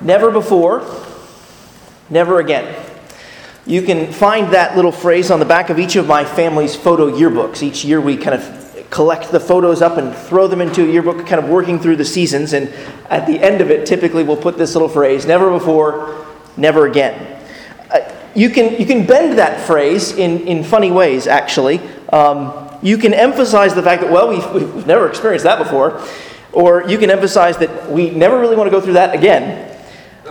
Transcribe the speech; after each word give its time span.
Never 0.00 0.30
before, 0.30 0.82
never 2.08 2.40
again. 2.40 2.74
You 3.66 3.82
can 3.82 4.10
find 4.12 4.52
that 4.54 4.74
little 4.74 4.92
phrase 4.92 5.30
on 5.30 5.38
the 5.38 5.44
back 5.44 5.68
of 5.68 5.78
each 5.78 5.96
of 5.96 6.06
my 6.06 6.24
family's 6.24 6.74
photo 6.74 7.10
yearbooks. 7.10 7.62
Each 7.62 7.84
year 7.84 8.00
we 8.00 8.16
kind 8.16 8.34
of 8.34 8.86
collect 8.88 9.30
the 9.30 9.38
photos 9.38 9.82
up 9.82 9.98
and 9.98 10.14
throw 10.14 10.46
them 10.46 10.60
into 10.60 10.82
a 10.82 10.90
yearbook, 10.90 11.26
kind 11.26 11.42
of 11.42 11.48
working 11.48 11.78
through 11.78 11.96
the 11.96 12.04
seasons. 12.04 12.54
And 12.54 12.68
at 13.10 13.26
the 13.26 13.38
end 13.38 13.60
of 13.60 13.70
it, 13.70 13.86
typically 13.86 14.24
we'll 14.24 14.36
put 14.36 14.56
this 14.56 14.74
little 14.74 14.88
phrase 14.88 15.26
never 15.26 15.50
before, 15.50 16.26
never 16.56 16.86
again. 16.86 17.40
Uh, 17.90 18.00
you, 18.34 18.48
can, 18.48 18.80
you 18.80 18.86
can 18.86 19.06
bend 19.06 19.38
that 19.38 19.60
phrase 19.66 20.12
in, 20.12 20.40
in 20.46 20.64
funny 20.64 20.90
ways, 20.90 21.26
actually. 21.26 21.78
Um, 22.10 22.70
you 22.82 22.96
can 22.96 23.12
emphasize 23.12 23.74
the 23.74 23.82
fact 23.82 24.00
that, 24.02 24.10
well, 24.10 24.28
we've, 24.28 24.50
we've 24.52 24.86
never 24.86 25.06
experienced 25.08 25.44
that 25.44 25.58
before. 25.58 26.02
Or 26.52 26.88
you 26.88 26.98
can 26.98 27.10
emphasize 27.10 27.58
that 27.58 27.90
we 27.90 28.10
never 28.10 28.40
really 28.40 28.56
want 28.56 28.66
to 28.66 28.72
go 28.72 28.80
through 28.80 28.94
that 28.94 29.14
again. 29.14 29.69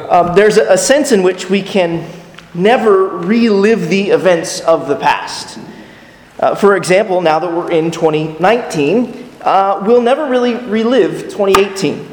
Um, 0.10 0.36
there's 0.36 0.58
a, 0.58 0.78
sense 0.78 1.12
in 1.12 1.24
which 1.24 1.50
we 1.50 1.62
can 1.62 2.10
never 2.54 3.10
relive 3.10 3.90
the 3.90 4.10
events 4.10 4.62
of 4.62 4.88
the 4.88 4.96
past. 4.96 5.60
Uh, 6.40 6.56
for 6.56 6.76
example, 6.76 7.22
now 7.22 7.40
that 7.40 7.52
we're 7.52 7.72
in 7.72 7.92
2019, 7.92 9.30
uh, 9.42 9.84
we'll 9.86 10.02
never 10.02 10.28
really 10.28 10.56
relive 10.56 11.24
2018. 11.24 12.08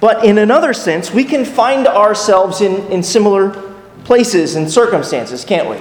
But 0.00 0.24
in 0.24 0.38
another 0.38 0.74
sense, 0.74 1.12
we 1.12 1.24
can 1.24 1.44
find 1.44 1.86
ourselves 1.86 2.60
in, 2.60 2.90
in 2.90 3.02
similar 3.02 3.50
places 4.04 4.56
and 4.56 4.70
circumstances, 4.70 5.44
can't 5.44 5.68
we? 5.68 5.78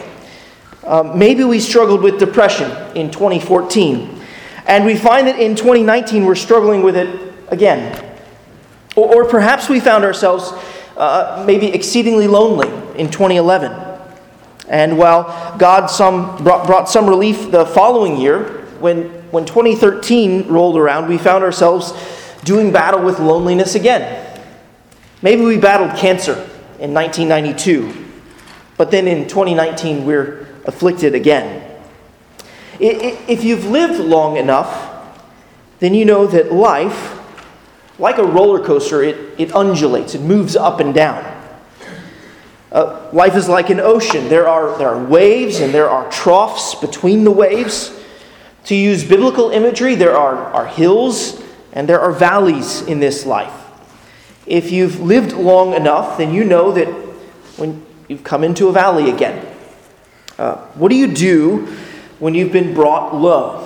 Um, 0.87 1.17
maybe 1.17 1.43
we 1.43 1.59
struggled 1.59 2.01
with 2.01 2.19
depression 2.19 2.71
in 2.95 3.09
2014, 3.11 4.21
and 4.67 4.85
we 4.85 4.95
find 4.95 5.27
that 5.27 5.39
in 5.39 5.55
2019 5.55 6.25
we're 6.25 6.35
struggling 6.35 6.83
with 6.83 6.95
it 6.95 7.33
again. 7.47 8.05
Or, 8.95 9.15
or 9.23 9.25
perhaps 9.25 9.69
we 9.69 9.79
found 9.79 10.03
ourselves 10.03 10.53
uh, 11.01 11.43
maybe 11.47 11.65
exceedingly 11.67 12.27
lonely 12.27 12.67
in 12.95 13.09
2011. 13.09 13.73
And 14.69 14.99
while 14.99 15.57
God 15.57 15.87
some, 15.87 16.37
brought, 16.43 16.67
brought 16.67 16.87
some 16.89 17.07
relief 17.09 17.49
the 17.49 17.65
following 17.65 18.17
year, 18.17 18.61
when, 18.79 19.05
when 19.31 19.45
2013 19.45 20.47
rolled 20.47 20.77
around, 20.77 21.09
we 21.09 21.17
found 21.17 21.43
ourselves 21.43 21.91
doing 22.43 22.71
battle 22.71 23.01
with 23.01 23.19
loneliness 23.19 23.73
again. 23.73 24.39
Maybe 25.23 25.41
we 25.41 25.57
battled 25.57 25.97
cancer 25.97 26.33
in 26.79 26.93
1992, 26.93 27.93
but 28.77 28.91
then 28.91 29.07
in 29.07 29.27
2019 29.27 30.05
we're 30.05 30.47
afflicted 30.65 31.15
again. 31.15 31.79
If 32.79 33.43
you've 33.43 33.65
lived 33.65 33.99
long 33.99 34.37
enough, 34.37 34.89
then 35.79 35.95
you 35.95 36.05
know 36.05 36.27
that 36.27 36.51
life 36.51 37.20
like 38.01 38.17
a 38.17 38.23
roller 38.23 38.63
coaster, 38.63 39.03
it, 39.03 39.39
it 39.39 39.55
undulates, 39.55 40.15
it 40.15 40.21
moves 40.21 40.55
up 40.55 40.79
and 40.79 40.93
down. 40.93 41.23
Uh, 42.71 43.07
life 43.13 43.35
is 43.35 43.47
like 43.47 43.69
an 43.69 43.79
ocean. 43.79 44.27
There 44.27 44.47
are, 44.47 44.77
there 44.77 44.89
are 44.89 45.05
waves 45.05 45.59
and 45.59 45.73
there 45.73 45.89
are 45.89 46.09
troughs 46.09 46.73
between 46.73 47.23
the 47.23 47.31
waves. 47.31 47.97
To 48.65 48.75
use 48.75 49.03
biblical 49.03 49.51
imagery, 49.51 49.95
there 49.95 50.15
are, 50.15 50.35
are 50.35 50.65
hills 50.65 51.43
and 51.73 51.87
there 51.87 51.99
are 51.99 52.11
valleys 52.11 52.81
in 52.81 52.99
this 52.99 53.25
life. 53.25 53.53
If 54.47 54.71
you've 54.71 54.99
lived 54.99 55.33
long 55.33 55.73
enough, 55.73 56.17
then 56.17 56.33
you 56.33 56.43
know 56.43 56.71
that 56.71 56.87
when 57.57 57.85
you've 58.07 58.23
come 58.23 58.43
into 58.43 58.67
a 58.67 58.71
valley 58.71 59.11
again. 59.11 59.45
Uh, 60.39 60.55
what 60.73 60.89
do 60.89 60.95
you 60.95 61.07
do 61.07 61.67
when 62.19 62.33
you've 62.33 62.51
been 62.51 62.73
brought 62.73 63.13
low? 63.13 63.59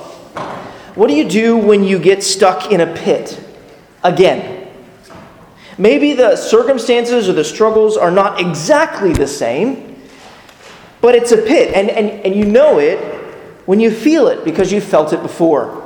What 0.95 1.07
do 1.07 1.13
you 1.13 1.27
do 1.29 1.55
when 1.57 1.83
you 1.83 1.99
get 1.99 2.23
stuck 2.23 2.71
in 2.71 2.81
a 2.81 2.93
pit? 2.93 3.44
Again. 4.05 4.71
Maybe 5.77 6.13
the 6.13 6.37
circumstances 6.37 7.27
or 7.27 7.33
the 7.33 7.43
struggles 7.43 7.97
are 7.97 8.11
not 8.11 8.39
exactly 8.39 9.11
the 9.11 9.27
same, 9.27 10.01
but 11.01 11.15
it's 11.15 11.31
a 11.31 11.37
pit, 11.37 11.73
and, 11.75 11.89
and, 11.89 12.09
and 12.25 12.35
you 12.35 12.45
know 12.45 12.79
it 12.79 12.99
when 13.65 13.79
you 13.79 13.91
feel 13.91 14.27
it 14.27 14.45
because 14.45 14.71
you 14.71 14.79
felt 14.79 15.11
it 15.11 15.21
before. 15.21 15.81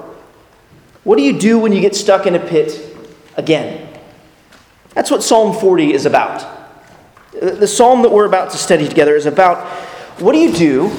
What 1.03 1.17
do 1.17 1.23
you 1.23 1.39
do 1.39 1.57
when 1.57 1.71
you 1.71 1.81
get 1.81 1.95
stuck 1.95 2.27
in 2.27 2.35
a 2.35 2.39
pit 2.39 2.95
again? 3.35 3.87
That's 4.93 5.09
what 5.09 5.23
Psalm 5.23 5.57
40 5.57 5.93
is 5.93 6.05
about. 6.05 6.45
The 7.31 7.67
psalm 7.67 8.01
that 8.01 8.11
we're 8.11 8.25
about 8.25 8.51
to 8.51 8.57
study 8.57 8.87
together 8.87 9.15
is 9.15 9.25
about 9.25 9.65
what 10.19 10.33
do 10.33 10.39
you 10.39 10.53
do 10.53 10.89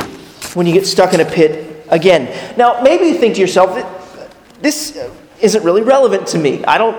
when 0.55 0.67
you 0.67 0.73
get 0.73 0.87
stuck 0.87 1.13
in 1.13 1.21
a 1.21 1.25
pit 1.25 1.85
again? 1.91 2.57
Now, 2.57 2.81
maybe 2.83 3.07
you 3.07 3.15
think 3.15 3.35
to 3.35 3.41
yourself, 3.41 3.77
this 4.61 4.99
isn't 5.41 5.65
really 5.65 5.83
relevant 5.83 6.29
to 6.29 6.39
me. 6.39 6.65
I 6.65 6.79
don't, 6.79 6.97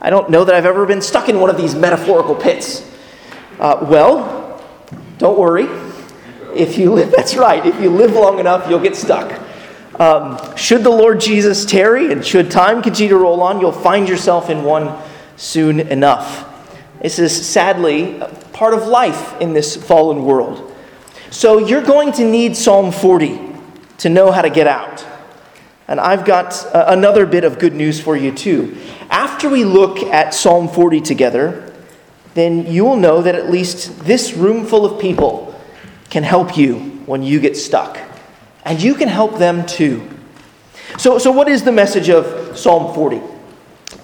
I 0.00 0.10
don't 0.10 0.30
know 0.30 0.44
that 0.44 0.54
I've 0.54 0.66
ever 0.66 0.86
been 0.86 1.02
stuck 1.02 1.28
in 1.28 1.40
one 1.40 1.50
of 1.50 1.56
these 1.56 1.74
metaphorical 1.74 2.34
pits. 2.34 2.88
Uh, 3.58 3.86
well, 3.88 4.64
don't 5.18 5.38
worry. 5.38 5.68
If 6.54 6.78
you 6.78 6.92
live, 6.92 7.10
that's 7.16 7.36
right. 7.36 7.64
If 7.64 7.80
you 7.80 7.90
live 7.90 8.12
long 8.12 8.38
enough, 8.38 8.68
you'll 8.68 8.80
get 8.80 8.96
stuck. 8.96 9.40
Um, 9.98 10.56
should 10.56 10.82
the 10.82 10.90
Lord 10.90 11.20
Jesus 11.20 11.66
tarry 11.66 12.10
and 12.10 12.24
should 12.24 12.50
time 12.50 12.82
continue 12.82 13.10
to 13.10 13.18
roll 13.18 13.42
on, 13.42 13.60
you'll 13.60 13.70
find 13.70 14.08
yourself 14.08 14.48
in 14.48 14.62
one 14.64 14.98
soon 15.36 15.80
enough. 15.80 16.46
This 17.02 17.18
is 17.18 17.46
sadly 17.46 18.22
part 18.52 18.72
of 18.72 18.86
life 18.86 19.38
in 19.40 19.52
this 19.52 19.76
fallen 19.76 20.24
world. 20.24 20.74
So 21.30 21.58
you're 21.58 21.82
going 21.82 22.12
to 22.12 22.24
need 22.24 22.56
Psalm 22.56 22.92
40 22.92 23.38
to 23.98 24.08
know 24.08 24.32
how 24.32 24.42
to 24.42 24.50
get 24.50 24.66
out. 24.66 25.06
And 25.90 25.98
I've 25.98 26.24
got 26.24 26.64
uh, 26.66 26.84
another 26.86 27.26
bit 27.26 27.42
of 27.42 27.58
good 27.58 27.74
news 27.74 28.00
for 28.00 28.16
you, 28.16 28.30
too. 28.30 28.78
After 29.10 29.50
we 29.50 29.64
look 29.64 29.98
at 29.98 30.32
Psalm 30.32 30.68
40 30.68 31.00
together, 31.00 31.74
then 32.34 32.64
you 32.64 32.84
will 32.84 32.94
know 32.94 33.22
that 33.22 33.34
at 33.34 33.50
least 33.50 33.98
this 34.04 34.34
room 34.34 34.64
full 34.64 34.86
of 34.86 35.00
people 35.00 35.52
can 36.08 36.22
help 36.22 36.56
you 36.56 36.78
when 37.06 37.24
you 37.24 37.40
get 37.40 37.56
stuck. 37.56 37.98
And 38.64 38.80
you 38.80 38.94
can 38.94 39.08
help 39.08 39.38
them 39.38 39.66
too. 39.66 40.08
So, 40.96 41.18
so 41.18 41.32
what 41.32 41.48
is 41.48 41.64
the 41.64 41.72
message 41.72 42.08
of 42.08 42.56
Psalm 42.56 42.94
40? 42.94 43.16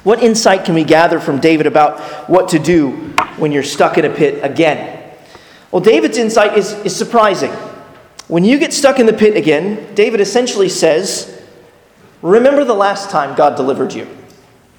What 0.02 0.24
insight 0.24 0.64
can 0.64 0.74
we 0.74 0.82
gather 0.82 1.20
from 1.20 1.38
David 1.38 1.66
about 1.66 2.00
what 2.28 2.48
to 2.48 2.58
do 2.58 2.90
when 3.36 3.52
you're 3.52 3.62
stuck 3.62 3.96
in 3.96 4.04
a 4.04 4.10
pit 4.10 4.42
again? 4.42 5.12
Well, 5.70 5.82
David's 5.82 6.18
insight 6.18 6.58
is, 6.58 6.72
is 6.84 6.96
surprising. 6.96 7.52
When 8.26 8.44
you 8.44 8.58
get 8.58 8.72
stuck 8.72 8.98
in 8.98 9.06
the 9.06 9.12
pit 9.12 9.36
again, 9.36 9.94
David 9.94 10.20
essentially 10.20 10.68
says, 10.68 11.35
Remember 12.26 12.64
the 12.64 12.74
last 12.74 13.10
time 13.10 13.36
God 13.36 13.56
delivered 13.56 13.94
you. 13.94 14.08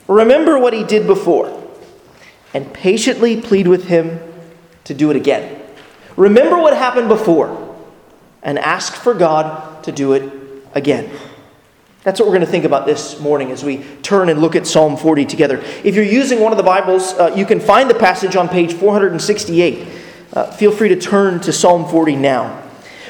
Remember 0.09 0.59
what 0.59 0.73
He 0.73 0.83
did 0.83 1.07
before. 1.07 1.53
And 2.53 2.73
patiently 2.73 3.39
plead 3.39 3.69
with 3.69 3.87
Him 3.87 4.19
to 4.83 4.93
do 4.93 5.09
it 5.11 5.15
again. 5.15 5.61
Remember 6.17 6.57
what 6.57 6.75
happened 6.75 7.07
before 7.07 7.75
and 8.43 8.59
ask 8.59 8.95
for 8.95 9.13
God 9.13 9.81
to 9.85 9.93
do 9.93 10.11
it 10.11 10.29
again. 10.73 11.09
That's 12.03 12.19
what 12.19 12.27
we're 12.27 12.35
going 12.35 12.45
to 12.45 12.51
think 12.51 12.65
about 12.65 12.85
this 12.85 13.17
morning 13.21 13.51
as 13.51 13.63
we 13.63 13.77
turn 14.01 14.27
and 14.27 14.41
look 14.41 14.57
at 14.57 14.67
Psalm 14.67 14.97
40 14.97 15.25
together. 15.25 15.63
If 15.85 15.95
you're 15.95 16.03
using 16.03 16.41
one 16.41 16.51
of 16.51 16.57
the 16.57 16.63
Bibles, 16.63 17.13
uh, 17.13 17.33
you 17.33 17.45
can 17.45 17.61
find 17.61 17.89
the 17.89 17.95
passage 17.95 18.35
on 18.35 18.49
page 18.49 18.73
468. 18.73 19.87
Uh, 20.33 20.51
feel 20.51 20.71
free 20.71 20.89
to 20.89 20.97
turn 20.97 21.39
to 21.41 21.53
Psalm 21.53 21.89
40 21.89 22.17
now. 22.17 22.66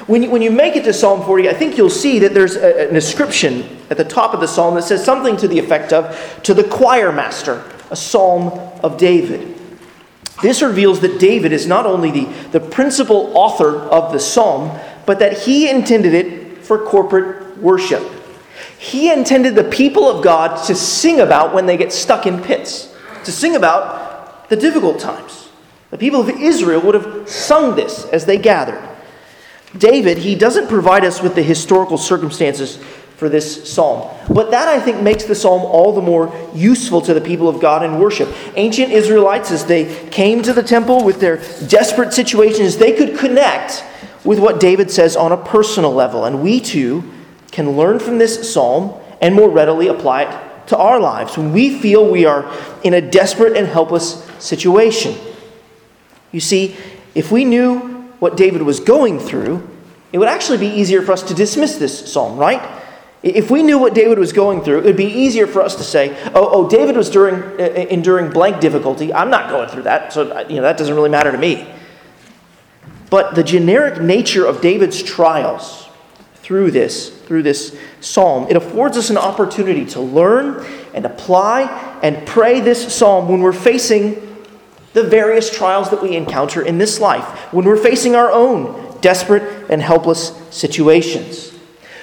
When 0.08 0.24
you, 0.24 0.32
when 0.32 0.42
you 0.42 0.52
make 0.52 0.78
it 0.78 0.86
to 0.86 0.94
Psalm 0.94 1.24
40, 1.26 1.50
I 1.50 1.54
think 1.54 1.78
you'll 1.78 1.90
see 1.90 2.20
that 2.20 2.34
there's 2.34 2.56
a, 2.56 2.88
an 2.88 2.96
inscription 2.96 3.78
at 3.90 3.98
the 3.98 4.06
top 4.06 4.34
of 4.34 4.40
the 4.40 4.48
psalm 4.48 4.76
that 4.76 4.84
says 4.84 5.04
something 5.04 5.36
to 5.38 5.48
the 5.48 5.60
effect 5.60 5.92
of, 5.92 6.42
to 6.44 6.54
the 6.54 6.64
choir 6.64 7.12
master, 7.12 7.64
a 7.92 7.96
psalm 7.96 8.48
of 8.84 8.98
David. 8.98 9.56
This 10.42 10.62
reveals 10.62 11.02
that 11.02 11.20
David 11.20 11.52
is 11.52 11.68
not 11.68 11.86
only 11.86 12.12
the, 12.12 12.26
the 12.52 12.60
principal 12.60 13.36
author 13.36 13.80
of 13.80 14.14
the 14.14 14.20
psalm, 14.20 14.80
but 15.06 15.20
that 15.20 15.40
he 15.40 15.70
intended 15.70 16.14
it 16.14 16.64
for 16.64 16.86
corporate 16.86 17.58
worship. 17.58 18.04
He 18.78 19.12
intended 19.12 19.56
the 19.56 19.64
people 19.64 20.08
of 20.08 20.24
God 20.24 20.64
to 20.68 20.76
sing 20.76 21.20
about 21.20 21.54
when 21.54 21.66
they 21.66 21.76
get 21.76 21.92
stuck 21.92 22.26
in 22.26 22.42
pits, 22.42 22.96
to 23.26 23.32
sing 23.32 23.56
about 23.56 24.48
the 24.50 24.56
difficult 24.56 25.00
times. 25.00 25.50
The 25.90 25.98
people 25.98 26.22
of 26.22 26.30
Israel 26.30 26.82
would 26.82 26.96
have 26.96 27.28
sung 27.28 27.76
this 27.76 28.06
as 28.06 28.26
they 28.26 28.38
gathered. 28.38 28.97
David, 29.78 30.18
he 30.18 30.36
doesn't 30.36 30.68
provide 30.68 31.04
us 31.06 31.22
with 31.22 31.36
the 31.36 31.44
historical 31.44 31.98
circumstances 31.98 32.78
for 33.18 33.30
this 33.30 33.72
psalm. 33.72 34.16
But 34.30 34.52
that, 34.52 34.68
I 34.68 34.80
think, 34.80 35.02
makes 35.02 35.24
the 35.24 35.34
psalm 35.34 35.64
all 35.64 35.92
the 35.92 36.02
more 36.02 36.32
useful 36.54 37.02
to 37.02 37.14
the 37.14 37.22
people 37.22 37.50
of 37.50 37.60
God 37.60 37.84
in 37.84 38.00
worship. 38.00 38.30
Ancient 38.56 38.92
Israelites, 38.92 39.50
as 39.52 39.66
they 39.66 40.08
came 40.10 40.44
to 40.44 40.54
the 40.54 40.62
temple 40.62 41.04
with 41.04 41.20
their 41.20 41.38
desperate 41.68 42.14
situations, 42.14 42.78
they 42.78 42.94
could 42.94 43.18
connect 43.18 43.84
with 44.24 44.40
what 44.40 44.60
David 44.60 44.92
says 44.92 45.16
on 45.16 45.32
a 45.32 45.38
personal 45.38 45.94
level. 45.94 46.26
And 46.26 46.44
we 46.44 46.60
too 46.60 47.04
can 47.52 47.72
learn 47.72 47.98
from 47.98 48.20
this 48.20 48.54
psalm 48.54 48.94
and 49.20 49.34
more 49.34 49.50
readily 49.50 49.88
apply 49.88 50.24
it 50.24 50.68
to 50.68 50.78
our 50.78 51.00
lives 51.00 51.38
when 51.38 51.54
we 51.54 51.80
feel 51.80 52.08
we 52.08 52.26
are 52.26 52.54
in 52.84 52.94
a 52.94 53.02
desperate 53.02 53.58
and 53.58 53.66
helpless 53.66 54.24
situation. 54.38 55.16
You 56.32 56.40
see, 56.40 56.76
if 57.16 57.32
we 57.32 57.46
knew 57.46 57.87
what 58.20 58.38
David 58.38 58.62
was 58.62 58.80
going 58.80 59.20
through, 59.20 59.68
it 60.12 60.18
would 60.18 60.28
actually 60.28 60.58
be 60.58 60.68
easier 60.68 61.02
for 61.02 61.12
us 61.12 61.24
to 61.24 61.34
dismiss 61.34 61.78
this 61.78 62.12
psalm, 62.12 62.38
right? 62.38 62.82
If 63.24 63.52
we 63.52 63.64
knew 63.64 63.78
what 63.78 63.94
David 63.94 64.20
was 64.20 64.32
going 64.32 64.62
through, 64.62 64.80
it 64.80 64.86
would 64.86 64.98
be 64.98 65.06
easier 65.06 65.48
for 65.48 65.62
us 65.62 65.76
to 65.76 65.84
say, 65.84 66.16
oh, 66.34 66.50
oh 66.52 66.70
David 66.70 66.96
was 66.96 67.10
during, 67.10 67.44
uh, 67.60 67.88
enduring 67.90 68.32
blank 68.32 68.62
difficulty. 68.62 69.14
I'm 69.14 69.30
not 69.30 69.50
going 69.50 69.70
through 69.70 69.84
that, 69.84 70.14
so 70.14 70.40
you 70.48 70.58
know, 70.58 70.62
that 70.62 70.78
doesn't 70.78 70.96
really 70.96 71.10
matter 71.10 71.32
to 71.32 71.38
me. 71.38 71.68
But 73.10 73.36
the 73.36 73.44
generic 73.44 74.02
nature 74.02 74.46
of 74.46 74.62
David's 74.62 75.02
trials 75.02 75.88
through 76.36 76.72
this, 76.72 77.10
through 77.10 77.44
this 77.44 77.78
psalm, 78.00 78.48
it 78.50 78.56
affords 78.56 78.98
us 78.98 79.10
an 79.10 79.18
opportunity 79.18 79.86
to 79.88 80.00
learn 80.00 80.66
and 80.94 81.06
apply 81.06 81.64
and 82.04 82.26
pray 82.28 82.60
this 82.60 82.94
psalm 82.94 83.28
when 83.28 83.42
we're 83.42 83.52
facing 83.52 84.27
the 84.98 85.04
various 85.04 85.56
trials 85.56 85.92
that 85.92 86.02
we 86.02 86.16
encounter 86.16 86.64
in 86.64 86.80
this 86.80 87.00
life, 87.00 87.24
when 87.54 87.66
we're 87.66 87.78
facing 87.78 88.16
our 88.16 88.32
own 88.32 89.00
desperate 89.00 89.70
and 89.70 89.80
helpless 89.80 90.36
situations. 90.50 91.54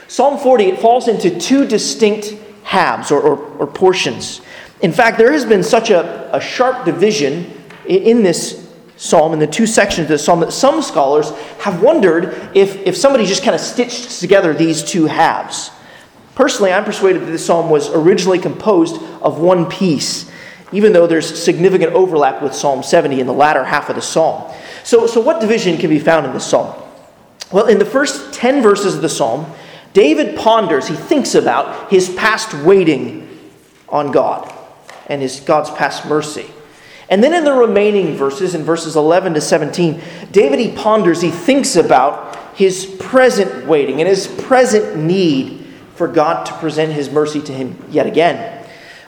Psalm 0.07 0.39
40, 0.39 0.65
it 0.67 0.79
falls 0.79 1.09
into 1.09 1.37
two 1.41 1.67
distinct 1.67 2.37
halves 2.63 3.11
or, 3.11 3.21
or, 3.21 3.37
or 3.57 3.67
portions. 3.67 4.43
In 4.81 4.93
fact, 4.93 5.19
there 5.19 5.33
has 5.33 5.45
been 5.45 5.65
such 5.65 5.91
a, 5.91 6.31
a 6.33 6.41
sharp 6.41 6.85
division 6.85 7.53
in 7.85 8.23
this 8.23 8.71
psalm, 8.97 9.33
in 9.33 9.41
the 9.41 9.47
two 9.47 9.67
sections 9.67 10.05
of 10.05 10.09
the 10.11 10.19
psalm, 10.19 10.39
that 10.39 10.53
some 10.53 10.81
scholars 10.81 11.31
have 11.59 11.83
wondered 11.83 12.49
if, 12.55 12.77
if 12.87 12.97
somebody 12.97 13.27
just 13.27 13.43
kind 13.43 13.57
of 13.57 13.61
stitched 13.61 14.21
together 14.21 14.55
these 14.55 14.85
two 14.85 15.07
halves. 15.07 15.73
Personally, 16.37 16.73
I'm 16.73 16.85
persuaded 16.85 17.23
that 17.23 17.27
this 17.27 17.45
psalm 17.45 17.71
was 17.71 17.91
originally 17.91 18.39
composed 18.39 19.03
of 19.21 19.41
one 19.41 19.67
piece, 19.67 20.31
even 20.75 20.93
though 20.93 21.07
there's 21.07 21.43
significant 21.43 21.93
overlap 21.93 22.43
with 22.43 22.53
Psalm 22.53 22.83
70 22.83 23.21
in 23.21 23.29
the 23.29 23.33
latter 23.33 23.63
half 23.63 23.89
of 23.89 23.95
the 23.95 24.03
psalm. 24.03 24.53
So, 24.83 25.07
so 25.07 25.21
what 25.21 25.41
division 25.41 25.79
can 25.79 25.89
be 25.89 26.01
found 26.01 26.27
in 26.27 26.33
this 26.33 26.45
psalm? 26.45 26.75
Well, 27.53 27.67
in 27.67 27.79
the 27.79 27.85
first 27.85 28.35
10 28.35 28.61
verses 28.61 28.97
of 28.97 29.01
the 29.01 29.09
psalm, 29.09 29.47
David 29.93 30.37
ponders, 30.37 30.89
he 30.89 30.97
thinks 30.97 31.37
about 31.37 31.93
his 31.93 32.13
past 32.15 32.53
waiting 32.65 33.39
on 33.89 34.11
God 34.11 34.53
and 35.07 35.23
his 35.23 35.39
God's 35.39 35.71
past 35.71 36.07
mercy. 36.07 36.51
And 37.09 37.23
then 37.23 37.35
in 37.35 37.45
the 37.45 37.53
remaining 37.53 38.17
verses, 38.17 38.57
in 38.57 38.65
verses 38.65 38.97
11 38.97 39.35
to 39.35 39.41
17, 39.41 40.01
David 40.33 40.59
he 40.59 40.73
ponders, 40.73 41.21
he 41.21 41.31
thinks 41.31 41.77
about 41.77 42.57
his 42.57 42.85
present 42.99 43.67
waiting 43.67 44.01
and 44.01 44.09
his 44.09 44.27
present 44.27 44.97
need 44.97 45.65
for 45.95 46.09
God 46.09 46.45
to 46.47 46.53
present 46.55 46.93
his 46.93 47.11
mercy 47.11 47.41
to 47.43 47.53
him 47.53 47.77
yet 47.91 48.07
again. 48.07 48.54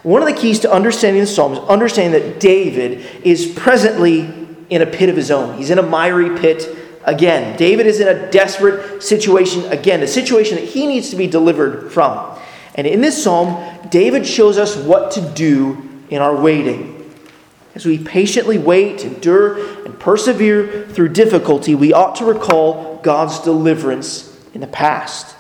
One 0.07 0.23
of 0.23 0.29
the 0.29 0.41
keys 0.41 0.61
to 0.61 0.71
understanding 0.71 1.21
the 1.21 1.27
psalm 1.27 1.55
is 1.55 1.59
understanding 1.59 2.23
that 2.23 2.39
David 2.39 3.05
is 3.25 3.45
presently 3.45 4.33
in 4.71 4.81
a 4.81 4.87
pit 4.87 5.09
of 5.09 5.17
his 5.17 5.33
own. 5.33 5.59
He's 5.59 5.71
in 5.71 5.81
a 5.81 5.83
miry 5.83 6.39
pit 6.39 6.65
again. 7.03 7.57
David 7.57 7.87
is 7.87 7.99
in 7.99 8.07
a 8.07 8.31
desperate 8.31 9.03
situation 9.03 9.65
again, 9.65 10.05
a 10.05 10.07
situation 10.07 10.59
that 10.59 10.65
he 10.65 10.87
needs 10.87 11.11
to 11.11 11.17
be 11.17 11.27
delivered 11.27 11.91
from. 11.91 12.39
And 12.77 12.87
in 12.87 13.01
this 13.01 13.21
psalm, 13.21 13.61
David 13.91 14.25
shows 14.25 14.59
us 14.59 14.77
what 14.77 15.11
to 15.11 15.21
do 15.33 15.83
in 16.09 16.23
our 16.23 16.37
waiting. 16.37 17.13
As 17.75 17.85
we 17.85 17.99
patiently 17.99 18.59
wait, 18.59 19.05
endure, 19.05 19.59
and 19.85 19.99
persevere 19.99 20.87
through 20.87 21.09
difficulty, 21.09 21.75
we 21.75 21.93
ought 21.93 22.15
to 22.15 22.25
recall 22.25 23.01
God's 23.03 23.41
deliverance 23.41 24.41
in 24.55 24.61
the 24.61 24.69
past. 24.69 25.36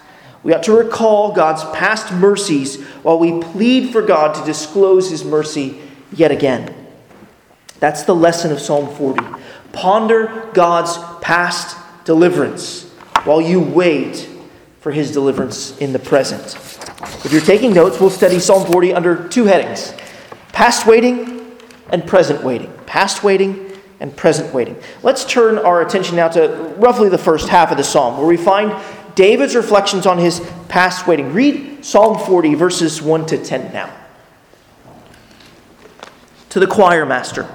We 0.46 0.54
ought 0.54 0.62
to 0.62 0.76
recall 0.76 1.32
God's 1.32 1.64
past 1.76 2.12
mercies 2.12 2.80
while 3.02 3.18
we 3.18 3.42
plead 3.42 3.90
for 3.90 4.00
God 4.00 4.36
to 4.36 4.44
disclose 4.44 5.10
his 5.10 5.24
mercy 5.24 5.76
yet 6.12 6.30
again. 6.30 6.72
That's 7.80 8.04
the 8.04 8.14
lesson 8.14 8.52
of 8.52 8.60
Psalm 8.60 8.94
40. 8.94 9.26
Ponder 9.72 10.48
God's 10.54 10.98
past 11.20 11.76
deliverance 12.04 12.88
while 13.24 13.40
you 13.40 13.58
wait 13.58 14.28
for 14.78 14.92
his 14.92 15.10
deliverance 15.10 15.76
in 15.78 15.92
the 15.92 15.98
present. 15.98 16.54
If 17.24 17.32
you're 17.32 17.40
taking 17.40 17.74
notes, 17.74 17.98
we'll 17.98 18.10
study 18.10 18.38
Psalm 18.38 18.70
40 18.70 18.94
under 18.94 19.26
two 19.26 19.46
headings 19.46 19.94
past 20.52 20.86
waiting 20.86 21.56
and 21.90 22.06
present 22.06 22.44
waiting. 22.44 22.72
Past 22.86 23.24
waiting 23.24 23.66
and 23.98 24.14
present 24.16 24.54
waiting. 24.54 24.76
Let's 25.02 25.24
turn 25.24 25.58
our 25.58 25.82
attention 25.82 26.16
now 26.16 26.28
to 26.28 26.74
roughly 26.76 27.08
the 27.08 27.18
first 27.18 27.48
half 27.48 27.70
of 27.70 27.78
the 27.78 27.84
psalm, 27.84 28.18
where 28.18 28.26
we 28.26 28.36
find 28.36 28.70
David's 29.16 29.56
reflections 29.56 30.06
on 30.06 30.18
his 30.18 30.40
past 30.68 31.08
waiting. 31.08 31.32
Read 31.32 31.84
Psalm 31.84 32.18
40, 32.18 32.54
verses 32.54 33.02
1 33.02 33.26
to 33.26 33.42
10 33.42 33.72
now. 33.72 33.92
To 36.50 36.60
the 36.60 36.66
choir 36.66 37.04
master, 37.04 37.48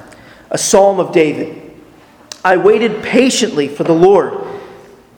a 0.50 0.58
psalm 0.58 1.00
of 1.00 1.14
David. 1.14 1.72
I 2.44 2.58
waited 2.58 3.04
patiently 3.04 3.68
for 3.68 3.84
the 3.84 3.94
Lord. 3.94 4.34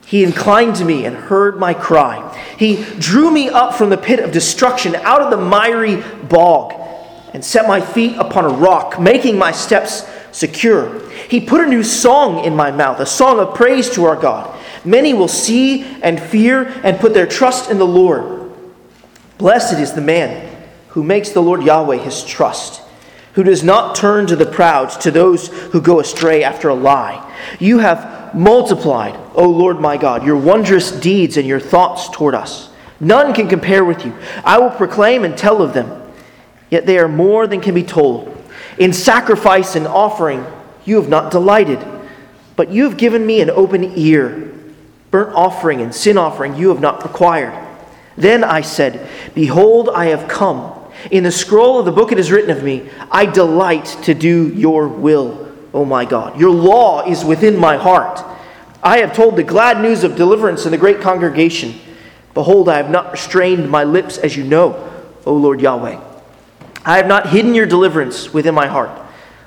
He 0.06 0.22
inclined 0.22 0.76
to 0.76 0.84
me 0.84 1.06
and 1.06 1.16
heard 1.16 1.58
my 1.58 1.72
cry. 1.72 2.38
He 2.58 2.84
drew 2.98 3.30
me 3.30 3.48
up 3.48 3.74
from 3.74 3.88
the 3.88 3.96
pit 3.96 4.20
of 4.20 4.30
destruction, 4.30 4.94
out 4.96 5.22
of 5.22 5.30
the 5.30 5.38
miry 5.38 6.02
bog, 6.28 6.74
and 7.32 7.42
set 7.42 7.66
my 7.66 7.80
feet 7.80 8.16
upon 8.18 8.44
a 8.44 8.48
rock, 8.50 9.00
making 9.00 9.38
my 9.38 9.50
steps 9.50 10.06
secure. 10.30 11.08
He 11.30 11.40
put 11.40 11.62
a 11.62 11.66
new 11.66 11.82
song 11.82 12.44
in 12.44 12.54
my 12.54 12.70
mouth, 12.70 13.00
a 13.00 13.06
song 13.06 13.38
of 13.38 13.54
praise 13.54 13.88
to 13.90 14.04
our 14.04 14.16
God. 14.16 14.60
Many 14.84 15.14
will 15.14 15.28
see 15.28 15.82
and 16.02 16.20
fear 16.20 16.64
and 16.82 16.98
put 16.98 17.14
their 17.14 17.26
trust 17.26 17.70
in 17.70 17.78
the 17.78 17.86
Lord. 17.86 18.52
Blessed 19.38 19.80
is 19.80 19.92
the 19.92 20.00
man 20.00 20.50
who 20.88 21.02
makes 21.02 21.30
the 21.30 21.42
Lord 21.42 21.62
Yahweh 21.62 21.98
his 21.98 22.24
trust 22.24 22.82
who 23.34 23.42
does 23.42 23.62
not 23.62 23.96
turn 23.96 24.26
to 24.28 24.36
the 24.36 24.46
proud, 24.46 24.88
to 25.00 25.10
those 25.10 25.48
who 25.48 25.80
go 25.80 26.00
astray 26.00 26.44
after 26.44 26.68
a 26.68 26.74
lie. 26.74 27.20
You 27.58 27.78
have 27.80 28.34
multiplied, 28.34 29.18
O 29.34 29.48
Lord 29.48 29.80
my 29.80 29.96
God, 29.96 30.24
your 30.24 30.36
wondrous 30.36 30.92
deeds 30.92 31.36
and 31.36 31.46
your 31.46 31.60
thoughts 31.60 32.08
toward 32.08 32.34
us. 32.34 32.70
None 33.00 33.34
can 33.34 33.48
compare 33.48 33.84
with 33.84 34.04
you. 34.04 34.16
I 34.44 34.58
will 34.58 34.70
proclaim 34.70 35.24
and 35.24 35.36
tell 35.36 35.62
of 35.62 35.74
them, 35.74 36.12
yet 36.70 36.86
they 36.86 36.96
are 36.98 37.08
more 37.08 37.48
than 37.48 37.60
can 37.60 37.74
be 37.74 37.82
told. 37.82 38.30
In 38.78 38.92
sacrifice 38.92 39.74
and 39.74 39.86
offering, 39.86 40.46
you 40.84 40.96
have 40.96 41.08
not 41.08 41.32
delighted, 41.32 41.84
but 42.54 42.70
you 42.70 42.84
have 42.84 42.96
given 42.96 43.26
me 43.26 43.40
an 43.40 43.50
open 43.50 43.98
ear. 43.98 44.52
Burnt 45.14 45.32
offering 45.36 45.80
and 45.80 45.94
sin 45.94 46.18
offering 46.18 46.56
you 46.56 46.70
have 46.70 46.80
not 46.80 47.04
required. 47.04 47.56
Then 48.16 48.42
I 48.42 48.62
said, 48.62 49.08
Behold, 49.32 49.88
I 49.88 50.06
have 50.06 50.26
come. 50.26 50.74
In 51.08 51.22
the 51.22 51.30
scroll 51.30 51.78
of 51.78 51.84
the 51.84 51.92
book 51.92 52.10
it 52.10 52.18
is 52.18 52.32
written 52.32 52.50
of 52.50 52.64
me, 52.64 52.90
I 53.12 53.24
delight 53.24 53.84
to 54.02 54.12
do 54.12 54.48
your 54.48 54.88
will, 54.88 55.52
O 55.72 55.84
my 55.84 56.04
God. 56.04 56.40
Your 56.40 56.50
law 56.50 57.08
is 57.08 57.24
within 57.24 57.56
my 57.56 57.76
heart. 57.76 58.24
I 58.82 58.98
have 58.98 59.14
told 59.14 59.36
the 59.36 59.44
glad 59.44 59.80
news 59.80 60.02
of 60.02 60.16
deliverance 60.16 60.64
in 60.64 60.72
the 60.72 60.78
great 60.78 61.00
congregation. 61.00 61.78
Behold, 62.34 62.68
I 62.68 62.78
have 62.78 62.90
not 62.90 63.12
restrained 63.12 63.70
my 63.70 63.84
lips, 63.84 64.18
as 64.18 64.36
you 64.36 64.42
know, 64.42 64.92
O 65.26 65.34
Lord 65.36 65.60
Yahweh. 65.60 66.00
I 66.84 66.96
have 66.96 67.06
not 67.06 67.28
hidden 67.28 67.54
your 67.54 67.66
deliverance 67.66 68.34
within 68.34 68.56
my 68.56 68.66
heart. 68.66 68.90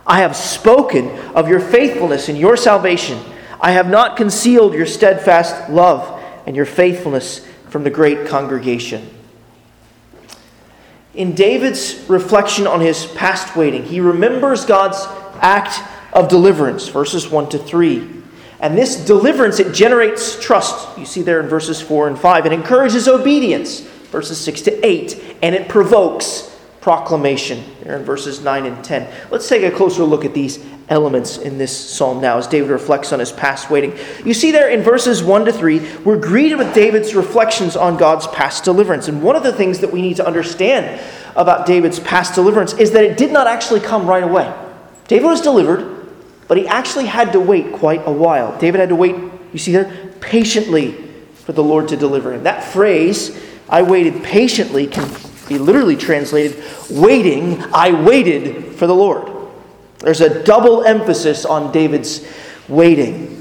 I 0.06 0.22
have 0.22 0.38
spoken 0.38 1.10
of 1.36 1.50
your 1.50 1.60
faithfulness 1.60 2.30
and 2.30 2.38
your 2.38 2.56
salvation. 2.56 3.20
I 3.60 3.72
have 3.72 3.90
not 3.90 4.18
concealed 4.18 4.74
your 4.74 4.86
steadfast 4.86 5.70
love 5.70 6.24
and 6.46 6.56
your 6.56 6.66
faithfulness 6.66 7.46
from 7.70 7.84
the 7.84 7.90
great 7.90 8.28
congregation. 8.28 9.10
In 11.14 11.34
David's 11.34 12.06
reflection 12.08 12.68
on 12.68 12.80
his 12.80 13.08
past 13.08 13.56
waiting, 13.56 13.84
he 13.84 14.00
remembers 14.00 14.66
God's 14.66 15.04
act 15.42 15.82
of 16.14 16.28
deliverance, 16.28 16.88
verses 16.88 17.30
1 17.30 17.50
to 17.50 17.58
3. 17.58 18.08
And 18.60 18.78
this 18.78 19.04
deliverance, 19.06 19.60
it 19.60 19.74
generates 19.74 20.40
trust. 20.40 20.98
You 20.98 21.06
see 21.06 21.22
there 21.22 21.40
in 21.40 21.48
verses 21.48 21.82
4 21.82 22.08
and 22.08 22.18
5. 22.18 22.46
It 22.46 22.54
encourages 22.54 23.08
obedience, 23.08 23.82
verses 23.82 24.40
6 24.40 24.62
to 24.62 24.86
8. 24.86 25.38
And 25.42 25.54
it 25.56 25.68
provokes 25.70 26.57
proclamation, 26.88 27.62
there 27.84 27.98
in 27.98 28.06
verses 28.06 28.42
9 28.42 28.66
and 28.66 28.82
10. 28.82 29.14
Let's 29.30 29.50
take 29.50 29.62
a 29.62 29.76
closer 29.76 30.06
look 30.06 30.24
at 30.24 30.34
these 30.34 30.66
elements 30.88 31.38
in 31.38 31.58
this 31.58 31.78
psalm 31.78 32.22
now 32.22 32.38
as 32.38 32.48
David 32.48 32.70
reflects 32.70 33.12
on 33.12 33.20
his 33.20 33.30
past 33.30 33.70
waiting. 33.70 33.94
You 34.24 34.34
see 34.34 34.52
there 34.52 34.70
in 34.70 34.84
verses 34.84 35.22
1 35.22 35.44
to 35.44 35.52
3, 35.52 35.98
we're 36.06 36.18
greeted 36.18 36.58
with 36.58 36.74
David's 36.74 37.14
reflections 37.14 37.76
on 37.76 37.98
God's 37.98 38.26
past 38.28 38.64
deliverance. 38.64 39.10
And 39.10 39.22
one 39.22 39.36
of 39.36 39.44
the 39.44 39.52
things 39.52 39.80
that 39.80 39.92
we 39.92 40.02
need 40.02 40.16
to 40.16 40.26
understand 40.26 41.02
about 41.36 41.66
David's 41.66 42.00
past 42.00 42.36
deliverance 42.36 42.72
is 42.72 42.92
that 42.92 43.04
it 43.04 43.18
did 43.18 43.34
not 43.34 43.48
actually 43.48 43.82
come 43.82 44.08
right 44.08 44.24
away. 44.24 44.50
David 45.10 45.26
was 45.26 45.42
delivered, 45.42 46.08
but 46.48 46.56
he 46.56 46.66
actually 46.68 47.08
had 47.08 47.34
to 47.34 47.42
wait 47.42 47.74
quite 47.74 48.02
a 48.06 48.14
while. 48.14 48.58
David 48.60 48.80
had 48.80 48.88
to 48.88 48.96
wait, 48.96 49.14
you 49.52 49.60
see 49.60 49.74
there, 49.74 50.14
patiently 50.22 50.94
for 51.34 51.52
the 51.52 51.64
Lord 51.66 51.90
to 51.90 51.98
deliver 51.98 52.32
him. 52.32 52.44
That 52.44 52.64
phrase, 52.64 53.38
I 53.68 53.82
waited 53.82 54.24
patiently, 54.24 54.88
can 54.88 55.04
be 55.48 55.58
literally 55.58 55.96
translated, 55.96 56.64
waiting, 56.90 57.62
I 57.74 57.92
waited 57.92 58.76
for 58.76 58.88
the 58.88 58.96
Lord. 58.96 59.32
There's 60.00 60.22
a 60.22 60.44
double 60.44 60.84
emphasis 60.84 61.46
on 61.46 61.72
David's 61.72 62.28
waiting. 62.68 63.34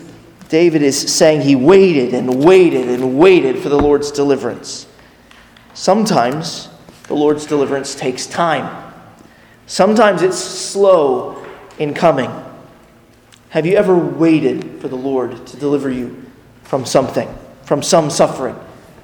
David 0.49 0.83
is 0.83 1.13
saying 1.13 1.43
he 1.43 1.57
waited 1.57 2.15
and 2.15 2.45
waited 2.45 2.89
and 2.89 3.19
waited 3.19 3.59
for 3.59 3.69
the 3.69 3.79
Lord's 3.79 4.11
deliverance. 4.11 4.87
Sometimes 5.75 6.69
the 7.09 7.15
Lord's 7.15 7.47
deliverance 7.47 7.95
takes 7.95 8.27
time. 8.27 8.85
Sometimes 9.67 10.23
it's 10.23 10.39
slow 10.39 11.45
in 11.79 11.93
coming. 11.93 12.31
Have 13.51 13.67
you 13.67 13.77
ever 13.77 13.97
waited 13.97 14.81
for 14.81 14.89
the 14.89 14.97
Lord 14.97 15.47
to 15.47 15.57
deliver 15.57 15.91
you 15.91 16.25
from 16.63 16.85
something, 16.85 17.29
from 17.65 17.83
some 17.83 18.11
suffering, 18.11 18.57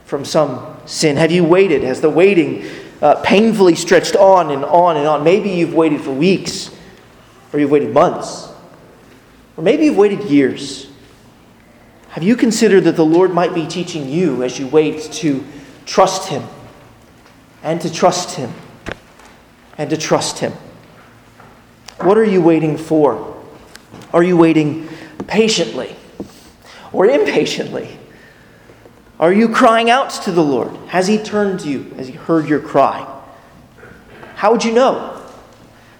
from 0.04 0.24
some 0.24 0.76
sin? 0.86 1.16
Have 1.16 1.32
you 1.32 1.44
waited? 1.44 1.82
Has 1.82 2.00
the 2.00 2.10
waiting 2.10 2.64
uh, 3.02 3.16
painfully 3.16 3.74
stretched 3.74 4.16
on 4.16 4.50
and 4.50 4.64
on 4.64 4.96
and 4.96 5.06
on? 5.06 5.22
Maybe 5.22 5.50
you've 5.50 5.74
waited 5.74 6.00
for 6.00 6.12
weeks, 6.12 6.74
or 7.52 7.60
you've 7.60 7.70
waited 7.70 7.92
months, 7.92 8.48
or 9.58 9.64
maybe 9.64 9.84
you've 9.84 9.98
waited 9.98 10.24
years. 10.24 10.86
Have 12.10 12.22
you 12.22 12.36
considered 12.36 12.84
that 12.84 12.96
the 12.96 13.04
Lord 13.04 13.32
might 13.32 13.54
be 13.54 13.66
teaching 13.66 14.08
you 14.08 14.42
as 14.42 14.58
you 14.58 14.66
wait 14.66 15.00
to 15.12 15.44
trust 15.86 16.28
Him 16.28 16.42
and 17.62 17.80
to 17.80 17.92
trust 17.92 18.36
Him 18.36 18.52
and 19.78 19.90
to 19.90 19.96
trust 19.96 20.38
Him? 20.38 20.52
What 22.00 22.18
are 22.18 22.24
you 22.24 22.42
waiting 22.42 22.76
for? 22.76 23.42
Are 24.12 24.22
you 24.22 24.36
waiting 24.36 24.88
patiently 25.26 25.96
or 26.92 27.06
impatiently? 27.06 27.98
Are 29.22 29.32
you 29.32 29.48
crying 29.48 29.88
out 29.88 30.10
to 30.24 30.32
the 30.32 30.42
Lord? 30.42 30.74
Has 30.88 31.06
He 31.06 31.16
turned 31.16 31.60
to 31.60 31.68
you? 31.70 31.84
Has 31.96 32.08
He 32.08 32.12
heard 32.12 32.48
your 32.48 32.58
cry? 32.58 33.06
How 34.34 34.50
would 34.50 34.64
you 34.64 34.72
know? 34.72 35.24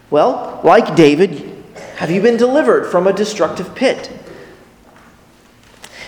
Well, 0.09 0.59
like 0.65 0.97
David, 0.97 1.63
have 1.95 2.11
you 2.11 2.21
been 2.21 2.35
delivered 2.35 2.91
from 2.91 3.07
a 3.07 3.13
destructive 3.13 3.73
pit? 3.75 4.11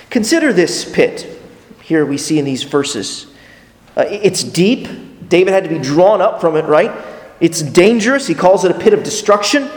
Consider 0.10 0.52
this 0.52 0.84
pit. 0.84 1.40
Here 1.84 2.06
we 2.06 2.18
see 2.18 2.38
in 2.38 2.44
these 2.44 2.64
verses. 2.64 3.28
Uh, 3.96 4.04
it's 4.10 4.44
deep. 4.44 5.30
David 5.30 5.54
had 5.54 5.64
to 5.64 5.70
be 5.70 5.80
drawn 5.80 6.20
up 6.20 6.42
from 6.42 6.58
it, 6.58 6.66
right? 6.66 6.92
It's 7.40 7.62
dangerous. 7.62 8.28
He 8.28 8.36
calls 8.36 8.66
it 8.66 8.72
a 8.72 8.78
pit 8.78 8.94
of 8.94 9.04
destruction. 9.04 9.70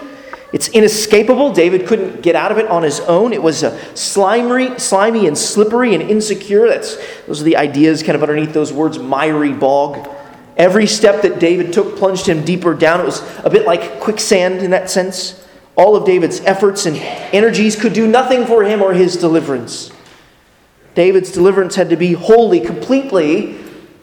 It's 0.52 0.68
inescapable. 0.68 1.52
David 1.52 1.86
couldn't 1.86 2.22
get 2.22 2.34
out 2.34 2.50
of 2.50 2.58
it 2.58 2.66
on 2.68 2.82
his 2.82 3.00
own. 3.00 3.32
It 3.32 3.42
was 3.42 3.62
a 3.62 3.78
slimy, 3.94 4.78
slimy 4.78 5.26
and 5.26 5.36
slippery 5.36 5.94
and 5.94 6.02
insecure. 6.02 6.68
That's, 6.68 6.96
those 7.26 7.42
are 7.42 7.44
the 7.44 7.56
ideas 7.56 8.02
kind 8.02 8.16
of 8.16 8.22
underneath 8.22 8.54
those 8.54 8.72
words 8.72 8.98
miry 8.98 9.52
bog. 9.52 10.08
Every 10.56 10.86
step 10.86 11.22
that 11.22 11.38
David 11.38 11.72
took 11.72 11.96
plunged 11.96 12.26
him 12.26 12.44
deeper 12.44 12.74
down. 12.74 13.00
It 13.00 13.04
was 13.04 13.22
a 13.44 13.50
bit 13.50 13.66
like 13.66 14.00
quicksand 14.00 14.62
in 14.62 14.70
that 14.70 14.90
sense. 14.90 15.44
All 15.76 15.94
of 15.94 16.04
David's 16.04 16.40
efforts 16.40 16.86
and 16.86 16.96
energies 16.96 17.76
could 17.76 17.92
do 17.92 18.08
nothing 18.08 18.46
for 18.46 18.64
him 18.64 18.82
or 18.82 18.94
his 18.94 19.16
deliverance. 19.16 19.92
David's 20.94 21.30
deliverance 21.30 21.76
had 21.76 21.90
to 21.90 21.96
be 21.96 22.14
wholly, 22.14 22.58
completely 22.58 23.52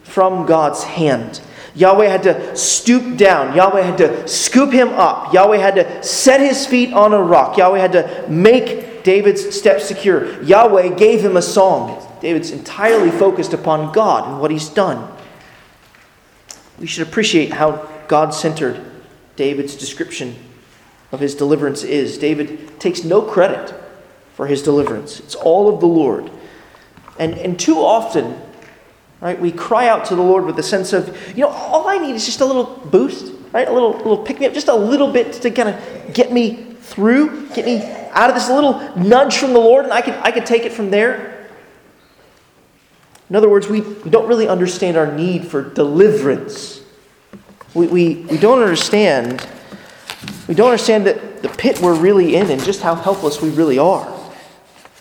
from 0.03 0.45
God's 0.45 0.83
hand. 0.83 1.41
Yahweh 1.75 2.07
had 2.07 2.23
to 2.23 2.55
stoop 2.55 3.17
down. 3.17 3.55
Yahweh 3.55 3.81
had 3.81 3.97
to 3.97 4.27
scoop 4.27 4.71
him 4.71 4.89
up. 4.89 5.33
Yahweh 5.33 5.57
had 5.57 5.75
to 5.75 6.03
set 6.03 6.39
his 6.39 6.65
feet 6.65 6.93
on 6.93 7.13
a 7.13 7.21
rock. 7.21 7.57
Yahweh 7.57 7.79
had 7.79 7.91
to 7.91 8.25
make 8.29 9.03
David's 9.03 9.55
steps 9.55 9.85
secure. 9.85 10.41
Yahweh 10.41 10.95
gave 10.95 11.21
him 11.21 11.35
a 11.35 11.41
song. 11.41 12.01
David's 12.21 12.51
entirely 12.51 13.11
focused 13.11 13.53
upon 13.53 13.91
God 13.91 14.27
and 14.27 14.39
what 14.39 14.51
he's 14.51 14.69
done. 14.69 15.11
We 16.79 16.87
should 16.87 17.07
appreciate 17.07 17.51
how 17.51 17.89
God 18.07 18.33
centered 18.33 18.83
David's 19.35 19.75
description 19.75 20.35
of 21.11 21.19
his 21.19 21.35
deliverance 21.35 21.83
is. 21.83 22.17
David 22.17 22.79
takes 22.79 23.03
no 23.03 23.21
credit 23.21 23.73
for 24.33 24.47
his 24.47 24.61
deliverance, 24.63 25.19
it's 25.21 25.35
all 25.35 25.73
of 25.73 25.79
the 25.79 25.87
Lord. 25.87 26.29
And, 27.17 27.35
and 27.35 27.57
too 27.57 27.77
often, 27.77 28.37
right, 29.21 29.39
we 29.39 29.51
cry 29.51 29.87
out 29.87 30.05
to 30.05 30.15
the 30.15 30.21
Lord 30.21 30.45
with 30.45 30.59
a 30.59 30.63
sense 30.63 30.93
of, 30.93 31.15
you 31.29 31.43
know, 31.43 31.49
all 31.49 31.87
I 31.87 31.97
need 31.97 32.15
is 32.15 32.25
just 32.25 32.41
a 32.41 32.45
little 32.45 32.65
boost, 32.65 33.33
right? 33.51 33.67
A 33.67 33.71
little, 33.71 33.91
little 33.91 34.17
pick 34.17 34.39
me 34.39 34.45
up, 34.45 34.53
just 34.53 34.67
a 34.67 34.75
little 34.75 35.11
bit 35.11 35.33
to 35.33 35.51
kind 35.51 35.69
of 35.69 36.13
get 36.13 36.31
me 36.31 36.75
through, 36.81 37.47
get 37.49 37.65
me 37.65 37.81
out 38.11 38.29
of 38.29 38.35
this 38.35 38.49
little 38.49 38.79
nudge 38.95 39.37
from 39.37 39.53
the 39.53 39.59
Lord, 39.59 39.85
and 39.85 39.93
I 39.93 40.01
could, 40.01 40.15
I 40.15 40.31
could 40.31 40.45
take 40.45 40.63
it 40.63 40.71
from 40.71 40.89
there. 40.91 41.47
In 43.29 43.35
other 43.35 43.49
words, 43.49 43.67
we, 43.67 43.81
don't 43.81 44.27
really 44.27 44.47
understand 44.47 44.97
our 44.97 45.11
need 45.11 45.47
for 45.47 45.63
deliverance. 45.63 46.81
We, 47.73 47.87
we, 47.87 48.15
we 48.29 48.37
don't 48.37 48.61
understand 48.61 49.47
we 50.47 50.53
don't 50.53 50.71
understand 50.71 51.07
that 51.07 51.41
the 51.41 51.49
pit 51.49 51.81
we're 51.81 51.95
really 51.95 52.35
in 52.35 52.49
and 52.51 52.63
just 52.63 52.81
how 52.81 52.95
helpless 52.95 53.41
we 53.41 53.49
really 53.49 53.79
are. 53.79 54.11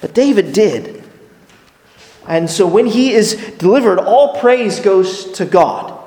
But 0.01 0.15
David 0.15 0.53
did. 0.53 1.04
And 2.27 2.49
so 2.49 2.67
when 2.67 2.87
he 2.87 3.13
is 3.13 3.35
delivered, 3.59 3.99
all 3.99 4.41
praise 4.41 4.81
goes 4.81 5.33
to 5.33 5.45
God. 5.45 6.01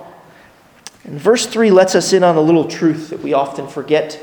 And 1.03 1.19
verse 1.19 1.45
3 1.45 1.71
lets 1.71 1.95
us 1.95 2.11
in 2.11 2.23
on 2.23 2.35
a 2.35 2.41
little 2.41 2.67
truth 2.67 3.09
that 3.09 3.21
we 3.21 3.33
often 3.33 3.67
forget. 3.67 4.19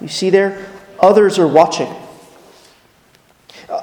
You 0.00 0.08
see 0.08 0.30
there? 0.30 0.66
Others 1.00 1.38
are 1.38 1.46
watching. 1.46 1.92
Uh, 3.68 3.82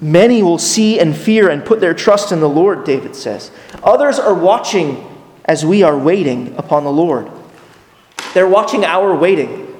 many 0.00 0.42
will 0.42 0.58
see 0.58 0.98
and 0.98 1.16
fear 1.16 1.50
and 1.50 1.64
put 1.64 1.80
their 1.80 1.94
trust 1.94 2.32
in 2.32 2.40
the 2.40 2.48
Lord, 2.48 2.84
David 2.84 3.16
says. 3.16 3.50
Others 3.82 4.18
are 4.18 4.34
watching 4.34 5.08
as 5.44 5.66
we 5.66 5.82
are 5.82 5.98
waiting 5.98 6.54
upon 6.56 6.84
the 6.84 6.92
Lord. 6.92 7.30
They're 8.32 8.48
watching 8.48 8.84
our 8.84 9.14
waiting. 9.14 9.74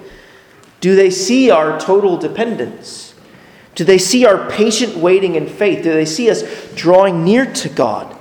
Do 0.81 0.97
they 0.97 1.11
see 1.11 1.51
our 1.51 1.79
total 1.79 2.17
dependence? 2.17 3.12
Do 3.75 3.85
they 3.85 3.99
see 3.99 4.27
our 4.27 4.51
patient 4.51 4.97
waiting 4.97 5.35
in 5.35 5.47
faith? 5.47 5.83
Do 5.83 5.93
they 5.93 6.05
see 6.05 6.31
us 6.31 6.43
drawing 6.75 7.25
near 7.25 7.47
to 7.55 7.69
God, 7.69 8.17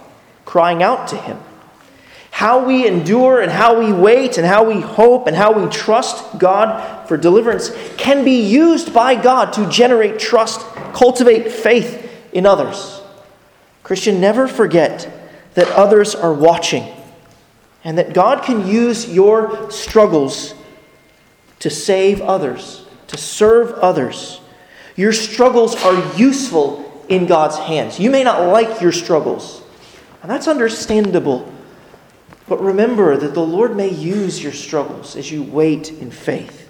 crying 0.46 0.82
out 0.82 1.10
to 1.10 1.18
Him? 1.18 1.40
How 2.32 2.66
we 2.66 2.88
endure 2.88 3.42
and 3.42 3.52
how 3.52 3.80
we 3.80 3.92
wait 3.92 4.38
and 4.38 4.48
how 4.48 4.64
we 4.64 4.80
hope 4.80 5.28
and 5.28 5.36
how 5.36 5.52
we 5.52 5.70
trust 5.70 6.40
God 6.40 7.08
for 7.08 7.18
deliverance 7.18 7.72
can 7.98 8.24
be 8.24 8.42
used 8.42 8.94
by 8.94 9.22
God 9.22 9.54
to 9.54 9.70
generate 9.70 10.18
trust, 10.18 10.62
cultivate 10.94 11.52
faith 11.52 12.10
in 12.32 12.46
others. 12.46 13.02
Christian, 13.84 14.22
never 14.22 14.48
forget 14.48 15.10
that 15.54 15.68
others 15.70 16.16
are 16.16 16.34
watching 16.34 16.86
and 17.84 17.98
that 17.98 18.14
God 18.14 18.44
can 18.44 18.66
use 18.66 19.10
your 19.10 19.70
struggles 19.72 20.54
to 21.60 21.70
save 21.70 22.22
others, 22.22 22.86
to 23.08 23.18
serve 23.18 23.72
others. 23.74 24.41
Your 24.96 25.14
struggles 25.14 25.76
are 25.84 26.18
useful 26.18 27.06
in 27.08 27.26
God's 27.26 27.58
hands. 27.58 28.00
You 28.00 28.10
may 28.10 28.24
not 28.24 28.48
like 28.48 28.82
your 28.82 28.92
struggles, 28.92 29.62
and 30.22 30.30
that's 30.30 30.48
understandable. 30.48 31.52
But 32.48 32.62
remember 32.62 33.18
that 33.18 33.34
the 33.34 33.46
Lord 33.46 33.76
may 33.76 33.90
use 33.90 34.44
your 34.44 34.52
struggles 34.52 35.16
as 35.16 35.32
you 35.32 35.44
wait 35.44 35.90
in 35.90 36.12
faith. 36.12 36.70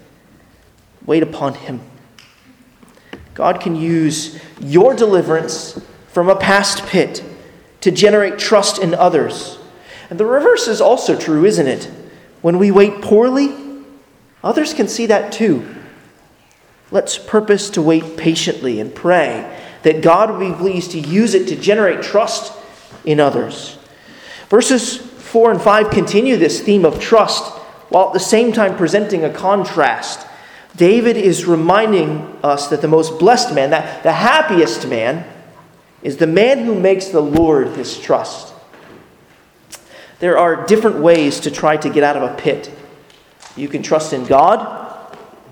Wait 1.04 1.22
upon 1.22 1.54
Him. 1.54 1.80
God 3.34 3.60
can 3.60 3.74
use 3.74 4.40
your 4.60 4.94
deliverance 4.94 5.80
from 6.08 6.28
a 6.28 6.36
past 6.36 6.86
pit 6.86 7.24
to 7.80 7.90
generate 7.90 8.38
trust 8.38 8.78
in 8.78 8.94
others 8.94 9.58
and 10.12 10.20
the 10.20 10.26
reverse 10.26 10.68
is 10.68 10.82
also 10.82 11.18
true, 11.18 11.46
isn't 11.46 11.66
it? 11.66 11.90
When 12.42 12.58
we 12.58 12.70
wait 12.70 13.00
poorly, 13.00 13.56
others 14.44 14.74
can 14.74 14.86
see 14.86 15.06
that 15.06 15.32
too. 15.32 15.66
Let's 16.92 17.16
purpose 17.16 17.70
to 17.70 17.82
wait 17.82 18.18
patiently 18.18 18.78
and 18.78 18.94
pray 18.94 19.58
that 19.82 20.02
God 20.02 20.30
will 20.30 20.50
be 20.50 20.54
pleased 20.54 20.90
to 20.90 21.00
use 21.00 21.32
it 21.34 21.48
to 21.48 21.56
generate 21.56 22.02
trust 22.02 22.52
in 23.06 23.18
others. 23.18 23.78
Verses 24.50 24.98
4 24.98 25.52
and 25.52 25.62
5 25.62 25.90
continue 25.90 26.36
this 26.36 26.60
theme 26.60 26.84
of 26.84 27.00
trust 27.00 27.50
while 27.88 28.08
at 28.08 28.12
the 28.12 28.20
same 28.20 28.52
time 28.52 28.76
presenting 28.76 29.24
a 29.24 29.32
contrast. 29.32 30.26
David 30.76 31.16
is 31.16 31.46
reminding 31.46 32.38
us 32.42 32.68
that 32.68 32.82
the 32.82 32.88
most 32.88 33.18
blessed 33.18 33.54
man, 33.54 33.70
that 33.70 34.02
the 34.02 34.12
happiest 34.12 34.86
man, 34.86 35.24
is 36.02 36.18
the 36.18 36.26
man 36.26 36.66
who 36.66 36.78
makes 36.78 37.08
the 37.08 37.22
Lord 37.22 37.68
his 37.68 37.98
trust. 37.98 38.52
There 40.18 40.36
are 40.36 40.66
different 40.66 40.98
ways 40.98 41.40
to 41.40 41.50
try 41.50 41.78
to 41.78 41.88
get 41.88 42.02
out 42.02 42.18
of 42.18 42.22
a 42.22 42.34
pit. 42.34 42.70
You 43.56 43.68
can 43.68 43.82
trust 43.82 44.12
in 44.12 44.26
God 44.26 44.91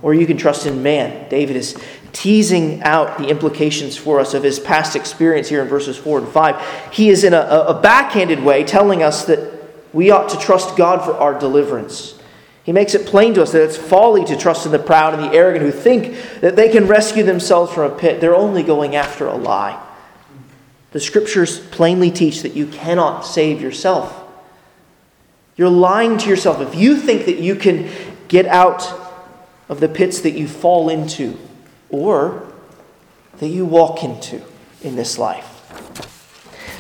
or 0.03 0.15
you 0.15 0.27
can 0.27 0.37
trust 0.37 0.67
in 0.67 0.83
man. 0.83 1.29
David 1.29 1.57
is 1.57 1.77
teasing 2.13 2.83
out 2.83 3.19
the 3.19 3.29
implications 3.29 3.97
for 3.97 4.21
us 4.21 4.35
of 4.35 4.43
his 4.43 4.59
past 4.59 4.97
experience 4.97 5.49
here 5.49 5.63
in 5.63 5.69
verses 5.69 5.97
4 5.97 6.21
and 6.21 6.29
5. 6.29 6.93
He 6.93 7.11
is 7.11 7.25
in 7.25 7.35
a, 7.35 7.41
a 7.41 7.81
backhanded 7.81 8.43
way 8.43 8.65
telling 8.65 9.03
us 9.03 9.25
that 9.27 9.53
we 9.93 10.11
ought 10.11 10.29
to 10.31 10.39
trust 10.39 10.77
God 10.77 11.05
for 11.05 11.15
our 11.15 11.39
deliverance. 11.39 12.19
He 12.63 12.73
makes 12.73 12.95
it 12.95 13.07
plain 13.07 13.35
to 13.35 13.43
us 13.43 13.53
that 13.53 13.63
it's 13.63 13.77
folly 13.77 14.25
to 14.27 14.37
trust 14.37 14.67
in 14.67 14.73
the 14.73 14.79
proud 14.79 15.15
and 15.15 15.23
the 15.23 15.37
arrogant 15.37 15.65
who 15.65 15.73
think 15.73 16.41
that 16.41 16.57
they 16.57 16.69
can 16.69 16.87
rescue 16.87 17.23
themselves 17.23 17.73
from 17.73 17.91
a 17.91 17.95
pit. 17.97 18.21
They're 18.21 18.37
only 18.37 18.63
going 18.63 18.97
after 18.97 19.27
a 19.27 19.35
lie. 19.35 19.81
The 20.93 21.01
scriptures 21.01 21.61
plainly 21.61 22.11
teach 22.11 22.43
that 22.43 22.55
you 22.55 22.67
cannot 22.67 23.23
save 23.23 23.61
yourself. 23.61 24.17
You're 25.57 25.69
lying 25.69 26.19
to 26.19 26.29
yourself 26.29 26.61
if 26.61 26.75
you 26.75 26.97
think 26.97 27.27
that 27.27 27.39
you 27.39 27.55
can 27.55 27.91
get 28.29 28.47
out 28.47 28.83
of 29.71 29.81
the 29.81 29.89
pits 29.89 30.21
that 30.21 30.33
you 30.33 30.47
fall 30.47 30.91
into 30.91 31.39
or 31.89 32.53
that 33.39 33.49
you 33.49 33.65
walk 33.65 34.03
into 34.05 34.43
in 34.83 34.97
this 34.97 35.17
life. 35.17 35.47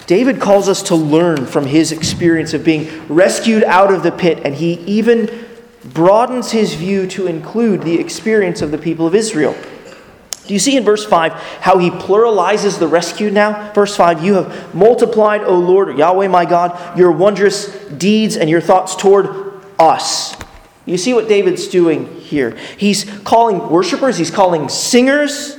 David 0.07 0.41
calls 0.41 0.69
us 0.69 0.83
to 0.83 0.97
learn 0.97 1.47
from 1.47 1.67
his 1.67 1.93
experience 1.93 2.53
of 2.53 2.65
being 2.65 3.07
rescued 3.07 3.63
out 3.63 3.95
of 3.95 4.03
the 4.03 4.11
pit, 4.11 4.41
and 4.45 4.57
he 4.57 4.73
even 4.81 5.47
broadens 5.85 6.51
his 6.51 6.75
view 6.75 7.07
to 7.07 7.29
include 7.29 7.83
the 7.83 7.99
experience 8.01 8.61
of 8.61 8.73
the 8.73 8.79
people 8.79 9.07
of 9.07 9.15
Israel. 9.15 9.55
Do 10.49 10.55
you 10.55 10.59
see 10.59 10.77
in 10.77 10.83
verse 10.83 11.05
5 11.05 11.33
how 11.61 11.79
he 11.79 11.91
pluralizes 11.91 12.81
the 12.81 12.89
rescue 12.89 13.31
now? 13.31 13.73
Verse 13.73 13.95
5 13.95 14.25
You 14.25 14.35
have 14.35 14.75
multiplied, 14.75 15.45
O 15.45 15.57
Lord, 15.57 15.97
Yahweh 15.97 16.27
my 16.27 16.45
God, 16.45 16.99
your 16.99 17.13
wondrous 17.13 17.69
deeds 17.87 18.37
and 18.37 18.51
your 18.51 18.61
thoughts 18.61 18.97
toward 18.97 19.63
us. 19.79 20.35
You 20.91 20.99
see 20.99 21.15
what 21.15 21.29
David's 21.29 21.69
doing 21.69 22.21
here. 22.21 22.57
He's 22.77 23.05
calling 23.21 23.71
worshipers, 23.71 24.19
he's 24.19 24.31
calling 24.31 24.69
singers, 24.69 25.57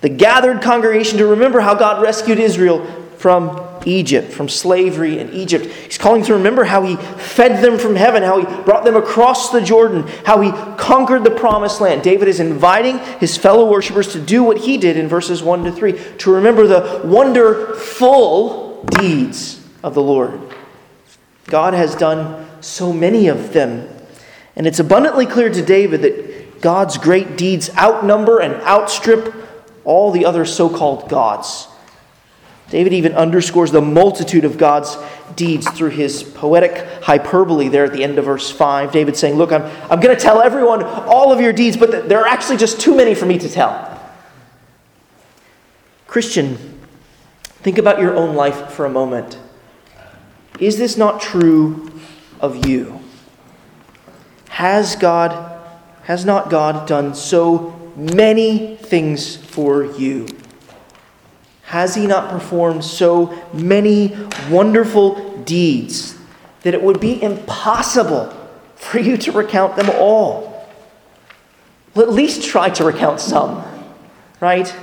the 0.00 0.08
gathered 0.08 0.62
congregation 0.62 1.18
to 1.18 1.26
remember 1.26 1.60
how 1.60 1.74
God 1.74 2.02
rescued 2.02 2.38
Israel 2.38 2.86
from 3.18 3.68
Egypt, 3.84 4.32
from 4.32 4.48
slavery 4.48 5.18
in 5.18 5.30
Egypt. 5.32 5.66
He's 5.66 5.98
calling 5.98 6.22
to 6.24 6.34
remember 6.34 6.64
how 6.64 6.82
he 6.82 6.96
fed 6.96 7.62
them 7.62 7.78
from 7.78 7.96
heaven, 7.96 8.22
how 8.22 8.38
he 8.38 8.62
brought 8.62 8.84
them 8.84 8.96
across 8.96 9.50
the 9.50 9.60
Jordan, 9.60 10.06
how 10.24 10.40
he 10.40 10.50
conquered 10.76 11.24
the 11.24 11.30
promised 11.30 11.80
land. 11.80 12.02
David 12.02 12.28
is 12.28 12.40
inviting 12.40 12.98
his 13.18 13.36
fellow 13.36 13.70
worshipers 13.70 14.12
to 14.12 14.20
do 14.20 14.42
what 14.42 14.58
he 14.58 14.78
did 14.78 14.96
in 14.96 15.08
verses 15.08 15.42
1 15.42 15.64
to 15.64 15.72
3, 15.72 15.98
to 16.18 16.32
remember 16.32 16.66
the 16.66 17.02
wonderful 17.04 18.84
deeds 18.84 19.66
of 19.82 19.94
the 19.94 20.02
Lord. 20.02 20.40
God 21.46 21.74
has 21.74 21.94
done 21.94 22.48
so 22.62 22.92
many 22.92 23.28
of 23.28 23.52
them. 23.52 23.88
And 24.56 24.66
it's 24.66 24.78
abundantly 24.78 25.26
clear 25.26 25.50
to 25.50 25.62
David 25.62 26.02
that 26.02 26.60
God's 26.60 26.98
great 26.98 27.36
deeds 27.36 27.70
outnumber 27.76 28.40
and 28.40 28.54
outstrip 28.62 29.34
all 29.84 30.10
the 30.10 30.24
other 30.24 30.44
so 30.44 30.68
called 30.68 31.08
gods. 31.08 31.68
David 32.70 32.92
even 32.92 33.14
underscores 33.14 33.72
the 33.72 33.80
multitude 33.80 34.44
of 34.44 34.56
God's 34.56 34.96
deeds 35.34 35.68
through 35.70 35.90
his 35.90 36.22
poetic 36.22 37.02
hyperbole 37.02 37.68
there 37.68 37.84
at 37.84 37.92
the 37.92 38.04
end 38.04 38.18
of 38.18 38.26
verse 38.26 38.50
5. 38.50 38.92
David 38.92 39.16
saying, 39.16 39.34
Look, 39.34 39.50
I'm, 39.50 39.62
I'm 39.90 40.00
going 40.00 40.16
to 40.16 40.22
tell 40.22 40.40
everyone 40.40 40.84
all 40.84 41.32
of 41.32 41.40
your 41.40 41.52
deeds, 41.52 41.76
but 41.76 42.08
there 42.08 42.20
are 42.20 42.28
actually 42.28 42.58
just 42.58 42.80
too 42.80 42.96
many 42.96 43.14
for 43.14 43.26
me 43.26 43.38
to 43.38 43.48
tell. 43.48 43.88
Christian, 46.06 46.78
think 47.62 47.78
about 47.78 47.98
your 47.98 48.14
own 48.14 48.36
life 48.36 48.70
for 48.70 48.84
a 48.84 48.90
moment. 48.90 49.38
Is 50.60 50.78
this 50.78 50.96
not 50.96 51.20
true 51.20 51.90
of 52.40 52.66
you? 52.66 52.99
Has 54.50 54.96
God, 54.96 55.62
has 56.02 56.24
not 56.24 56.50
God 56.50 56.86
done 56.86 57.14
so 57.14 57.92
many 57.96 58.76
things 58.76 59.36
for 59.36 59.84
you? 59.84 60.26
Has 61.62 61.94
he 61.94 62.06
not 62.06 62.30
performed 62.30 62.84
so 62.84 63.32
many 63.54 64.16
wonderful 64.50 65.38
deeds 65.44 66.18
that 66.62 66.74
it 66.74 66.82
would 66.82 67.00
be 67.00 67.22
impossible 67.22 68.36
for 68.74 68.98
you 68.98 69.16
to 69.18 69.32
recount 69.32 69.76
them 69.76 69.88
all? 69.90 70.68
Well, 71.94 72.06
at 72.06 72.12
least 72.12 72.42
try 72.42 72.70
to 72.70 72.84
recount 72.84 73.20
some, 73.20 73.64
right? 74.40 74.74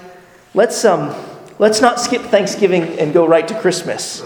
Let's, 0.54 0.86
um, 0.86 1.14
let's 1.60 1.82
not 1.82 2.00
skip 2.00 2.22
Thanksgiving 2.22 2.84
and 3.00 3.14
go 3.14 3.28
right 3.28 3.48
to 3.48 3.60
Christmas. 3.60 4.24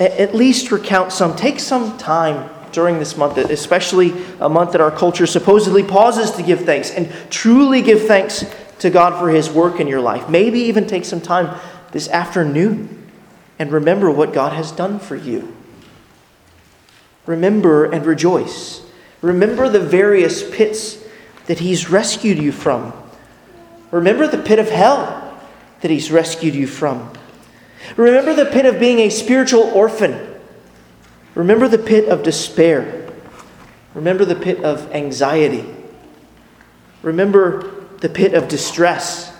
At 0.00 0.34
least 0.34 0.72
recount 0.72 1.12
some. 1.12 1.36
Take 1.36 1.60
some 1.60 1.96
time 1.96 2.50
during 2.72 2.98
this 2.98 3.16
month, 3.16 3.36
especially 3.36 4.12
a 4.40 4.48
month 4.48 4.72
that 4.72 4.80
our 4.80 4.90
culture 4.90 5.26
supposedly 5.26 5.82
pauses 5.82 6.30
to 6.32 6.42
give 6.42 6.64
thanks, 6.64 6.90
and 6.90 7.12
truly 7.30 7.82
give 7.82 8.06
thanks 8.06 8.44
to 8.80 8.90
God 8.90 9.18
for 9.18 9.28
His 9.28 9.50
work 9.50 9.80
in 9.80 9.86
your 9.86 10.00
life. 10.00 10.28
Maybe 10.28 10.60
even 10.60 10.86
take 10.86 11.04
some 11.04 11.20
time 11.20 11.58
this 11.92 12.08
afternoon 12.08 13.10
and 13.58 13.72
remember 13.72 14.10
what 14.10 14.32
God 14.32 14.52
has 14.52 14.72
done 14.72 14.98
for 14.98 15.16
you. 15.16 15.54
Remember 17.26 17.84
and 17.84 18.06
rejoice. 18.06 18.82
Remember 19.20 19.68
the 19.68 19.80
various 19.80 20.48
pits 20.48 20.98
that 21.46 21.58
He's 21.58 21.90
rescued 21.90 22.38
you 22.38 22.52
from. 22.52 22.92
Remember 23.90 24.26
the 24.26 24.38
pit 24.38 24.58
of 24.58 24.70
hell 24.70 25.38
that 25.80 25.90
He's 25.90 26.10
rescued 26.10 26.54
you 26.54 26.66
from. 26.66 27.12
Remember 27.96 28.34
the 28.34 28.46
pit 28.46 28.66
of 28.66 28.78
being 28.78 29.00
a 29.00 29.10
spiritual 29.10 29.62
orphan. 29.62 30.29
Remember 31.34 31.68
the 31.68 31.78
pit 31.78 32.08
of 32.08 32.22
despair. 32.22 33.08
Remember 33.94 34.24
the 34.24 34.34
pit 34.34 34.62
of 34.64 34.90
anxiety. 34.92 35.64
Remember 37.02 37.86
the 37.98 38.08
pit 38.08 38.34
of 38.34 38.48
distress. 38.48 39.32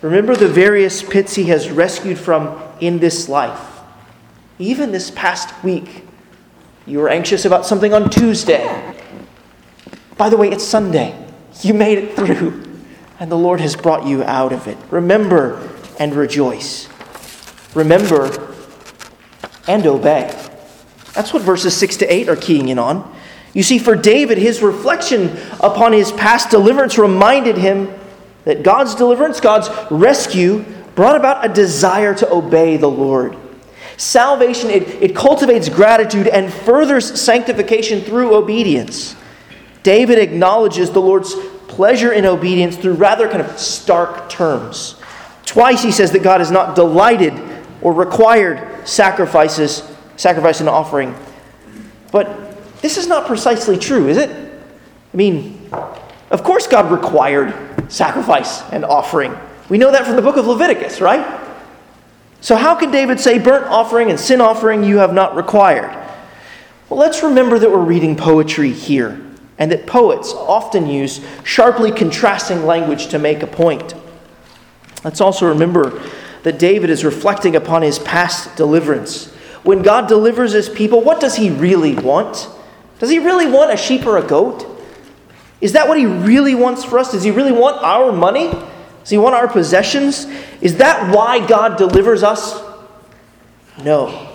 Remember 0.00 0.34
the 0.34 0.48
various 0.48 1.02
pits 1.02 1.34
he 1.34 1.44
has 1.44 1.70
rescued 1.70 2.18
from 2.18 2.60
in 2.80 2.98
this 2.98 3.28
life. 3.28 3.80
Even 4.58 4.92
this 4.92 5.10
past 5.10 5.62
week, 5.62 6.04
you 6.86 6.98
were 6.98 7.08
anxious 7.08 7.44
about 7.44 7.66
something 7.66 7.94
on 7.94 8.10
Tuesday. 8.10 8.94
By 10.16 10.28
the 10.28 10.36
way, 10.36 10.50
it's 10.50 10.64
Sunday. 10.64 11.16
You 11.62 11.74
made 11.74 11.98
it 11.98 12.16
through, 12.16 12.64
and 13.20 13.30
the 13.30 13.36
Lord 13.36 13.60
has 13.60 13.76
brought 13.76 14.06
you 14.06 14.24
out 14.24 14.52
of 14.52 14.66
it. 14.66 14.76
Remember 14.90 15.70
and 15.98 16.14
rejoice. 16.14 16.88
Remember 17.74 18.54
and 19.68 19.86
obey. 19.86 20.51
That's 21.14 21.32
what 21.32 21.42
verses 21.42 21.76
6 21.76 21.98
to 21.98 22.12
8 22.12 22.28
are 22.28 22.36
keying 22.36 22.68
in 22.68 22.78
on. 22.78 23.14
You 23.54 23.62
see, 23.62 23.78
for 23.78 23.94
David, 23.94 24.38
his 24.38 24.62
reflection 24.62 25.36
upon 25.60 25.92
his 25.92 26.10
past 26.12 26.50
deliverance 26.50 26.96
reminded 26.96 27.58
him 27.58 27.92
that 28.44 28.62
God's 28.62 28.94
deliverance, 28.94 29.40
God's 29.40 29.68
rescue, 29.90 30.64
brought 30.94 31.16
about 31.16 31.44
a 31.44 31.52
desire 31.52 32.14
to 32.14 32.32
obey 32.32 32.76
the 32.76 32.90
Lord. 32.90 33.36
Salvation, 33.96 34.70
it, 34.70 34.88
it 35.02 35.14
cultivates 35.14 35.68
gratitude 35.68 36.26
and 36.26 36.52
furthers 36.52 37.20
sanctification 37.20 38.00
through 38.00 38.34
obedience. 38.34 39.14
David 39.82 40.18
acknowledges 40.18 40.90
the 40.90 41.00
Lord's 41.00 41.34
pleasure 41.68 42.12
in 42.12 42.24
obedience 42.24 42.76
through 42.76 42.94
rather 42.94 43.28
kind 43.28 43.42
of 43.42 43.58
stark 43.58 44.28
terms. 44.28 44.96
Twice 45.44 45.82
he 45.82 45.92
says 45.92 46.12
that 46.12 46.22
God 46.22 46.40
has 46.40 46.50
not 46.50 46.74
delighted 46.74 47.34
or 47.80 47.92
required 47.92 48.86
sacrifices, 48.88 49.82
sacrifice 50.22 50.60
and 50.60 50.68
offering. 50.68 51.14
But 52.12 52.80
this 52.80 52.96
is 52.96 53.08
not 53.08 53.26
precisely 53.26 53.76
true, 53.76 54.08
is 54.08 54.16
it? 54.16 54.30
I 54.30 55.16
mean, 55.16 55.68
of 56.30 56.44
course, 56.44 56.66
God 56.66 56.90
required 56.92 57.92
sacrifice 57.92 58.62
and 58.70 58.84
offering. 58.84 59.36
We 59.68 59.78
know 59.78 59.90
that 59.90 60.06
from 60.06 60.16
the 60.16 60.22
book 60.22 60.36
of 60.36 60.46
Leviticus, 60.46 61.00
right? 61.00 61.40
So, 62.40 62.56
how 62.56 62.74
can 62.74 62.90
David 62.90 63.18
say, 63.20 63.38
burnt 63.38 63.66
offering 63.66 64.10
and 64.10 64.18
sin 64.18 64.40
offering 64.40 64.84
you 64.84 64.98
have 64.98 65.12
not 65.12 65.34
required? 65.34 65.90
Well, 66.88 66.98
let's 66.98 67.22
remember 67.22 67.58
that 67.58 67.70
we're 67.70 67.78
reading 67.78 68.16
poetry 68.16 68.72
here, 68.72 69.20
and 69.58 69.72
that 69.72 69.86
poets 69.86 70.32
often 70.32 70.86
use 70.86 71.24
sharply 71.44 71.90
contrasting 71.90 72.64
language 72.64 73.08
to 73.08 73.18
make 73.18 73.42
a 73.42 73.46
point. 73.46 73.94
Let's 75.04 75.20
also 75.20 75.48
remember 75.48 76.02
that 76.42 76.58
David 76.58 76.90
is 76.90 77.04
reflecting 77.04 77.56
upon 77.56 77.82
his 77.82 77.98
past 77.98 78.56
deliverance. 78.56 79.31
When 79.62 79.82
God 79.82 80.08
delivers 80.08 80.52
his 80.52 80.68
people, 80.68 81.00
what 81.02 81.20
does 81.20 81.36
he 81.36 81.50
really 81.50 81.94
want? 81.94 82.48
Does 82.98 83.10
he 83.10 83.18
really 83.18 83.46
want 83.46 83.72
a 83.72 83.76
sheep 83.76 84.06
or 84.06 84.18
a 84.18 84.22
goat? 84.22 84.66
Is 85.60 85.72
that 85.72 85.86
what 85.86 85.96
he 85.96 86.06
really 86.06 86.54
wants 86.54 86.84
for 86.84 86.98
us? 86.98 87.12
Does 87.12 87.22
he 87.22 87.30
really 87.30 87.52
want 87.52 87.82
our 87.82 88.12
money? 88.12 88.50
Does 88.50 89.10
he 89.10 89.18
want 89.18 89.34
our 89.34 89.46
possessions? 89.46 90.26
Is 90.60 90.78
that 90.78 91.14
why 91.14 91.44
God 91.46 91.78
delivers 91.78 92.22
us? 92.22 92.60
No. 93.82 94.28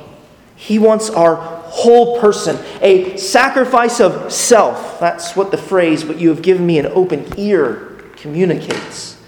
He 0.55 0.79
wants 0.79 1.09
our 1.09 1.35
whole 1.35 2.19
person, 2.19 2.57
a 2.81 3.17
sacrifice 3.17 3.99
of 3.99 4.31
self. 4.31 4.99
That's 4.99 5.35
what 5.35 5.51
the 5.51 5.57
phrase, 5.57 6.03
but 6.03 6.17
you 6.17 6.29
have 6.29 6.41
given 6.41 6.65
me 6.65 6.79
an 6.79 6.87
open 6.87 7.25
ear, 7.37 8.01
communicates. 8.15 9.21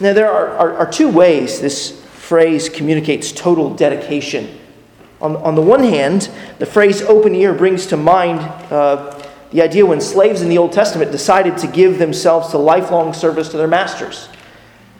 Now, 0.00 0.14
there 0.14 0.30
are, 0.30 0.48
are, 0.48 0.76
are 0.78 0.90
two 0.90 1.08
ways 1.08 1.60
this 1.60 2.02
phrase 2.04 2.68
communicates 2.68 3.30
total 3.30 3.74
dedication 3.74 4.58
on, 5.22 5.36
on 5.36 5.54
the 5.54 5.62
one 5.62 5.84
hand, 5.84 6.30
the 6.58 6.66
phrase 6.66 7.00
open 7.02 7.34
ear 7.34 7.54
brings 7.54 7.86
to 7.86 7.96
mind 7.96 8.40
uh, 8.70 9.18
the 9.52 9.62
idea 9.62 9.86
when 9.86 10.00
slaves 10.00 10.42
in 10.42 10.48
the 10.48 10.58
Old 10.58 10.72
Testament 10.72 11.12
decided 11.12 11.56
to 11.58 11.66
give 11.66 11.98
themselves 11.98 12.48
to 12.50 12.58
lifelong 12.58 13.14
service 13.14 13.48
to 13.50 13.56
their 13.56 13.68
masters. 13.68 14.28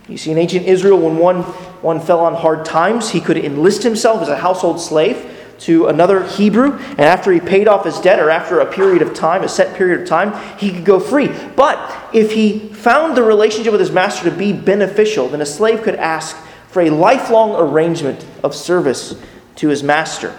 You 0.09 0.19
see, 0.19 0.31
in 0.31 0.39
ancient 0.39 0.67
Israel, 0.67 1.01
when 1.01 1.17
one, 1.17 1.43
one 1.83 2.01
fell 2.01 2.21
on 2.21 2.35
hard 2.35 2.65
times, 2.65 3.11
he 3.11 3.21
could 3.21 3.37
enlist 3.37 3.83
himself 3.83 4.23
as 4.23 4.29
a 4.29 4.37
household 4.37 4.81
slave 4.81 5.29
to 5.61 5.87
another 5.87 6.25
Hebrew, 6.27 6.73
and 6.73 7.01
after 7.01 7.33
he 7.33 7.41
paid 7.41 7.69
off 7.69 7.85
his 7.85 7.99
debt, 8.01 8.19
or 8.19 8.31
after 8.31 8.61
a 8.61 8.67
period 8.67 9.01
of 9.01 9.15
time, 9.15 9.43
a 9.43 9.49
set 9.49 9.77
period 9.77 10.01
of 10.01 10.09
time, 10.09 10.59
he 10.59 10.71
could 10.71 10.85
go 10.85 11.01
free. 11.01 11.29
But 11.57 12.11
if 12.13 12.33
he 12.33 12.59
found 12.59 13.17
the 13.17 13.23
relationship 13.23 13.73
with 13.73 13.81
his 13.81 13.93
master 13.93 14.29
to 14.29 14.37
be 14.37 14.53
beneficial, 14.53 15.29
then 15.29 15.41
a 15.41 15.47
slave 15.47 15.83
could 15.83 15.95
ask 15.97 16.37
for 16.69 16.83
a 16.83 16.91
lifelong 16.91 17.55
arrangement 17.57 18.27
of 18.43 18.55
service 18.55 19.15
to 19.57 19.69
his 19.69 19.83
master. 19.83 20.35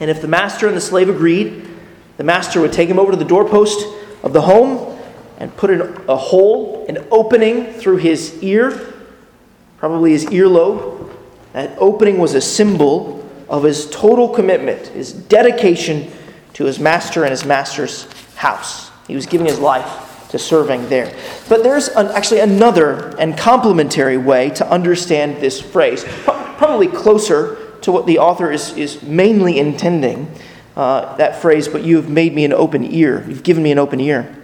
And 0.00 0.10
if 0.10 0.20
the 0.20 0.28
master 0.28 0.66
and 0.66 0.76
the 0.76 0.80
slave 0.80 1.08
agreed, 1.08 1.68
the 2.16 2.24
master 2.24 2.60
would 2.60 2.72
take 2.72 2.88
him 2.88 2.98
over 2.98 3.12
to 3.12 3.16
the 3.16 3.24
doorpost 3.24 3.86
of 4.22 4.32
the 4.32 4.42
home 4.42 4.98
and 5.38 5.56
put 5.56 5.70
a 5.70 6.16
hole, 6.16 6.86
an 6.88 7.06
opening 7.10 7.72
through 7.72 7.96
his 7.96 8.42
ear, 8.42 8.94
probably 9.78 10.12
his 10.12 10.26
earlobe. 10.26 11.10
That 11.52 11.76
opening 11.78 12.18
was 12.18 12.34
a 12.34 12.40
symbol 12.40 13.28
of 13.48 13.64
his 13.64 13.88
total 13.90 14.28
commitment, 14.28 14.88
his 14.88 15.12
dedication 15.12 16.10
to 16.54 16.64
his 16.64 16.78
master 16.78 17.24
and 17.24 17.30
his 17.30 17.44
master's 17.44 18.10
house. 18.34 18.90
He 19.06 19.14
was 19.14 19.26
giving 19.26 19.46
his 19.46 19.58
life 19.58 20.28
to 20.30 20.38
serving 20.38 20.88
there. 20.88 21.14
But 21.48 21.62
there's 21.62 21.88
an, 21.88 22.06
actually 22.08 22.40
another 22.40 23.16
and 23.18 23.36
complementary 23.36 24.16
way 24.16 24.50
to 24.50 24.68
understand 24.68 25.36
this 25.42 25.60
phrase, 25.60 26.04
probably 26.24 26.86
closer 26.86 27.61
to 27.82 27.92
what 27.92 28.06
the 28.06 28.18
author 28.18 28.50
is, 28.50 28.72
is 28.76 29.02
mainly 29.02 29.58
intending. 29.58 30.32
Uh, 30.74 31.14
that 31.16 31.42
phrase, 31.42 31.68
but 31.68 31.82
you 31.82 31.96
have 31.96 32.08
made 32.08 32.34
me 32.34 32.46
an 32.46 32.52
open 32.52 32.82
ear. 32.82 33.22
You've 33.28 33.42
given 33.42 33.62
me 33.62 33.72
an 33.72 33.78
open 33.78 34.00
ear. 34.00 34.34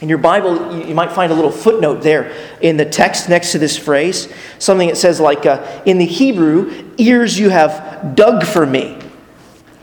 In 0.00 0.08
your 0.08 0.18
Bible, 0.18 0.72
you, 0.72 0.90
you 0.90 0.94
might 0.94 1.10
find 1.10 1.32
a 1.32 1.34
little 1.34 1.50
footnote 1.50 2.02
there 2.02 2.32
in 2.60 2.76
the 2.76 2.84
text 2.84 3.28
next 3.28 3.50
to 3.52 3.58
this 3.58 3.76
phrase, 3.76 4.32
something 4.60 4.86
that 4.86 4.96
says, 4.96 5.18
like, 5.18 5.46
uh, 5.46 5.82
in 5.84 5.98
the 5.98 6.06
Hebrew, 6.06 6.92
ears 6.96 7.36
you 7.36 7.48
have 7.48 8.14
dug 8.14 8.44
for 8.44 8.64
me. 8.64 8.98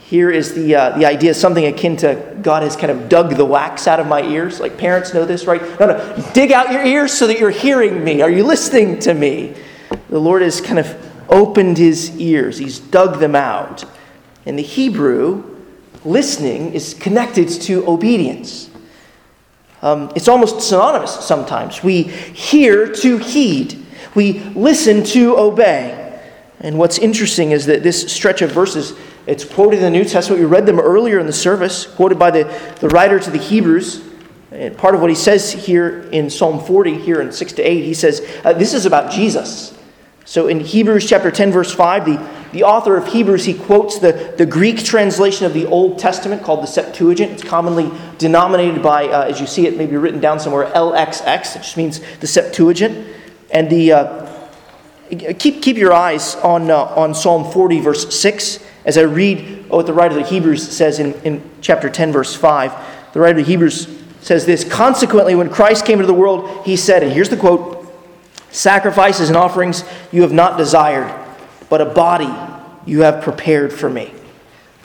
Here 0.06 0.30
is 0.30 0.54
the, 0.54 0.76
uh, 0.76 0.98
the 0.98 1.06
idea, 1.06 1.34
something 1.34 1.65
akin 1.65 1.98
to 1.98 2.38
God 2.41 2.63
has 2.63 2.76
kind 2.76 2.91
of 2.91 3.10
dug 3.10 3.36
the 3.36 3.43
wax 3.43 3.88
out 3.88 4.00
of 4.00 4.08
my 4.08 4.21
ears. 4.21 4.60
Like 4.60 4.78
parents 4.78 5.13
know 5.13 5.26
this, 5.26 5.45
right? 5.45 5.62
No, 5.80 5.88
no. 5.88 6.32
Dig 6.34 6.52
out 6.52 6.71
your 6.71 6.86
ears 6.86 7.12
so 7.12 7.26
that 7.26 7.39
you're 7.39 7.50
hearing 7.50 8.04
me. 8.04 8.21
Are 8.21 8.30
you 8.30 8.43
listening 8.43 9.00
to 9.00 9.15
me? 9.15 9.56
The 10.10 10.19
Lord 10.19 10.43
is 10.43 10.62
kind 10.62 10.78
of 10.78 11.05
opened 11.30 11.78
his 11.78 12.18
ears, 12.20 12.58
he's 12.58 12.80
dug 12.80 13.20
them 13.20 13.36
out. 13.36 13.84
In 14.46 14.56
the 14.56 14.64
Hebrew, 14.64 15.58
listening 16.04 16.74
is 16.74 16.94
connected 16.94 17.50
to 17.50 17.88
obedience. 17.88 18.70
Um, 19.82 20.12
it's 20.16 20.28
almost 20.28 20.62
synonymous 20.62 21.12
sometimes. 21.26 21.84
We 21.84 22.04
hear 22.04 22.92
to 22.94 23.18
heed, 23.18 23.86
we 24.14 24.40
listen 24.40 25.04
to 25.06 25.38
obey. 25.38 26.02
And 26.60 26.78
what's 26.78 26.98
interesting 26.98 27.52
is 27.52 27.66
that 27.66 27.84
this 27.84 28.12
stretch 28.12 28.42
of 28.42 28.52
verses 28.52 28.98
it's 29.28 29.44
quoted 29.44 29.78
in 29.78 29.84
the 29.84 29.90
New 29.90 30.06
Testament. 30.06 30.40
We 30.40 30.46
read 30.46 30.66
them 30.66 30.80
earlier 30.80 31.20
in 31.20 31.26
the 31.26 31.34
service, 31.34 31.88
quoted 31.88 32.20
by 32.20 32.32
the, 32.32 32.44
the 32.80 32.90
writer 32.90 33.20
to 33.20 33.32
the 33.32 33.40
Hebrews. 33.40 34.04
And 34.52 34.78
part 34.78 34.94
of 34.94 35.02
what 35.02 35.10
he 35.10 35.16
says 35.16 35.52
here 35.52 36.08
in 36.12 36.30
Psalm 36.30 36.64
40, 36.64 37.00
here 37.00 37.22
in 37.22 37.32
6 37.32 37.54
to 37.54 37.64
8, 37.64 37.84
he 37.84 37.94
says, 37.94 38.22
uh, 38.44 38.54
This 38.54 38.74
is 38.74 38.86
about 38.86 39.12
Jesus. 39.12 39.76
So 40.28 40.48
in 40.48 40.60
Hebrews 40.60 41.08
chapter 41.08 41.30
10, 41.30 41.52
verse 41.52 41.72
5, 41.72 42.06
the, 42.06 42.30
the 42.52 42.64
author 42.64 42.98
of 42.98 43.08
Hebrews, 43.08 43.46
he 43.46 43.54
quotes 43.54 44.00
the, 44.00 44.34
the 44.38 44.46
Greek 44.46 44.84
translation 44.84 45.46
of 45.46 45.54
the 45.54 45.68
Old 45.68 46.00
Testament 46.00 46.42
called 46.42 46.64
the 46.64 46.68
Septuagint. 46.68 47.32
It's 47.32 47.44
commonly 47.44 47.92
denominated 48.18 48.82
by, 48.82 49.08
uh, 49.08 49.26
as 49.26 49.40
you 49.40 49.46
see 49.46 49.68
it 49.68 49.78
maybe 49.78 49.98
written 49.98 50.20
down 50.20 50.40
somewhere, 50.40 50.66
LXX, 50.72 51.58
which 51.58 51.78
means 51.78 52.02
the 52.22 52.28
Septuagint. 52.28 53.08
And 53.52 53.70
the, 53.70 53.92
uh, 53.92 54.50
keep, 55.38 55.62
keep 55.62 55.78
your 55.78 55.94
eyes 55.94 56.36
on, 56.38 56.72
uh, 56.72 56.86
on 56.86 57.14
Psalm 57.14 57.52
40, 57.52 57.82
verse 57.82 58.20
6. 58.20 58.66
As 58.84 58.98
I 58.98 59.02
read 59.02 59.70
what 59.70 59.86
the 59.86 59.94
writer 59.94 60.18
of 60.18 60.24
the 60.24 60.30
Hebrews 60.30 60.68
says 60.68 60.98
in, 60.98 61.14
in 61.22 61.52
chapter 61.62 61.88
10, 61.88 62.12
verse 62.12 62.36
5, 62.36 63.14
the 63.14 63.20
writer 63.20 63.40
of 63.40 63.48
Hebrews 63.48 63.96
says 64.22 64.48
this 64.48 64.64
Consequently, 64.64 65.36
when 65.36 65.52
Christ 65.52 65.86
came 65.86 66.00
into 66.00 66.08
the 66.08 66.14
world, 66.14 66.66
he 66.66 66.76
said, 66.76 67.04
and 67.04 67.12
here's 67.12 67.30
the 67.30 67.38
quote 67.38 67.85
Sacrifices 68.56 69.28
and 69.28 69.36
offerings 69.36 69.84
you 70.13 70.22
have 70.22 70.32
not 70.32 70.58
desired, 70.58 71.13
but 71.70 71.82
a 71.82 71.86
body 71.86 72.34
you 72.86 73.02
have 73.02 73.22
prepared 73.22 73.74
for 73.74 73.89
me. 73.89 74.13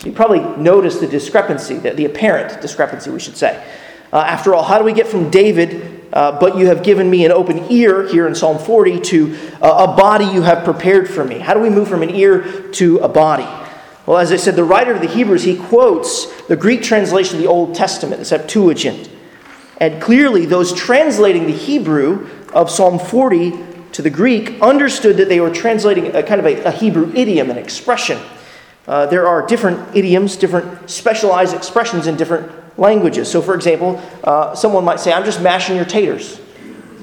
You 0.05 0.11
probably 0.11 0.41
noticed 0.61 0.99
the 1.01 1.07
discrepancy, 1.07 1.77
the, 1.77 1.93
the 1.93 2.05
apparent 2.07 2.61
discrepancy, 2.61 3.11
we 3.11 3.21
should 3.21 3.37
say. 3.37 3.65
Uh, 4.13 4.19
after 4.19 4.57
all, 4.57 4.65
how 4.65 4.77
do 4.77 4.85
we 4.85 4.93
get 4.93 5.07
from 5.07 5.31
David, 5.31 6.05
uh, 6.13 6.41
but 6.41 6.59
you 6.59 6.67
have 6.67 6.83
given 6.83 7.09
me 7.09 7.25
an 7.25 7.31
open 7.31 7.71
ear 7.71 8.09
here 8.09 8.27
in 8.27 8.35
Psalm 8.35 8.59
40, 8.59 9.01
to 9.03 9.39
uh, 9.63 9.87
a 9.89 9.97
body 9.97 10.25
you 10.25 10.43
have 10.43 10.65
prepared 10.65 11.09
for 11.09 11.23
me? 11.23 11.39
How 11.39 11.55
do 11.55 11.61
we 11.61 11.71
move 11.71 11.87
from 11.87 12.03
an 12.03 12.11
ear 12.11 12.73
to 12.73 12.99
a 12.99 13.09
body? 13.09 13.47
Well, 14.05 14.19
as 14.19 14.33
I 14.33 14.37
said, 14.37 14.57
the 14.57 14.65
writer 14.65 14.93
of 14.93 15.01
the 15.01 15.07
Hebrews, 15.07 15.45
he 15.45 15.57
quotes 15.57 16.43
the 16.49 16.57
Greek 16.57 16.83
translation 16.83 17.37
of 17.37 17.43
the 17.43 17.49
Old 17.49 17.77
Testament, 17.77 18.19
the 18.19 18.25
Septuagint. 18.25 19.09
And 19.77 20.03
clearly, 20.03 20.45
those 20.45 20.75
translating 20.75 21.47
the 21.47 21.53
Hebrew 21.53 22.29
of 22.53 22.71
Psalm 22.71 22.99
40 22.99 23.53
to 23.93 24.03
the 24.03 24.11
Greek 24.11 24.61
understood 24.61 25.17
that 25.17 25.29
they 25.29 25.41
were 25.41 25.51
translating 25.51 26.15
a 26.15 26.23
kind 26.23 26.41
of 26.41 26.47
a, 26.47 26.63
a 26.65 26.71
Hebrew 26.71 27.13
idiom, 27.15 27.51
an 27.51 27.59
expression. 27.59 28.19
Uh, 28.87 29.07
there 29.07 29.27
are 29.27 29.47
different 29.47 29.97
idioms, 29.97 30.37
different 30.37 30.91
specialized 30.91 31.55
expressions 31.55 32.07
in 32.07 32.17
different 32.17 32.51
languages. 32.79 33.31
So, 33.31 33.43
for 33.43 33.55
example, 33.55 34.01
uh, 34.25 34.55
someone 34.55 34.85
might 34.85 35.01
say, 35.01 35.13
I'm 35.13 35.25
just 35.25 35.41
mashing 35.41 35.77
your 35.77 35.85
taters, 35.85 36.41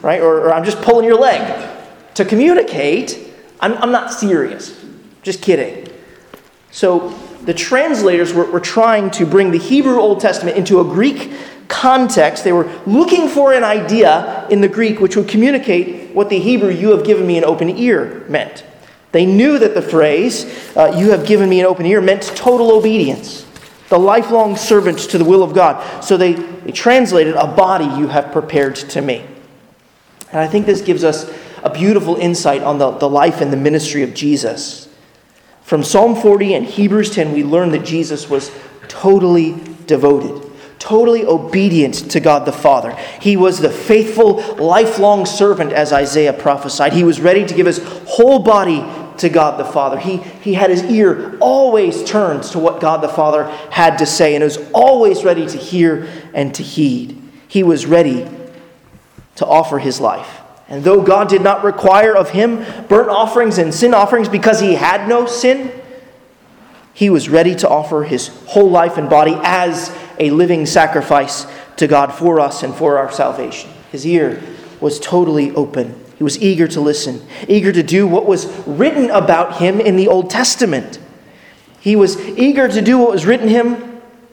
right? 0.01 0.21
Or, 0.21 0.47
or 0.47 0.53
I'm 0.53 0.63
just 0.63 0.81
pulling 0.81 1.05
your 1.05 1.19
leg. 1.19 1.69
To 2.15 2.25
communicate, 2.25 3.33
I'm, 3.59 3.73
I'm 3.75 3.91
not 3.91 4.11
serious, 4.11 4.83
just 5.21 5.41
kidding. 5.41 5.87
So 6.71 7.09
the 7.43 7.53
translators 7.53 8.33
were, 8.33 8.45
were 8.45 8.59
trying 8.59 9.11
to 9.11 9.25
bring 9.25 9.51
the 9.51 9.57
Hebrew 9.57 9.99
Old 9.99 10.19
Testament 10.19 10.57
into 10.57 10.79
a 10.79 10.83
Greek 10.83 11.31
context. 11.67 12.43
They 12.43 12.51
were 12.51 12.71
looking 12.85 13.27
for 13.27 13.53
an 13.53 13.63
idea 13.63 14.47
in 14.49 14.61
the 14.61 14.67
Greek 14.67 14.99
which 14.99 15.15
would 15.15 15.27
communicate 15.27 16.13
what 16.13 16.29
the 16.29 16.39
Hebrew, 16.39 16.69
you 16.69 16.91
have 16.91 17.05
given 17.05 17.27
me 17.27 17.37
an 17.37 17.43
open 17.43 17.69
ear, 17.69 18.25
meant. 18.27 18.63
They 19.11 19.25
knew 19.25 19.57
that 19.59 19.73
the 19.73 19.81
phrase, 19.81 20.45
uh, 20.75 20.93
you 20.97 21.11
have 21.11 21.25
given 21.25 21.49
me 21.49 21.59
an 21.59 21.65
open 21.65 21.85
ear, 21.85 22.01
meant 22.01 22.23
total 22.35 22.71
obedience, 22.71 23.45
the 23.89 23.97
lifelong 23.97 24.55
servant 24.55 24.99
to 24.99 25.17
the 25.17 25.25
will 25.25 25.43
of 25.43 25.53
God. 25.53 26.03
So 26.03 26.17
they, 26.17 26.33
they 26.33 26.71
translated, 26.71 27.35
a 27.35 27.47
body 27.47 27.85
you 27.85 28.07
have 28.07 28.31
prepared 28.31 28.75
to 28.75 29.01
me. 29.01 29.25
And 30.31 30.39
I 30.39 30.47
think 30.47 30.65
this 30.65 30.81
gives 30.81 31.03
us 31.03 31.31
a 31.63 31.69
beautiful 31.69 32.15
insight 32.17 32.61
on 32.61 32.77
the, 32.77 32.91
the 32.91 33.09
life 33.09 33.41
and 33.41 33.51
the 33.51 33.57
ministry 33.57 34.03
of 34.03 34.13
Jesus. 34.13 34.87
From 35.63 35.83
Psalm 35.83 36.15
40 36.15 36.53
and 36.53 36.65
Hebrews 36.65 37.09
10, 37.09 37.33
we 37.33 37.43
learn 37.43 37.71
that 37.71 37.85
Jesus 37.85 38.29
was 38.29 38.51
totally 38.87 39.59
devoted, 39.85 40.46
totally 40.87 41.25
obedient 41.25 41.95
to 42.11 42.21
God 42.21 42.45
the 42.45 42.53
Father. 42.53 42.95
He 43.19 43.35
was 43.35 43.59
the 43.59 43.69
faithful, 43.69 44.37
lifelong 44.55 45.25
servant, 45.25 45.73
as 45.73 45.91
Isaiah 45.91 46.31
prophesied. 46.31 46.93
He 46.93 47.03
was 47.03 47.19
ready 47.19 47.45
to 47.45 47.53
give 47.53 47.65
his 47.65 47.83
whole 48.07 48.39
body 48.39 48.85
to 49.17 49.27
God 49.27 49.59
the 49.59 49.65
Father. 49.65 49.97
He, 49.99 50.17
he 50.17 50.53
had 50.53 50.69
his 50.69 50.83
ear 50.85 51.37
always 51.41 52.05
turned 52.05 52.43
to 52.43 52.59
what 52.59 52.79
God 52.79 53.01
the 53.01 53.09
Father 53.09 53.43
had 53.69 53.97
to 53.97 54.05
say 54.05 54.33
and 54.35 54.43
was 54.45 54.59
always 54.73 55.25
ready 55.25 55.45
to 55.45 55.57
hear 55.57 56.07
and 56.33 56.55
to 56.55 56.63
heed. 56.63 57.21
He 57.49 57.63
was 57.63 57.85
ready 57.85 58.25
to 59.35 59.45
offer 59.45 59.79
his 59.79 59.99
life. 59.99 60.39
And 60.69 60.85
though 60.85 61.01
God 61.01 61.27
did 61.27 61.41
not 61.41 61.65
require 61.65 62.15
of 62.15 62.29
him 62.29 62.63
burnt 62.87 63.09
offerings 63.09 63.57
and 63.57 63.73
sin 63.73 63.93
offerings 63.93 64.29
because 64.29 64.61
he 64.61 64.75
had 64.75 65.09
no 65.09 65.25
sin, 65.25 65.69
he 66.93 67.09
was 67.09 67.27
ready 67.27 67.55
to 67.55 67.67
offer 67.67 68.03
his 68.03 68.29
whole 68.47 68.69
life 68.69 68.97
and 68.97 69.09
body 69.09 69.37
as 69.43 69.91
a 70.19 70.31
living 70.31 70.65
sacrifice 70.65 71.45
to 71.77 71.87
God 71.87 72.13
for 72.13 72.39
us 72.39 72.63
and 72.63 72.73
for 72.73 72.97
our 72.97 73.11
salvation. 73.11 73.69
His 73.91 74.05
ear 74.05 74.41
was 74.79 74.99
totally 74.99 75.51
open. 75.51 76.03
He 76.17 76.23
was 76.23 76.41
eager 76.41 76.67
to 76.69 76.81
listen, 76.81 77.25
eager 77.47 77.71
to 77.71 77.83
do 77.83 78.07
what 78.07 78.25
was 78.25 78.47
written 78.67 79.09
about 79.11 79.57
him 79.57 79.79
in 79.79 79.95
the 79.95 80.07
Old 80.07 80.29
Testament. 80.29 80.99
He 81.79 81.95
was 81.95 82.19
eager 82.19 82.67
to 82.67 82.81
do 82.81 82.97
what 82.97 83.11
was 83.11 83.25
written 83.25 83.47
him 83.47 83.87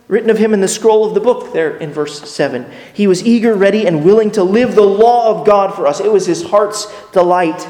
written 0.09 0.31
of 0.31 0.38
him 0.38 0.53
in 0.53 0.61
the 0.61 0.68
scroll 0.68 1.07
of 1.07 1.14
the 1.14 1.20
book 1.20 1.53
there 1.53 1.77
in 1.77 1.90
verse 1.90 2.29
7. 2.31 2.70
He 2.92 3.07
was 3.07 3.25
eager, 3.25 3.55
ready, 3.55 3.87
and 3.87 4.05
willing 4.05 4.31
to 4.33 4.44
live 4.44 4.75
the 4.75 4.83
law 4.83 5.31
of 5.31 5.47
God 5.47 5.75
for 5.75 5.87
us. 5.87 6.01
It 6.01 6.12
was 6.12 6.27
his 6.27 6.44
heart's 6.44 6.87
delight. 7.12 7.66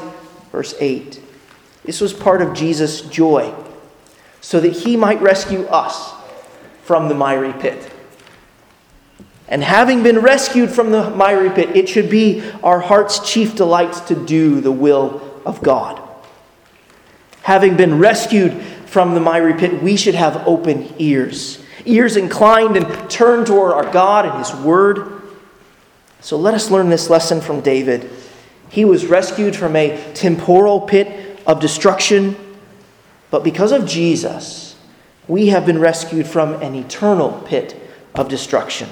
Verse 0.51 0.75
8. 0.79 1.21
This 1.83 2.01
was 2.01 2.13
part 2.13 2.41
of 2.41 2.53
Jesus' 2.53 3.01
joy, 3.01 3.53
so 4.41 4.59
that 4.59 4.73
he 4.73 4.97
might 4.97 5.21
rescue 5.21 5.65
us 5.67 6.13
from 6.83 7.07
the 7.07 7.15
miry 7.15 7.53
pit. 7.53 7.91
And 9.47 9.63
having 9.63 10.01
been 10.01 10.19
rescued 10.19 10.71
from 10.71 10.91
the 10.91 11.09
miry 11.11 11.49
pit, 11.49 11.75
it 11.75 11.87
should 11.87 12.09
be 12.09 12.43
our 12.63 12.79
heart's 12.79 13.19
chief 13.19 13.55
delight 13.55 13.93
to 14.07 14.15
do 14.15 14.61
the 14.61 14.71
will 14.71 15.21
of 15.45 15.61
God. 15.61 16.01
Having 17.43 17.77
been 17.77 17.99
rescued 17.99 18.53
from 18.87 19.13
the 19.13 19.19
miry 19.19 19.53
pit, 19.53 19.83
we 19.83 19.95
should 19.95 20.15
have 20.15 20.47
open 20.47 20.93
ears 20.97 21.61
ears 21.85 22.17
inclined 22.17 22.75
and 22.75 23.09
turned 23.09 23.47
toward 23.47 23.71
our 23.71 23.91
God 23.91 24.25
and 24.25 24.39
His 24.39 24.53
Word. 24.53 25.21
So 26.19 26.37
let 26.37 26.53
us 26.53 26.71
learn 26.71 26.89
this 26.89 27.09
lesson 27.09 27.41
from 27.41 27.61
David. 27.61 28.09
He 28.69 28.83
was 28.83 29.05
rescued 29.05 29.55
from 29.55 29.75
a 29.75 30.13
temporal 30.13 30.81
pit 30.81 31.39
of 31.45 31.59
destruction, 31.59 32.35
but 33.29 33.43
because 33.43 33.71
of 33.71 33.85
Jesus, 33.85 34.75
we 35.27 35.47
have 35.47 35.65
been 35.65 35.79
rescued 35.79 36.27
from 36.27 36.53
an 36.61 36.75
eternal 36.75 37.43
pit 37.45 37.79
of 38.15 38.27
destruction. 38.27 38.89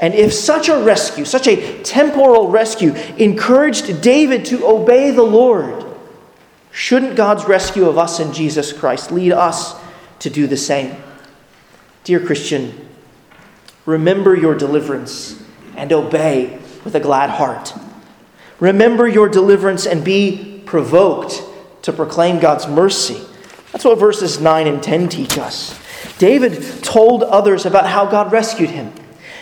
And 0.00 0.14
if 0.14 0.32
such 0.32 0.68
a 0.68 0.82
rescue, 0.82 1.26
such 1.26 1.46
a 1.46 1.82
temporal 1.82 2.48
rescue, 2.48 2.94
encouraged 3.18 4.00
David 4.00 4.46
to 4.46 4.66
obey 4.66 5.10
the 5.10 5.22
Lord, 5.22 5.84
shouldn't 6.72 7.16
God's 7.16 7.44
rescue 7.44 7.86
of 7.86 7.98
us 7.98 8.18
in 8.18 8.32
Jesus 8.32 8.72
Christ 8.72 9.12
lead 9.12 9.32
us 9.32 9.74
to 10.20 10.30
do 10.30 10.46
the 10.46 10.56
same? 10.56 10.96
Dear 12.04 12.24
Christian, 12.24 12.88
remember 13.84 14.34
your 14.34 14.54
deliverance 14.54 15.40
and 15.76 15.92
obey 15.92 16.58
with 16.82 16.94
a 16.94 17.00
glad 17.00 17.30
heart. 17.30 17.74
Remember 18.58 19.06
your 19.06 19.28
deliverance 19.28 19.86
and 19.86 20.02
be 20.02 20.62
provoked 20.64 21.42
to 21.82 21.92
proclaim 21.92 22.38
God's 22.38 22.66
mercy. 22.66 23.20
That's 23.72 23.84
what 23.84 23.98
verses 23.98 24.40
9 24.40 24.66
and 24.66 24.82
10 24.82 25.08
teach 25.10 25.38
us. 25.38 25.78
David 26.18 26.82
told 26.82 27.22
others 27.22 27.66
about 27.66 27.86
how 27.86 28.06
God 28.06 28.32
rescued 28.32 28.70
him. 28.70 28.92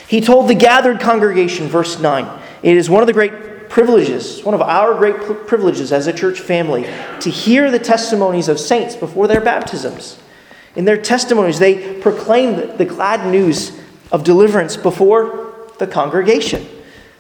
He 0.09 0.23
told 0.23 0.49
the 0.49 0.55
gathered 0.55 1.01
congregation, 1.01 1.69
verse 1.69 2.01
9, 2.01 2.41
it 2.63 2.77
is 2.77 2.89
one 2.89 3.03
of 3.03 3.07
the 3.07 3.13
great 3.13 3.69
privileges, 3.69 4.43
one 4.43 4.55
of 4.55 4.63
our 4.63 4.95
great 4.95 5.47
privileges 5.47 5.93
as 5.93 6.07
a 6.07 6.13
church 6.15 6.41
family, 6.41 6.85
to 7.21 7.31
hear 7.31 7.71
the 7.71 7.79
testimonies 7.79 8.49
of 8.49 8.59
saints 8.59 8.97
before 8.97 9.29
their 9.29 9.43
baptisms. 9.43 10.19
In 10.77 10.87
their 10.87 10.97
testimonies, 10.97 11.59
they 11.59 12.01
proclaim 12.01 12.79
the 12.79 12.87
glad 12.87 13.31
news 13.31 13.79
of 14.11 14.25
deliverance 14.25 14.79
before 14.79 15.55
the 15.79 15.87
congregation. 15.87 16.67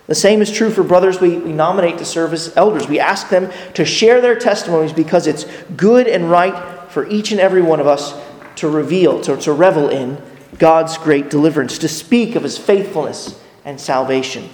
The 0.06 0.14
same 0.14 0.40
is 0.40 0.50
true 0.50 0.70
for 0.70 0.82
brothers 0.82 1.20
we, 1.20 1.36
we 1.36 1.52
nominate 1.52 1.98
to 1.98 2.06
serve 2.06 2.32
as 2.32 2.56
elders. 2.56 2.88
We 2.88 2.98
ask 2.98 3.28
them 3.28 3.52
to 3.74 3.84
share 3.84 4.22
their 4.22 4.36
testimonies 4.36 4.94
because 4.94 5.26
it's 5.26 5.44
good 5.76 6.08
and 6.08 6.30
right 6.30 6.90
for 6.90 7.06
each 7.08 7.32
and 7.32 7.40
every 7.40 7.60
one 7.60 7.80
of 7.80 7.86
us 7.86 8.14
to 8.56 8.68
reveal, 8.70 9.20
to, 9.20 9.36
to 9.36 9.52
revel 9.52 9.90
in 9.90 10.16
God's 10.56 10.96
great 10.96 11.30
deliverance, 11.30 11.78
to 11.78 11.88
speak 11.88 12.36
of 12.36 12.42
his 12.42 12.56
faithfulness 12.56 13.40
and 13.64 13.80
salvation. 13.80 14.48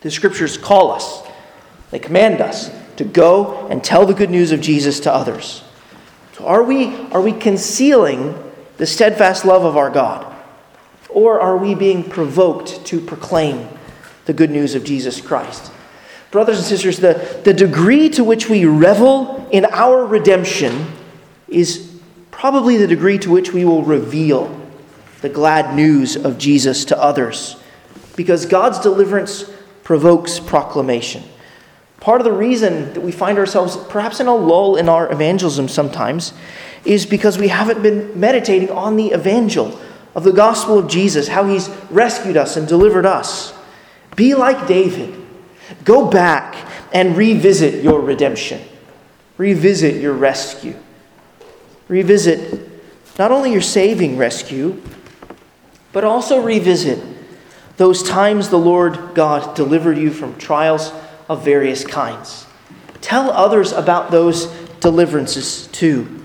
The 0.00 0.10
scriptures 0.10 0.58
call 0.58 0.90
us, 0.90 1.22
they 1.90 1.98
command 1.98 2.40
us 2.40 2.70
to 2.96 3.04
go 3.04 3.66
and 3.68 3.82
tell 3.82 4.06
the 4.06 4.14
good 4.14 4.30
news 4.30 4.52
of 4.52 4.60
Jesus 4.60 5.00
to 5.00 5.14
others. 5.14 5.62
So 6.36 6.46
are 6.46 6.62
we, 6.62 6.94
are 7.10 7.20
we 7.20 7.32
concealing 7.32 8.34
the 8.76 8.86
steadfast 8.86 9.44
love 9.44 9.64
of 9.64 9.76
our 9.76 9.90
God? 9.90 10.26
Or 11.08 11.40
are 11.40 11.56
we 11.56 11.74
being 11.74 12.08
provoked 12.08 12.84
to 12.86 13.00
proclaim 13.00 13.68
the 14.24 14.32
good 14.32 14.50
news 14.50 14.74
of 14.74 14.84
Jesus 14.84 15.20
Christ. 15.20 15.72
Brothers 16.30 16.58
and 16.58 16.66
sisters, 16.66 16.98
the, 16.98 17.40
the 17.44 17.52
degree 17.52 18.08
to 18.10 18.24
which 18.24 18.48
we 18.48 18.64
revel 18.64 19.48
in 19.50 19.64
our 19.66 20.06
redemption 20.06 20.86
is 21.48 22.00
probably 22.30 22.76
the 22.76 22.86
degree 22.86 23.18
to 23.18 23.30
which 23.30 23.52
we 23.52 23.64
will 23.64 23.82
reveal 23.82 24.58
the 25.22 25.28
glad 25.28 25.74
news 25.74 26.16
of 26.16 26.36
Jesus 26.36 26.84
to 26.86 27.00
others. 27.00 27.56
Because 28.16 28.44
God's 28.44 28.78
deliverance 28.80 29.50
provokes 29.84 30.38
proclamation. 30.38 31.22
Part 32.00 32.20
of 32.20 32.24
the 32.24 32.32
reason 32.32 32.92
that 32.94 33.00
we 33.00 33.12
find 33.12 33.38
ourselves 33.38 33.76
perhaps 33.88 34.20
in 34.20 34.26
a 34.26 34.34
lull 34.34 34.76
in 34.76 34.88
our 34.88 35.10
evangelism 35.10 35.68
sometimes 35.68 36.34
is 36.84 37.06
because 37.06 37.38
we 37.38 37.48
haven't 37.48 37.82
been 37.82 38.18
meditating 38.18 38.70
on 38.70 38.96
the 38.96 39.12
evangel 39.12 39.80
of 40.14 40.24
the 40.24 40.32
gospel 40.32 40.78
of 40.78 40.88
Jesus, 40.88 41.28
how 41.28 41.44
he's 41.44 41.68
rescued 41.90 42.36
us 42.36 42.56
and 42.56 42.66
delivered 42.66 43.06
us. 43.06 43.54
Be 44.16 44.34
like 44.34 44.66
David. 44.66 45.14
Go 45.84 46.10
back 46.10 46.54
and 46.92 47.16
revisit 47.16 47.82
your 47.82 48.00
redemption, 48.00 48.60
revisit 49.38 50.02
your 50.02 50.12
rescue, 50.12 50.76
revisit 51.88 52.68
not 53.18 53.30
only 53.30 53.52
your 53.52 53.62
saving 53.62 54.18
rescue, 54.18 54.82
but 55.92 56.04
also 56.04 56.40
revisit 56.42 57.02
those 57.76 58.02
times 58.02 58.48
the 58.48 58.58
Lord 58.58 59.14
God 59.14 59.56
delivered 59.56 59.98
you 59.98 60.10
from 60.10 60.36
trials 60.36 60.92
of 61.28 61.44
various 61.44 61.84
kinds. 61.84 62.46
Tell 63.00 63.30
others 63.30 63.72
about 63.72 64.10
those 64.10 64.46
deliverances 64.80 65.66
too, 65.68 66.22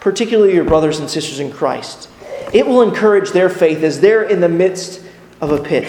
particularly 0.00 0.54
your 0.54 0.64
brothers 0.64 1.00
and 1.00 1.10
sisters 1.10 1.40
in 1.40 1.52
Christ. 1.52 2.08
It 2.52 2.66
will 2.66 2.82
encourage 2.82 3.30
their 3.30 3.48
faith 3.48 3.82
as 3.82 4.00
they're 4.00 4.22
in 4.22 4.40
the 4.40 4.48
midst 4.48 5.02
of 5.40 5.50
a 5.50 5.62
pit. 5.62 5.84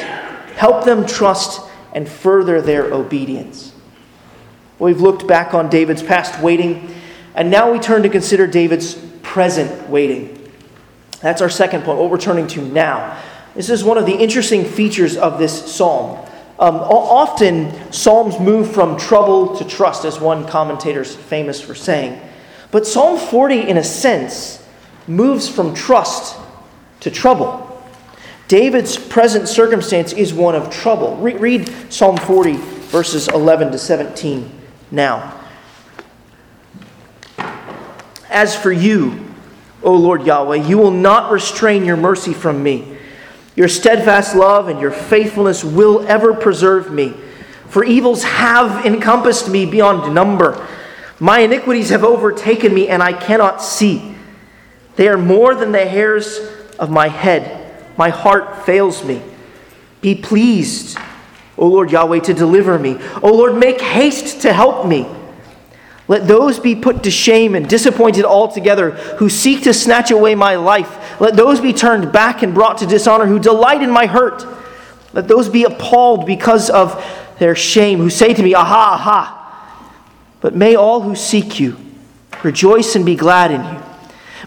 Help 0.56 0.84
them 0.84 1.06
trust 1.06 1.62
and 1.94 2.10
further 2.10 2.62
their 2.62 2.94
obedience. 2.94 3.72
We've 4.80 5.00
looked 5.00 5.28
back 5.28 5.54
on 5.54 5.70
David's 5.70 6.04
past 6.04 6.42
waiting, 6.42 6.94
and 7.34 7.50
now 7.50 7.72
we 7.72 7.80
turn 7.80 8.04
to 8.04 8.10
consider 8.10 8.48
David's 8.48 8.96
present 9.22 9.90
waiting. 9.90 10.45
That's 11.26 11.42
our 11.42 11.50
second 11.50 11.86
point, 11.86 11.98
what 11.98 12.12
we're 12.12 12.20
turning 12.20 12.46
to 12.50 12.62
now. 12.62 13.20
This 13.56 13.72
is 13.72 13.84
one 13.84 13.98
of 13.98 14.06
the 14.06 14.14
interesting 14.14 14.64
features 14.64 15.18
of 15.18 15.40
this 15.40 15.74
psalm. 15.74 16.24
Um, 16.60 16.76
often, 16.76 17.92
psalms 17.92 18.40
move 18.40 18.72
from 18.72 18.96
trouble 18.96 19.58
to 19.58 19.66
trust, 19.66 20.06
as 20.06 20.20
one 20.20 20.46
commentator 20.46 21.02
is 21.02 21.16
famous 21.16 21.60
for 21.60 21.74
saying. 21.74 22.22
But 22.70 22.86
Psalm 22.86 23.18
40, 23.18 23.62
in 23.62 23.78
a 23.78 23.84
sense, 23.84 24.64
moves 25.08 25.50
from 25.50 25.74
trust 25.74 26.38
to 27.00 27.10
trouble. 27.10 27.84
David's 28.48 28.96
present 28.96 29.48
circumstance 29.48 30.14
is 30.14 30.32
one 30.32 30.54
of 30.54 30.70
trouble. 30.70 31.16
Re- 31.16 31.38
read 31.38 31.92
Psalm 31.92 32.18
40, 32.18 32.54
verses 32.54 33.30
11 33.30 33.72
to 33.72 33.80
17 33.80 34.52
now. 34.92 35.42
As 38.30 38.56
for 38.56 38.72
you, 38.72 39.25
O 39.86 39.94
Lord 39.94 40.26
Yahweh, 40.26 40.68
you 40.68 40.80
will 40.80 40.92
not 40.92 41.32
restrain 41.32 41.86
your 41.86 41.96
mercy 41.96 42.34
from 42.34 42.64
me. 42.64 42.98
Your 43.56 43.68
steadfast 43.68 44.36
love 44.36 44.68
and 44.68 44.82
your 44.82 44.92
faithfulness 44.92 45.64
will 45.64 46.06
ever 46.08 46.34
preserve 46.34 46.92
me. 46.92 47.14
For 47.70 47.86
evils 47.86 48.24
have 48.24 48.86
encompassed 48.86 49.48
me 49.48 49.66
beyond 49.66 50.14
number. 50.14 50.68
My 51.20 51.40
iniquities 51.40 51.90
have 51.90 52.04
overtaken 52.04 52.74
me, 52.74 52.88
and 52.88 53.04
I 53.04 53.14
cannot 53.14 53.62
see. 53.62 54.16
They 54.96 55.08
are 55.08 55.18
more 55.18 55.54
than 55.54 55.72
the 55.72 55.86
hairs 55.86 56.40
of 56.80 56.90
my 56.90 57.08
head. 57.08 57.62
My 57.96 58.10
heart 58.10 58.66
fails 58.66 59.04
me. 59.04 59.22
Be 60.02 60.16
pleased, 60.16 60.98
O 61.58 61.68
Lord 61.68 61.92
Yahweh, 61.92 62.22
to 62.22 62.34
deliver 62.34 62.80
me. 62.80 62.98
O 63.22 63.32
Lord, 63.32 63.56
make 63.56 63.80
haste 63.80 64.42
to 64.42 64.52
help 64.52 64.88
me. 64.88 65.08
Let 66.08 66.28
those 66.28 66.60
be 66.60 66.76
put 66.76 67.04
to 67.04 67.12
shame 67.12 67.56
and 67.56 67.68
disappointed 67.68 68.26
altogether 68.26 68.92
who 69.18 69.28
seek 69.30 69.64
to 69.64 69.74
snatch 69.74 70.12
away 70.12 70.36
my 70.36 70.56
life. 70.56 71.20
Let 71.20 71.36
those 71.36 71.60
be 71.60 71.74
turned 71.74 72.12
back 72.12 72.44
and 72.44 72.54
brought 72.54 72.78
to 72.80 72.86
dishonor 72.86 73.26
who 73.26 73.40
delight 73.40 73.82
in 73.82 73.90
my 73.90 74.06
hurt. 74.06 74.46
Let 75.14 75.28
those 75.28 75.50
be 75.50 75.64
appalled 75.64 76.26
because 76.26 76.70
of 76.70 77.04
their 77.40 77.56
shame 77.56 78.00
who 78.00 78.10
say 78.10 78.34
to 78.34 78.44
me, 78.44 78.54
Aha, 78.54 78.94
aha. 78.94 79.42
But 80.42 80.56
may 80.56 80.76
all 80.76 81.02
who 81.02 81.16
seek 81.16 81.60
you 81.60 81.78
rejoice 82.44 82.96
and 82.96 83.06
be 83.06 83.16
glad 83.16 83.52
in 83.52 83.64
you. 83.64 83.82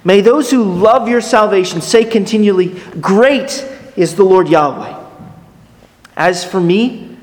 May 0.05 0.21
those 0.21 0.51
who 0.51 0.63
love 0.63 1.09
your 1.09 1.21
salvation 1.21 1.81
say 1.81 2.05
continually, 2.05 2.81
Great 3.01 3.67
is 3.97 4.15
the 4.15 4.23
Lord 4.23 4.49
Yahweh. 4.49 4.95
As 6.17 6.45
for 6.45 6.61
me, 6.61 7.17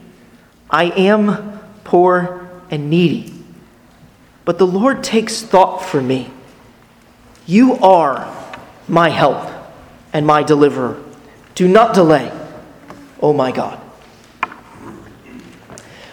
I 0.70 0.86
am 0.86 1.62
poor 1.86 2.50
and 2.70 2.90
needy. 2.90 3.35
But 4.46 4.60
the 4.60 4.68
Lord 4.68 5.04
takes 5.04 5.42
thought 5.42 5.80
for 5.80 6.02
me. 6.02 6.32
You 7.48 7.74
are 7.80 8.32
my 8.88 9.10
help 9.10 9.52
and 10.14 10.26
my 10.26 10.44
deliverer. 10.44 11.04
Do 11.56 11.68
not 11.68 11.96
delay, 11.96 12.32
oh 13.22 13.34
my 13.34 13.52
God. 13.52 13.82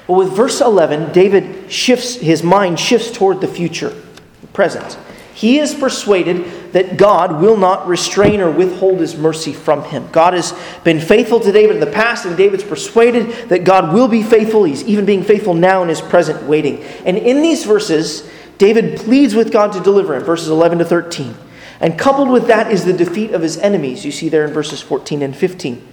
Well, 0.09 0.19
with 0.19 0.33
verse 0.33 0.61
11, 0.61 1.13
David 1.13 1.71
shifts, 1.71 2.17
his 2.17 2.43
mind 2.43 2.81
shifts 2.81 3.11
toward 3.11 3.41
the 3.41 3.49
future, 3.49 3.95
the 4.41 4.47
present. 4.49 4.99
He 5.43 5.59
is 5.59 5.75
persuaded 5.75 6.73
that 6.73 6.97
God 6.97 7.41
will 7.41 7.57
not 7.57 7.89
restrain 7.89 8.41
or 8.41 8.49
withhold 8.49 9.01
his 9.01 9.17
mercy 9.17 9.53
from 9.53 9.83
him. 9.83 10.09
God 10.13 10.35
has 10.35 10.57
been 10.85 11.01
faithful 11.01 11.41
to 11.41 11.51
David 11.51 11.75
in 11.75 11.81
the 11.81 11.91
past, 11.91 12.27
and 12.27 12.37
David's 12.37 12.63
persuaded 12.63 13.49
that 13.49 13.65
God 13.65 13.93
will 13.93 14.07
be 14.07 14.23
faithful. 14.23 14.63
He's 14.63 14.85
even 14.85 15.05
being 15.05 15.25
faithful 15.25 15.55
now 15.55 15.83
in 15.83 15.89
his 15.89 16.01
present 16.01 16.45
waiting. 16.45 16.81
And 17.05 17.19
in 17.19 17.43
these 17.43 17.65
verses, 17.65 18.31
David 18.59 19.01
pleads 19.01 19.35
with 19.35 19.51
God 19.51 19.73
to 19.73 19.81
deliver 19.81 20.15
him, 20.15 20.23
verses 20.23 20.47
11 20.47 20.79
to 20.79 20.85
13. 20.85 21.35
And 21.81 21.99
coupled 21.99 22.31
with 22.31 22.47
that 22.47 22.71
is 22.71 22.85
the 22.85 22.93
defeat 22.93 23.33
of 23.33 23.43
his 23.43 23.59
enemies, 23.59 24.05
you 24.05 24.13
see 24.13 24.29
there 24.29 24.47
in 24.47 24.55
verses 24.55 24.81
14 24.81 25.23
and 25.23 25.35
15. 25.35 25.85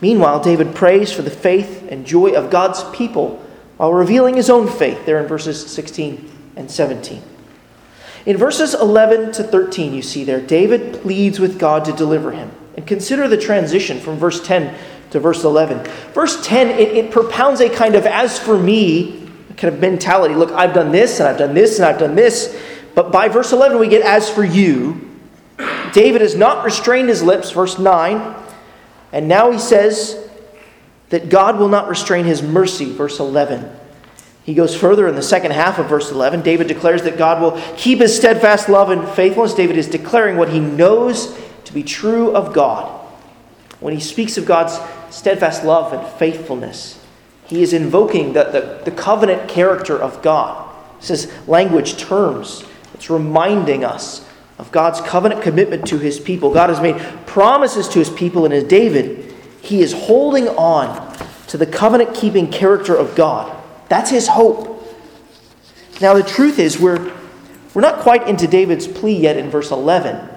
Meanwhile, 0.00 0.44
David 0.44 0.76
prays 0.76 1.10
for 1.10 1.22
the 1.22 1.28
faith 1.28 1.88
and 1.90 2.06
joy 2.06 2.34
of 2.34 2.52
God's 2.52 2.84
people 2.96 3.44
while 3.78 3.92
revealing 3.92 4.36
his 4.36 4.48
own 4.48 4.68
faith 4.68 5.06
there 5.06 5.18
in 5.18 5.26
verses 5.26 5.66
16 5.72 6.52
and 6.54 6.70
17. 6.70 7.33
In 8.26 8.36
verses 8.38 8.74
11 8.74 9.32
to 9.32 9.44
13, 9.44 9.92
you 9.92 10.02
see 10.02 10.24
there, 10.24 10.40
David 10.40 11.02
pleads 11.02 11.38
with 11.38 11.58
God 11.58 11.84
to 11.84 11.92
deliver 11.92 12.32
him. 12.32 12.50
And 12.76 12.86
consider 12.86 13.28
the 13.28 13.36
transition 13.36 14.00
from 14.00 14.16
verse 14.16 14.44
10 14.44 14.74
to 15.10 15.20
verse 15.20 15.44
11. 15.44 15.84
Verse 16.12 16.44
10, 16.44 16.70
it, 16.70 16.88
it 16.96 17.10
propounds 17.10 17.60
a 17.60 17.68
kind 17.68 17.94
of 17.94 18.06
as 18.06 18.38
for 18.38 18.58
me 18.58 19.24
kind 19.56 19.72
of 19.72 19.80
mentality. 19.80 20.34
Look, 20.34 20.50
I've 20.52 20.74
done 20.74 20.90
this, 20.90 21.20
and 21.20 21.28
I've 21.28 21.38
done 21.38 21.54
this, 21.54 21.78
and 21.78 21.86
I've 21.86 21.98
done 21.98 22.14
this. 22.14 22.58
But 22.94 23.12
by 23.12 23.28
verse 23.28 23.52
11, 23.52 23.78
we 23.78 23.88
get 23.88 24.02
as 24.02 24.28
for 24.28 24.44
you. 24.44 25.10
David 25.92 26.22
has 26.22 26.34
not 26.34 26.64
restrained 26.64 27.08
his 27.08 27.22
lips, 27.22 27.50
verse 27.50 27.78
9. 27.78 28.34
And 29.12 29.28
now 29.28 29.52
he 29.52 29.58
says 29.58 30.28
that 31.10 31.28
God 31.28 31.58
will 31.58 31.68
not 31.68 31.88
restrain 31.88 32.24
his 32.24 32.42
mercy, 32.42 32.90
verse 32.90 33.20
11. 33.20 33.70
He 34.44 34.52
goes 34.52 34.76
further 34.76 35.08
in 35.08 35.14
the 35.14 35.22
second 35.22 35.52
half 35.52 35.78
of 35.78 35.88
verse 35.88 36.10
11. 36.10 36.42
David 36.42 36.66
declares 36.66 37.02
that 37.04 37.16
God 37.16 37.40
will 37.40 37.60
keep 37.76 38.00
his 38.00 38.14
steadfast 38.14 38.68
love 38.68 38.90
and 38.90 39.08
faithfulness. 39.08 39.54
David 39.54 39.78
is 39.78 39.88
declaring 39.88 40.36
what 40.36 40.50
he 40.50 40.60
knows 40.60 41.38
to 41.64 41.72
be 41.72 41.82
true 41.82 42.34
of 42.36 42.52
God. 42.52 43.00
When 43.80 43.94
he 43.94 44.00
speaks 44.00 44.36
of 44.36 44.44
God's 44.44 44.78
steadfast 45.14 45.64
love 45.64 45.92
and 45.94 46.06
faithfulness, 46.18 47.00
he 47.46 47.62
is 47.62 47.72
invoking 47.72 48.34
the, 48.34 48.44
the, 48.44 48.82
the 48.84 48.90
covenant 48.90 49.48
character 49.48 49.98
of 49.98 50.22
God. 50.22 50.70
This 51.00 51.10
is 51.10 51.48
language 51.48 51.96
terms. 51.96 52.64
It's 52.94 53.08
reminding 53.08 53.84
us 53.84 54.26
of 54.58 54.70
God's 54.70 55.00
covenant 55.00 55.42
commitment 55.42 55.86
to 55.88 55.98
his 55.98 56.20
people. 56.20 56.52
God 56.52 56.70
has 56.70 56.80
made 56.80 56.96
promises 57.26 57.88
to 57.88 57.98
his 57.98 58.10
people, 58.10 58.44
and 58.44 58.54
as 58.54 58.64
David, 58.64 59.34
He 59.60 59.80
is 59.80 59.92
holding 59.92 60.48
on 60.48 61.16
to 61.48 61.56
the 61.56 61.66
covenant 61.66 62.14
keeping 62.14 62.50
character 62.50 62.94
of 62.94 63.14
God. 63.14 63.63
That's 63.88 64.10
his 64.10 64.28
hope. 64.28 64.70
Now, 66.00 66.14
the 66.14 66.22
truth 66.22 66.58
is, 66.58 66.78
we're, 66.78 67.12
we're 67.72 67.82
not 67.82 68.00
quite 68.00 68.28
into 68.28 68.46
David's 68.46 68.88
plea 68.88 69.16
yet 69.16 69.36
in 69.36 69.50
verse 69.50 69.70
11. 69.70 70.28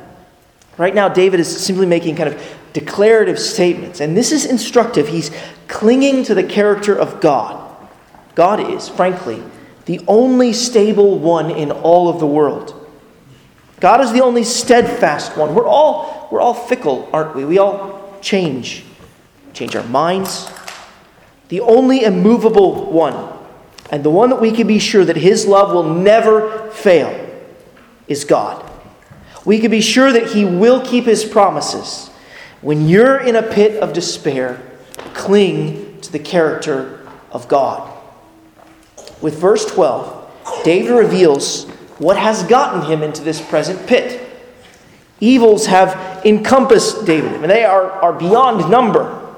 Right 0.78 0.94
now, 0.94 1.10
David 1.10 1.40
is 1.40 1.66
simply 1.66 1.86
making 1.86 2.16
kind 2.16 2.34
of 2.34 2.58
declarative 2.74 3.40
statements. 3.40 4.00
And 4.00 4.16
this 4.16 4.32
is 4.32 4.46
instructive. 4.46 5.08
He's 5.08 5.32
clinging 5.68 6.24
to 6.26 6.36
the 6.36 6.44
character 6.44 6.96
of 6.96 7.20
God. 7.20 7.64
God 8.36 8.60
is, 8.60 8.88
frankly, 8.88 9.42
the 9.86 10.00
only 10.08 10.54
stable 10.54 11.18
one 11.18 11.50
in 11.50 11.72
all 11.72 12.10
of 12.10 12.20
the 12.20 12.28
world. 12.28 12.74
God 13.80 14.02
is 14.02 14.12
the 14.12 14.22
only 14.22 14.44
steadfast 14.44 15.38
one. 15.38 15.56
We're 15.56 15.68
all, 15.68 16.28
we're 16.32 16.42
all 16.42 16.54
fickle, 16.54 17.10
aren't 17.14 17.36
we? 17.36 17.46
We 17.46 17.58
all 17.58 18.18
change, 18.22 18.84
change 19.54 19.76
our 19.76 19.88
minds. 19.88 20.50
The 21.50 21.62
only 21.62 22.04
immovable 22.04 22.92
one, 22.92 23.37
and 23.91 24.04
the 24.04 24.10
one 24.10 24.30
that 24.30 24.41
we 24.41 24.52
can 24.52 24.67
be 24.67 24.80
sure 24.80 25.06
that 25.06 25.17
his 25.17 25.45
love 25.45 25.73
will 25.73 25.93
never 25.93 26.69
fail, 26.71 27.26
is 28.08 28.23
God. 28.23 28.63
We 29.45 29.60
can 29.60 29.71
be 29.71 29.82
sure 29.82 30.12
that 30.12 30.32
he 30.32 30.43
will 30.43 30.86
keep 30.86 31.06
his 31.06 31.23
promises. 31.23 32.10
When 32.62 32.89
you're 32.89 33.17
in 33.17 33.36
a 33.36 33.43
pit 33.43 33.82
of 33.82 33.93
despair, 33.93 34.62
cling 35.13 36.02
to 36.02 36.12
the 36.12 36.19
character 36.19 37.08
of 37.32 37.47
God. 37.47 37.93
With 39.21 39.39
verse 39.39 39.65
12, 39.65 40.63
David 40.63 40.91
reveals 40.91 41.65
what 41.97 42.17
has 42.17 42.43
gotten 42.43 42.84
him 42.89 43.04
into 43.04 43.23
this 43.23 43.41
present 43.41 43.88
pit. 43.88 44.23
Evils 45.19 45.65
have 45.65 46.26
encompassed 46.26 47.06
David, 47.06 47.34
and 47.34 47.45
they 47.45 47.63
are, 47.63 47.89
are 47.91 48.13
beyond 48.13 48.69
number. 48.69 49.36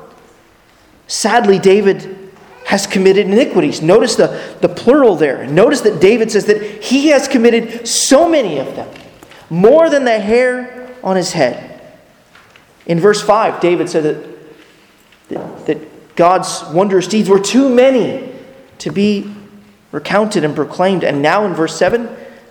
Sadly, 1.07 1.57
David 1.59 2.18
has 2.69 2.85
committed 2.85 3.25
iniquities. 3.25 3.81
Notice 3.81 4.15
the, 4.15 4.27
the 4.61 4.69
plural 4.69 5.15
there. 5.15 5.47
Notice 5.47 5.81
that 5.81 5.99
David 5.99 6.31
says 6.31 6.45
that 6.45 6.83
he 6.83 7.07
has 7.07 7.27
committed 7.27 7.87
so 7.87 8.29
many 8.29 8.59
of 8.59 8.75
them, 8.75 8.87
more 9.49 9.89
than 9.89 10.05
the 10.05 10.19
hair 10.19 10.95
on 11.03 11.15
his 11.15 11.31
head. 11.31 11.81
In 12.85 12.99
verse 12.99 13.23
5, 13.23 13.59
David 13.59 13.89
said 13.89 14.03
that, 15.29 15.65
that 15.65 16.15
God's 16.15 16.63
wondrous 16.71 17.07
deeds 17.07 17.27
were 17.27 17.39
too 17.39 17.73
many 17.73 18.35
to 18.77 18.91
be 18.91 19.33
recounted 19.91 20.43
and 20.43 20.55
proclaimed. 20.55 21.03
And 21.03 21.23
now 21.23 21.45
in 21.45 21.55
verse 21.55 21.75
7, 21.75 22.07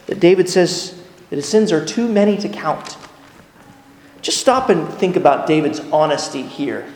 that 0.07 0.19
David 0.19 0.49
says 0.49 1.01
that 1.31 1.37
his 1.37 1.49
sins 1.49 1.71
are 1.71 1.87
too 1.87 2.09
many 2.09 2.37
to 2.39 2.49
count. 2.49 2.97
Just 4.21 4.41
stop 4.41 4.69
and 4.69 4.93
think 4.95 5.15
about 5.15 5.47
David's 5.47 5.79
honesty 5.93 6.43
here. 6.43 6.93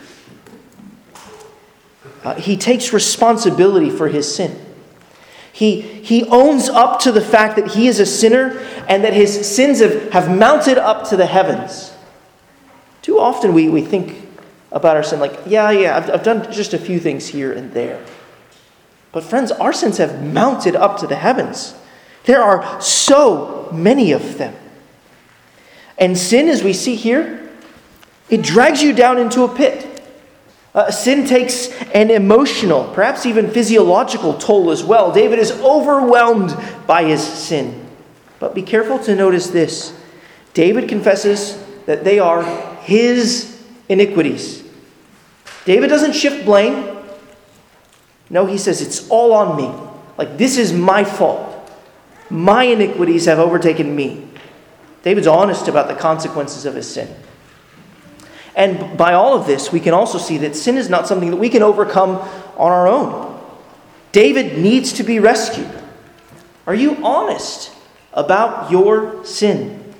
Uh, 2.23 2.35
he 2.35 2.55
takes 2.55 2.93
responsibility 2.93 3.89
for 3.89 4.07
his 4.07 4.33
sin. 4.33 4.59
He, 5.51 5.81
he 5.81 6.25
owns 6.25 6.67
up 6.67 6.99
to 7.01 7.11
the 7.11 7.21
fact 7.21 7.57
that 7.57 7.67
he 7.67 7.87
is 7.87 7.99
a 7.99 8.05
sinner 8.05 8.57
and 8.87 9.03
that 9.03 9.13
his 9.13 9.47
sins 9.55 9.81
have, 9.81 10.11
have 10.11 10.35
mounted 10.35 10.77
up 10.77 11.07
to 11.09 11.17
the 11.17 11.27
heavens. 11.27 11.93
Too 13.01 13.19
often 13.19 13.53
we, 13.53 13.69
we 13.69 13.81
think 13.81 14.27
about 14.71 14.97
our 14.97 15.03
sin 15.03 15.19
like, 15.19 15.37
yeah, 15.45 15.69
yeah, 15.69 15.97
I've, 15.97 16.09
I've 16.09 16.23
done 16.23 16.51
just 16.51 16.73
a 16.73 16.79
few 16.79 16.99
things 16.99 17.27
here 17.27 17.51
and 17.51 17.71
there. 17.73 18.03
But, 19.11 19.23
friends, 19.23 19.51
our 19.51 19.73
sins 19.73 19.97
have 19.97 20.23
mounted 20.23 20.75
up 20.75 20.97
to 21.01 21.07
the 21.07 21.15
heavens. 21.15 21.75
There 22.23 22.41
are 22.41 22.81
so 22.81 23.69
many 23.71 24.11
of 24.11 24.39
them. 24.39 24.55
And 25.99 26.17
sin, 26.17 26.47
as 26.49 26.63
we 26.63 26.73
see 26.73 26.95
here, 26.95 27.51
it 28.29 28.41
drags 28.41 28.81
you 28.81 28.93
down 28.93 29.19
into 29.19 29.43
a 29.43 29.55
pit. 29.55 29.92
Uh, 30.73 30.89
sin 30.89 31.25
takes 31.25 31.71
an 31.93 32.09
emotional, 32.09 32.91
perhaps 32.93 33.25
even 33.25 33.49
physiological 33.51 34.33
toll 34.33 34.71
as 34.71 34.83
well. 34.83 35.11
David 35.11 35.37
is 35.37 35.51
overwhelmed 35.61 36.57
by 36.87 37.03
his 37.03 37.21
sin. 37.21 37.87
But 38.39 38.55
be 38.55 38.63
careful 38.63 38.97
to 38.99 39.15
notice 39.15 39.47
this 39.47 39.95
David 40.53 40.89
confesses 40.89 41.63
that 41.85 42.03
they 42.03 42.19
are 42.19 42.43
his 42.81 43.63
iniquities. 43.87 44.63
David 45.65 45.87
doesn't 45.87 46.13
shift 46.13 46.45
blame. 46.45 46.97
No, 48.29 48.45
he 48.45 48.57
says, 48.57 48.81
it's 48.81 49.07
all 49.09 49.33
on 49.33 49.55
me. 49.55 49.71
Like, 50.17 50.37
this 50.37 50.57
is 50.57 50.73
my 50.73 51.03
fault. 51.03 51.49
My 52.29 52.63
iniquities 52.63 53.25
have 53.25 53.39
overtaken 53.39 53.95
me. 53.95 54.27
David's 55.03 55.27
honest 55.27 55.67
about 55.67 55.87
the 55.87 55.95
consequences 55.95 56.65
of 56.65 56.75
his 56.75 56.89
sin. 56.89 57.13
And 58.55 58.97
by 58.97 59.13
all 59.13 59.35
of 59.35 59.47
this, 59.47 59.71
we 59.71 59.79
can 59.79 59.93
also 59.93 60.17
see 60.17 60.37
that 60.39 60.55
sin 60.55 60.77
is 60.77 60.89
not 60.89 61.07
something 61.07 61.31
that 61.31 61.37
we 61.37 61.49
can 61.49 61.63
overcome 61.63 62.17
on 62.57 62.71
our 62.71 62.87
own. 62.87 63.41
David 64.11 64.59
needs 64.59 64.93
to 64.93 65.03
be 65.03 65.19
rescued. 65.19 65.69
Are 66.67 66.75
you 66.75 67.03
honest 67.03 67.71
about 68.13 68.71
your 68.71 69.25
sin? 69.25 69.93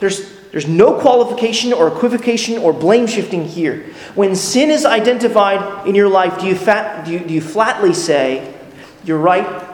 There's 0.00 0.40
there's 0.50 0.66
no 0.66 0.98
qualification 0.98 1.72
or 1.72 1.88
equivocation 1.88 2.58
or 2.58 2.72
blame 2.72 3.06
shifting 3.06 3.44
here. 3.44 3.84
When 4.14 4.34
sin 4.34 4.70
is 4.70 4.84
identified 4.84 5.86
in 5.86 5.94
your 5.94 6.08
life, 6.08 6.40
do 6.40 6.46
you, 6.46 6.56
fat, 6.56 7.04
do 7.04 7.12
you, 7.12 7.20
do 7.20 7.32
you 7.32 7.40
flatly 7.40 7.94
say, 7.94 8.52
You're 9.04 9.18
right, 9.18 9.64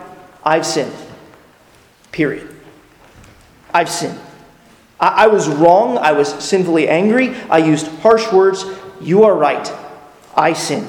I've 0.44 0.66
sinned? 0.66 0.92
Period. 2.12 2.54
I've 3.72 3.88
sinned. 3.88 4.20
I, 5.00 5.24
I 5.24 5.26
was 5.26 5.48
wrong. 5.48 5.98
I 5.98 6.12
was 6.12 6.32
sinfully 6.42 6.88
angry. 6.88 7.34
I 7.50 7.58
used 7.58 7.86
harsh 8.00 8.30
words. 8.32 8.64
You 9.00 9.24
are 9.24 9.34
right. 9.34 9.72
I 10.34 10.52
sin. 10.52 10.86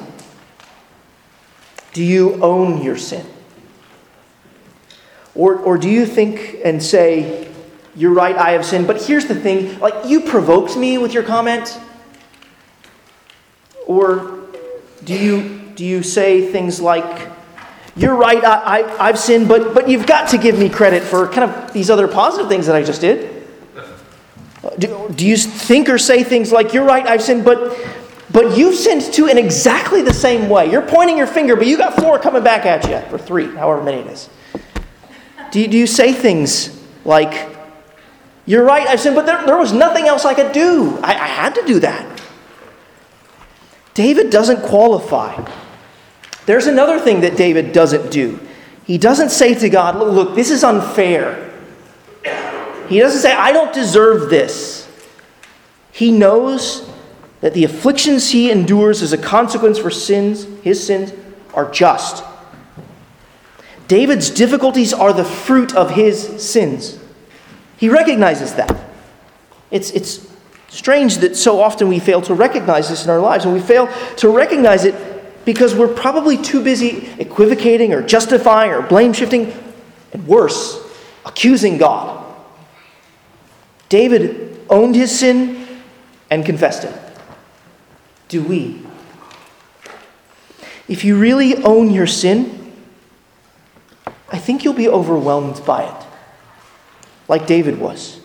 Do 1.92 2.04
you 2.04 2.42
own 2.42 2.82
your 2.82 2.96
sin? 2.96 3.26
Or, 5.34 5.56
or 5.56 5.78
do 5.78 5.88
you 5.88 6.04
think 6.04 6.58
and 6.64 6.82
say, 6.82 7.48
you're 7.96 8.12
right, 8.12 8.36
I 8.36 8.50
have 8.50 8.64
sinned. 8.64 8.86
But 8.86 9.02
here's 9.02 9.26
the 9.26 9.34
thing 9.34 9.78
like, 9.80 10.06
you 10.06 10.20
provoked 10.20 10.76
me 10.76 10.98
with 10.98 11.12
your 11.12 11.22
comment. 11.22 11.78
Or 13.86 14.46
do 15.04 15.14
you, 15.14 15.72
do 15.74 15.84
you 15.84 16.02
say 16.02 16.52
things 16.52 16.80
like, 16.80 17.28
You're 17.96 18.14
right, 18.14 18.44
I, 18.44 18.82
I, 18.82 19.08
I've 19.08 19.18
sinned, 19.18 19.48
but, 19.48 19.74
but 19.74 19.88
you've 19.88 20.06
got 20.06 20.28
to 20.30 20.38
give 20.38 20.56
me 20.56 20.68
credit 20.68 21.02
for 21.02 21.26
kind 21.26 21.50
of 21.50 21.72
these 21.72 21.90
other 21.90 22.06
positive 22.06 22.48
things 22.48 22.66
that 22.66 22.76
I 22.76 22.84
just 22.84 23.00
did? 23.00 23.37
Do, 24.78 25.08
do 25.14 25.26
you 25.26 25.36
think 25.36 25.88
or 25.88 25.98
say 25.98 26.24
things 26.24 26.52
like, 26.52 26.72
You're 26.72 26.84
right, 26.84 27.06
I've 27.06 27.22
sinned, 27.22 27.44
but, 27.44 27.76
but 28.30 28.56
you've 28.56 28.74
sinned 28.74 29.02
too 29.02 29.26
in 29.26 29.38
exactly 29.38 30.02
the 30.02 30.14
same 30.14 30.48
way? 30.48 30.70
You're 30.70 30.82
pointing 30.82 31.16
your 31.16 31.26
finger, 31.26 31.56
but 31.56 31.66
you 31.66 31.76
got 31.76 31.94
four 31.94 32.18
coming 32.18 32.42
back 32.42 32.66
at 32.66 32.88
you, 32.88 33.14
or 33.14 33.18
three, 33.18 33.54
however 33.54 33.82
many 33.82 33.98
it 33.98 34.06
is. 34.08 34.28
Do 35.50 35.60
you, 35.60 35.68
do 35.68 35.78
you 35.78 35.86
say 35.86 36.12
things 36.12 36.82
like, 37.04 37.48
you're 38.46 38.64
right, 38.64 38.86
I've 38.86 39.00
sinned, 39.00 39.16
but 39.16 39.26
there, 39.26 39.44
there 39.46 39.56
was 39.56 39.72
nothing 39.72 40.06
else 40.06 40.24
I 40.24 40.34
could 40.34 40.52
do. 40.52 40.98
I, 41.02 41.14
I 41.14 41.26
had 41.26 41.54
to 41.54 41.62
do 41.66 41.80
that. 41.80 42.22
David 43.94 44.30
doesn't 44.30 44.62
qualify. 44.62 45.44
There's 46.46 46.66
another 46.66 46.98
thing 46.98 47.20
that 47.22 47.36
David 47.36 47.72
doesn't 47.72 48.10
do. 48.10 48.40
He 48.84 48.96
doesn't 48.96 49.30
say 49.30 49.54
to 49.54 49.68
God, 49.68 49.96
look, 49.96 50.14
look, 50.14 50.34
this 50.34 50.50
is 50.50 50.64
unfair. 50.64 51.47
He 52.88 52.98
doesn't 52.98 53.20
say, 53.20 53.32
I 53.32 53.52
don't 53.52 53.72
deserve 53.72 54.30
this. 54.30 54.88
He 55.92 56.10
knows 56.10 56.88
that 57.40 57.54
the 57.54 57.64
afflictions 57.64 58.30
he 58.30 58.50
endures 58.50 59.02
as 59.02 59.12
a 59.12 59.18
consequence 59.18 59.78
for 59.78 59.90
sins, 59.90 60.44
his 60.62 60.84
sins, 60.84 61.12
are 61.54 61.70
just. 61.70 62.24
David's 63.88 64.30
difficulties 64.30 64.92
are 64.92 65.12
the 65.12 65.24
fruit 65.24 65.74
of 65.74 65.90
his 65.90 66.42
sins. 66.42 66.98
He 67.76 67.88
recognizes 67.88 68.54
that. 68.54 68.76
It's, 69.70 69.90
it's 69.90 70.26
strange 70.68 71.18
that 71.18 71.36
so 71.36 71.60
often 71.60 71.88
we 71.88 71.98
fail 71.98 72.22
to 72.22 72.34
recognize 72.34 72.88
this 72.88 73.04
in 73.04 73.10
our 73.10 73.20
lives, 73.20 73.44
and 73.44 73.54
we 73.54 73.60
fail 73.60 73.88
to 74.16 74.28
recognize 74.28 74.84
it 74.84 74.94
because 75.44 75.74
we're 75.74 75.92
probably 75.92 76.36
too 76.36 76.62
busy 76.62 77.08
equivocating 77.18 77.92
or 77.92 78.02
justifying 78.02 78.70
or 78.70 78.82
blame 78.82 79.12
shifting, 79.12 79.52
and 80.12 80.26
worse, 80.26 80.78
accusing 81.24 81.78
God. 81.78 82.27
David 83.88 84.60
owned 84.68 84.94
his 84.94 85.16
sin 85.16 85.66
and 86.30 86.44
confessed 86.44 86.84
it. 86.84 86.94
Do 88.28 88.42
we? 88.42 88.82
If 90.86 91.04
you 91.04 91.18
really 91.18 91.56
own 91.62 91.90
your 91.90 92.06
sin, 92.06 92.72
I 94.30 94.38
think 94.38 94.64
you'll 94.64 94.74
be 94.74 94.88
overwhelmed 94.88 95.64
by 95.64 95.84
it 95.84 96.08
like 97.28 97.46
David 97.46 97.78
was? 97.78 98.20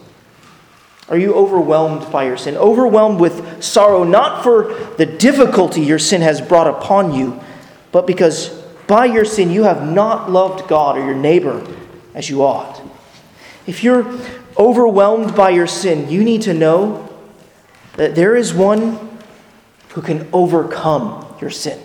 Are 1.10 1.18
you 1.18 1.36
overwhelmed 1.36 2.10
by 2.12 2.26
your 2.26 2.38
sin? 2.38 2.56
Overwhelmed 2.56 3.20
with 3.20 3.62
sorrow, 3.62 4.04
not 4.04 4.42
for 4.42 4.74
the 4.98 5.06
difficulty 5.06 5.82
your 5.82 6.00
sin 6.00 6.22
has 6.22 6.42
brought 6.42 6.68
upon 6.68 7.14
you, 7.14 7.40
but 7.92 8.08
because 8.08 8.50
by 8.88 9.06
your 9.06 9.26
sin 9.26 9.52
you 9.52 9.64
have 9.64 9.88
not 9.88 10.32
loved 10.32 10.68
God 10.68 10.98
or 10.98 11.06
your 11.06 11.16
neighbor 11.16 11.66
as 12.14 12.30
you 12.30 12.42
ought. 12.42 12.82
If 13.68 13.84
you're 13.84 14.18
overwhelmed 14.58 15.36
by 15.36 15.50
your 15.50 15.68
sin, 15.68 16.10
you 16.10 16.24
need 16.24 16.44
to 16.44 16.54
know 16.54 17.10
that 17.98 18.16
there 18.16 18.36
is 18.36 18.54
one 18.54 19.20
who 19.90 20.02
can 20.02 20.28
overcome 20.34 21.36
your 21.40 21.50
sin. 21.50 21.80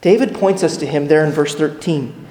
David 0.00 0.34
points 0.34 0.62
us 0.62 0.76
to 0.78 0.86
him 0.86 1.08
there 1.08 1.24
in 1.24 1.32
verse 1.32 1.54
13. 1.54 2.26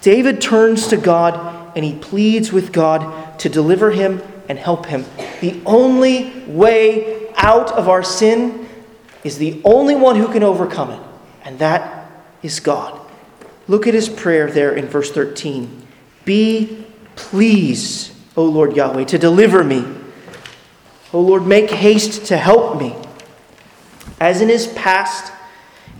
David 0.00 0.40
turns 0.40 0.88
to 0.88 0.96
God 0.96 1.76
and 1.76 1.84
he 1.84 1.94
pleads 1.98 2.52
with 2.52 2.72
God 2.72 3.38
to 3.40 3.48
deliver 3.48 3.90
him 3.90 4.22
and 4.48 4.58
help 4.58 4.86
him. 4.86 5.04
The 5.40 5.60
only 5.66 6.30
way 6.46 7.28
out 7.36 7.70
of 7.72 7.88
our 7.88 8.02
sin 8.02 8.68
is 9.22 9.38
the 9.38 9.60
only 9.64 9.94
one 9.94 10.16
who 10.16 10.28
can 10.28 10.42
overcome 10.42 10.90
it, 10.90 11.00
and 11.44 11.58
that 11.58 12.10
is 12.42 12.58
God. 12.58 13.00
Look 13.68 13.86
at 13.86 13.94
his 13.94 14.08
prayer 14.08 14.50
there 14.50 14.74
in 14.74 14.86
verse 14.86 15.12
13. 15.12 15.86
Be 16.24 16.84
pleased, 17.16 18.12
O 18.40 18.44
Lord 18.46 18.74
Yahweh, 18.74 19.04
to 19.04 19.18
deliver 19.18 19.62
me. 19.62 19.84
O 21.12 21.20
Lord, 21.20 21.46
make 21.46 21.70
haste 21.70 22.24
to 22.28 22.38
help 22.38 22.80
me. 22.80 22.96
As 24.18 24.40
in 24.40 24.48
his 24.48 24.66
past, 24.68 25.30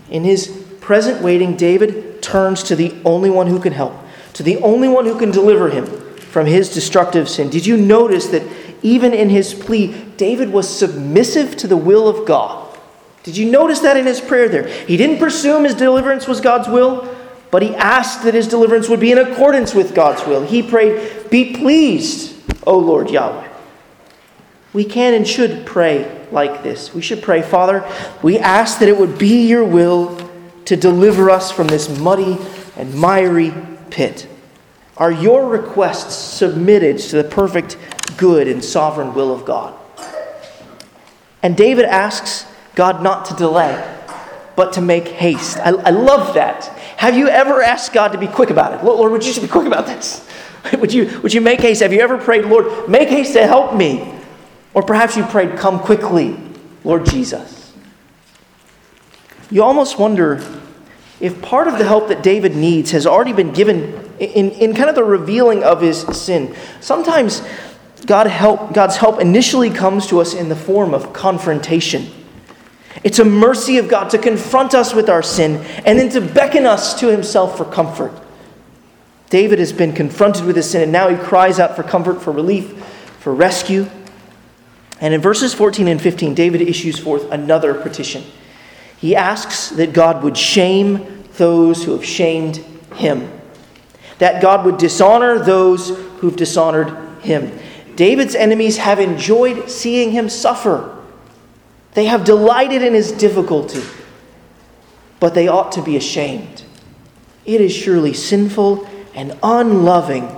in 0.09 0.23
his 0.23 0.47
present 0.79 1.21
waiting, 1.21 1.55
David 1.55 2.23
turns 2.23 2.63
to 2.63 2.75
the 2.75 2.95
only 3.05 3.29
one 3.29 3.45
who 3.45 3.59
can 3.59 3.73
help, 3.73 3.93
to 4.33 4.41
the 4.41 4.57
only 4.57 4.87
one 4.87 5.05
who 5.05 5.19
can 5.19 5.29
deliver 5.29 5.69
him 5.69 5.85
from 6.17 6.47
his 6.47 6.73
destructive 6.73 7.29
sin. 7.29 7.51
Did 7.51 7.67
you 7.67 7.77
notice 7.77 8.25
that 8.29 8.41
even 8.81 9.13
in 9.13 9.29
his 9.29 9.53
plea, 9.53 9.93
David 10.17 10.51
was 10.51 10.67
submissive 10.67 11.55
to 11.57 11.67
the 11.67 11.77
will 11.77 12.07
of 12.07 12.25
God? 12.25 12.75
Did 13.21 13.37
you 13.37 13.51
notice 13.51 13.81
that 13.81 13.97
in 13.97 14.07
his 14.07 14.19
prayer 14.19 14.49
there? 14.49 14.67
He 14.67 14.97
didn't 14.97 15.19
presume 15.19 15.65
his 15.65 15.75
deliverance 15.75 16.27
was 16.27 16.41
God's 16.41 16.67
will, 16.67 17.07
but 17.51 17.61
he 17.61 17.75
asked 17.75 18.23
that 18.23 18.33
his 18.33 18.47
deliverance 18.47 18.89
would 18.89 18.99
be 18.99 19.11
in 19.11 19.19
accordance 19.19 19.75
with 19.75 19.93
God's 19.93 20.25
will. 20.25 20.41
He 20.41 20.63
prayed, 20.63 21.29
Be 21.29 21.53
pleased, 21.53 22.30
O 22.65 22.77
Lord 22.77 23.09
Yahweh. 23.09 23.47
We 24.73 24.85
can 24.85 25.13
and 25.13 25.27
should 25.27 25.65
pray 25.65 26.25
like 26.31 26.63
this. 26.63 26.93
We 26.93 27.01
should 27.01 27.21
pray, 27.21 27.41
Father, 27.41 27.85
we 28.21 28.39
ask 28.39 28.79
that 28.79 28.87
it 28.87 28.97
would 28.97 29.17
be 29.17 29.47
your 29.47 29.65
will 29.65 30.17
to 30.65 30.75
deliver 30.77 31.29
us 31.29 31.51
from 31.51 31.67
this 31.67 31.89
muddy 31.99 32.37
and 32.77 32.93
miry 32.95 33.53
pit. 33.89 34.27
Are 34.97 35.11
your 35.11 35.47
requests 35.47 36.15
submitted 36.15 36.99
to 36.99 37.21
the 37.21 37.23
perfect, 37.23 37.77
good, 38.17 38.47
and 38.47 38.63
sovereign 38.63 39.13
will 39.13 39.33
of 39.33 39.45
God? 39.45 39.73
And 41.43 41.57
David 41.57 41.85
asks 41.85 42.45
God 42.75 43.03
not 43.03 43.25
to 43.25 43.33
delay, 43.33 43.99
but 44.55 44.73
to 44.73 44.81
make 44.81 45.07
haste. 45.07 45.57
I, 45.57 45.69
I 45.71 45.89
love 45.89 46.35
that. 46.35 46.65
Have 46.97 47.17
you 47.17 47.27
ever 47.27 47.61
asked 47.61 47.93
God 47.93 48.09
to 48.09 48.17
be 48.17 48.27
quick 48.27 48.51
about 48.51 48.73
it? 48.73 48.85
Lord, 48.85 49.11
would 49.11 49.23
you 49.25 49.31
just 49.33 49.41
be 49.41 49.47
quick 49.47 49.65
about 49.65 49.87
this? 49.87 50.27
Would 50.79 50.93
you, 50.93 51.19
would 51.21 51.33
you 51.33 51.41
make 51.41 51.59
haste? 51.59 51.81
Have 51.81 51.91
you 51.91 52.01
ever 52.01 52.17
prayed, 52.17 52.45
Lord, 52.45 52.87
make 52.87 53.09
haste 53.09 53.33
to 53.33 53.47
help 53.47 53.75
me? 53.75 54.13
Or 54.73 54.83
perhaps 54.83 55.17
you 55.17 55.23
prayed, 55.23 55.57
come 55.57 55.79
quickly, 55.79 56.37
Lord 56.83 57.05
Jesus. 57.05 57.73
You 59.49 59.63
almost 59.63 59.99
wonder 59.99 60.41
if 61.19 61.41
part 61.41 61.67
of 61.67 61.77
the 61.77 61.85
help 61.85 62.07
that 62.07 62.23
David 62.23 62.55
needs 62.55 62.91
has 62.91 63.05
already 63.05 63.33
been 63.33 63.51
given 63.51 64.09
in, 64.19 64.51
in 64.51 64.75
kind 64.75 64.89
of 64.89 64.95
the 64.95 65.03
revealing 65.03 65.63
of 65.63 65.81
his 65.81 66.01
sin. 66.17 66.55
Sometimes 66.79 67.41
God 68.05 68.27
help, 68.27 68.73
God's 68.73 68.95
help 68.95 69.19
initially 69.19 69.69
comes 69.69 70.07
to 70.07 70.21
us 70.21 70.33
in 70.33 70.49
the 70.49 70.55
form 70.55 70.93
of 70.93 71.11
confrontation. 71.11 72.07
It's 73.03 73.19
a 73.19 73.25
mercy 73.25 73.77
of 73.77 73.87
God 73.87 74.09
to 74.11 74.17
confront 74.17 74.73
us 74.73 74.93
with 74.93 75.09
our 75.09 75.23
sin 75.23 75.57
and 75.85 75.97
then 75.97 76.09
to 76.09 76.21
beckon 76.21 76.65
us 76.65 76.99
to 76.99 77.11
himself 77.11 77.57
for 77.57 77.65
comfort. 77.65 78.13
David 79.31 79.59
has 79.59 79.71
been 79.71 79.93
confronted 79.93 80.45
with 80.45 80.57
his 80.57 80.69
sin 80.69 80.83
and 80.83 80.91
now 80.91 81.07
he 81.07 81.15
cries 81.15 81.57
out 81.57 81.77
for 81.77 81.83
comfort, 81.83 82.21
for 82.21 82.31
relief, 82.31 82.83
for 83.19 83.33
rescue. 83.33 83.89
And 84.99 85.13
in 85.13 85.21
verses 85.21 85.53
14 85.53 85.87
and 85.87 86.01
15, 86.01 86.35
David 86.35 86.61
issues 86.61 86.99
forth 86.99 87.31
another 87.31 87.73
petition. 87.73 88.25
He 88.97 89.15
asks 89.15 89.69
that 89.69 89.93
God 89.93 90.21
would 90.21 90.37
shame 90.37 91.23
those 91.37 91.83
who 91.85 91.93
have 91.93 92.03
shamed 92.03 92.57
him, 92.95 93.31
that 94.17 94.41
God 94.41 94.65
would 94.65 94.77
dishonor 94.77 95.39
those 95.39 95.97
who've 96.19 96.35
dishonored 96.35 96.89
him. 97.21 97.57
David's 97.95 98.35
enemies 98.35 98.77
have 98.77 98.99
enjoyed 98.99 99.69
seeing 99.69 100.11
him 100.11 100.27
suffer. 100.27 101.01
They 101.93 102.05
have 102.05 102.25
delighted 102.25 102.81
in 102.81 102.93
his 102.93 103.13
difficulty, 103.13 103.81
but 105.21 105.33
they 105.35 105.47
ought 105.47 105.71
to 105.71 105.81
be 105.81 105.95
ashamed. 105.95 106.65
It 107.45 107.61
is 107.61 107.73
surely 107.73 108.13
sinful 108.13 108.89
and 109.15 109.37
unloving 109.43 110.37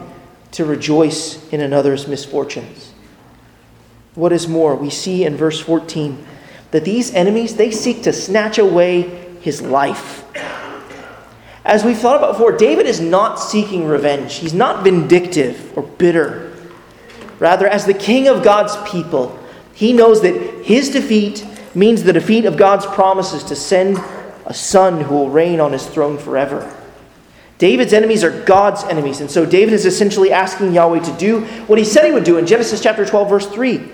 to 0.52 0.66
rejoice 0.66 1.48
in 1.50 1.62
another's 1.62 2.08
misfortunes. 2.08 2.94
What 4.16 4.32
is 4.32 4.48
more, 4.48 4.76
we 4.76 4.90
see 4.90 5.26
in 5.26 5.36
verse 5.36 5.60
14 5.60 6.26
that 6.72 6.86
these 6.86 7.14
enemies, 7.14 7.56
they 7.56 7.72
seek 7.72 8.04
to 8.04 8.14
snatch 8.14 8.58
away 8.58 9.02
his 9.42 9.62
life. 9.62 10.24
As 11.66 11.84
we've 11.84 11.98
thought 11.98 12.18
about 12.18 12.34
before, 12.34 12.52
David 12.52 12.86
is 12.86 13.00
not 13.00 13.40
seeking 13.40 13.88
revenge. 13.88 14.36
He's 14.36 14.54
not 14.54 14.84
vindictive 14.84 15.76
or 15.78 15.84
bitter. 15.84 16.52
Rather, 17.40 17.68
as 17.68 17.86
the 17.86 17.94
king 17.94 18.28
of 18.28 18.44
God's 18.44 18.76
people, 18.90 19.40
he 19.74 19.94
knows 19.94 20.22
that 20.22 20.66
his 20.66 20.90
defeat 20.90 21.46
means 21.74 22.04
the 22.04 22.14
defeat 22.14 22.46
of 22.46 22.58
God's 22.58 22.86
promises 22.86 23.44
to 23.46 23.56
send 23.56 23.98
a 24.46 24.54
son 24.54 25.02
who 25.02 25.16
will 25.16 25.30
reign 25.30 25.60
on 25.60 25.72
his 25.72 25.86
throne 25.86 26.18
forever. 26.18 26.62
David's 27.64 27.93
enemies 27.93 28.26
are 28.26 28.43
God's 28.43 28.84
enemies, 28.84 29.22
and 29.22 29.32
so 29.32 29.45
David 29.45 29.74
is 29.74 29.86
essentially 29.86 30.34
asking 30.34 30.74
Yahweh 30.74 30.99
to 30.99 31.18
do 31.18 31.45
what 31.68 31.80
he 31.80 31.86
said 31.86 32.03
he 32.03 32.11
would 32.11 32.26
do 32.26 32.38
in 32.38 32.45
Genesis 32.45 32.82
chapter 32.82 33.05
12, 33.05 33.30
verse 33.30 33.47
3 33.47 33.89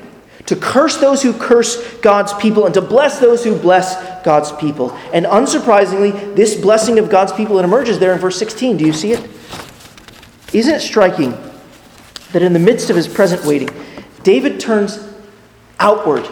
to 0.47 0.55
curse 0.55 0.97
those 0.97 1.21
who 1.21 1.31
curse 1.31 1.95
God's 1.99 2.33
people 2.33 2.65
and 2.65 2.73
to 2.73 2.81
bless 2.81 3.19
those 3.19 3.43
who 3.43 3.55
bless 3.55 4.23
God's 4.23 4.51
people. 4.53 4.89
And 5.13 5.27
unsurprisingly, 5.27 6.35
this 6.35 6.59
blessing 6.59 6.97
of 6.97 7.11
God's 7.11 7.31
people 7.31 7.59
it 7.59 7.63
emerges 7.63 7.99
there 7.99 8.11
in 8.11 8.17
verse 8.17 8.39
16. 8.39 8.77
Do 8.77 8.87
you 8.87 8.93
see 8.93 9.11
it? 9.11 9.29
Isn't 10.51 10.73
it 10.73 10.79
striking 10.79 11.37
that 12.31 12.41
in 12.41 12.53
the 12.53 12.59
midst 12.59 12.89
of 12.89 12.95
his 12.95 13.07
present 13.07 13.45
waiting, 13.45 13.69
David 14.23 14.59
turns 14.59 15.07
outward 15.79 16.27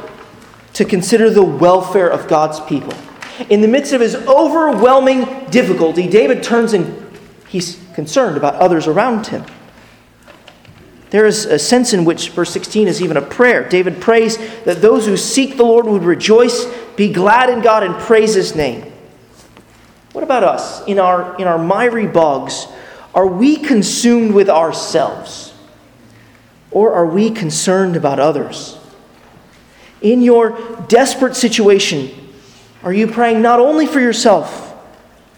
to 0.73 0.85
consider 0.85 1.29
the 1.29 1.43
welfare 1.43 2.09
of 2.09 2.27
God's 2.27 2.59
people. 2.61 2.95
In 3.51 3.61
the 3.61 3.67
midst 3.67 3.93
of 3.93 4.01
his 4.01 4.15
overwhelming 4.15 5.45
difficulty, 5.51 6.07
David 6.07 6.41
turns 6.41 6.73
and 6.73 7.06
he's 7.47 7.79
concerned 7.93 8.37
about 8.37 8.55
others 8.55 8.87
around 8.87 9.27
him. 9.27 9.43
There 11.09 11.25
is 11.25 11.45
a 11.45 11.57
sense 11.57 11.93
in 11.93 12.03
which 12.03 12.29
verse 12.29 12.51
16 12.51 12.87
is 12.87 13.01
even 13.01 13.15
a 13.15 13.21
prayer. 13.21 13.67
David 13.67 14.01
prays 14.01 14.37
that 14.65 14.81
those 14.81 15.05
who 15.05 15.15
seek 15.15 15.55
the 15.55 15.63
Lord 15.63 15.85
would 15.85 16.03
rejoice, 16.03 16.65
be 16.95 17.11
glad 17.11 17.49
in 17.49 17.61
God, 17.61 17.83
and 17.83 17.95
praise 17.95 18.33
his 18.33 18.55
name. 18.55 18.91
What 20.11 20.23
about 20.23 20.43
us? 20.43 20.85
In 20.85 20.99
our, 20.99 21.37
in 21.37 21.47
our 21.47 21.57
miry 21.57 22.07
bogs, 22.07 22.67
are 23.15 23.27
we 23.27 23.55
consumed 23.55 24.33
with 24.33 24.49
ourselves? 24.49 25.53
Or 26.71 26.93
are 26.93 27.05
we 27.05 27.31
concerned 27.31 27.95
about 27.95 28.19
others? 28.19 28.77
In 30.01 30.21
your 30.21 30.59
desperate 30.89 31.35
situation, 31.35 32.11
are 32.83 32.93
you 32.93 33.07
praying 33.07 33.41
not 33.41 33.59
only 33.59 33.87
for 33.87 33.99
yourself, 33.99 34.75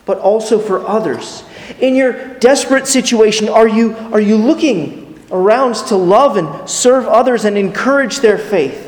but 0.05 0.17
also 0.17 0.59
for 0.59 0.85
others? 0.87 1.43
In 1.79 1.95
your 1.95 2.35
desperate 2.39 2.87
situation, 2.87 3.49
are 3.49 3.67
you, 3.67 3.95
are 4.11 4.19
you 4.19 4.35
looking 4.35 5.19
around 5.31 5.75
to 5.75 5.95
love 5.95 6.37
and 6.37 6.69
serve 6.69 7.05
others 7.05 7.45
and 7.45 7.57
encourage 7.57 8.19
their 8.19 8.37
faith? 8.37 8.85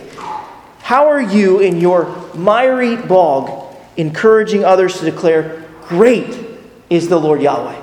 How 0.82 1.08
are 1.08 1.22
you 1.22 1.60
in 1.60 1.80
your 1.80 2.14
miry 2.34 2.96
bog 2.96 3.76
encouraging 3.98 4.66
others 4.66 5.00
to 5.00 5.06
declare, 5.06 5.64
Great 5.84 6.46
is 6.90 7.08
the 7.08 7.20
Lord 7.20 7.42
Yahweh? 7.42 7.80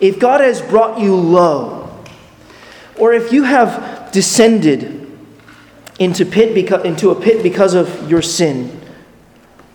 If 0.00 0.18
God 0.18 0.40
has 0.40 0.62
brought 0.62 0.98
you 0.98 1.14
low, 1.14 1.88
or 2.98 3.12
if 3.12 3.32
you 3.32 3.44
have 3.44 4.10
descended 4.12 4.96
into, 5.98 6.24
pit 6.24 6.54
beca- 6.54 6.84
into 6.84 7.10
a 7.10 7.20
pit 7.20 7.42
because 7.42 7.74
of 7.74 8.10
your 8.10 8.22
sin, 8.22 8.80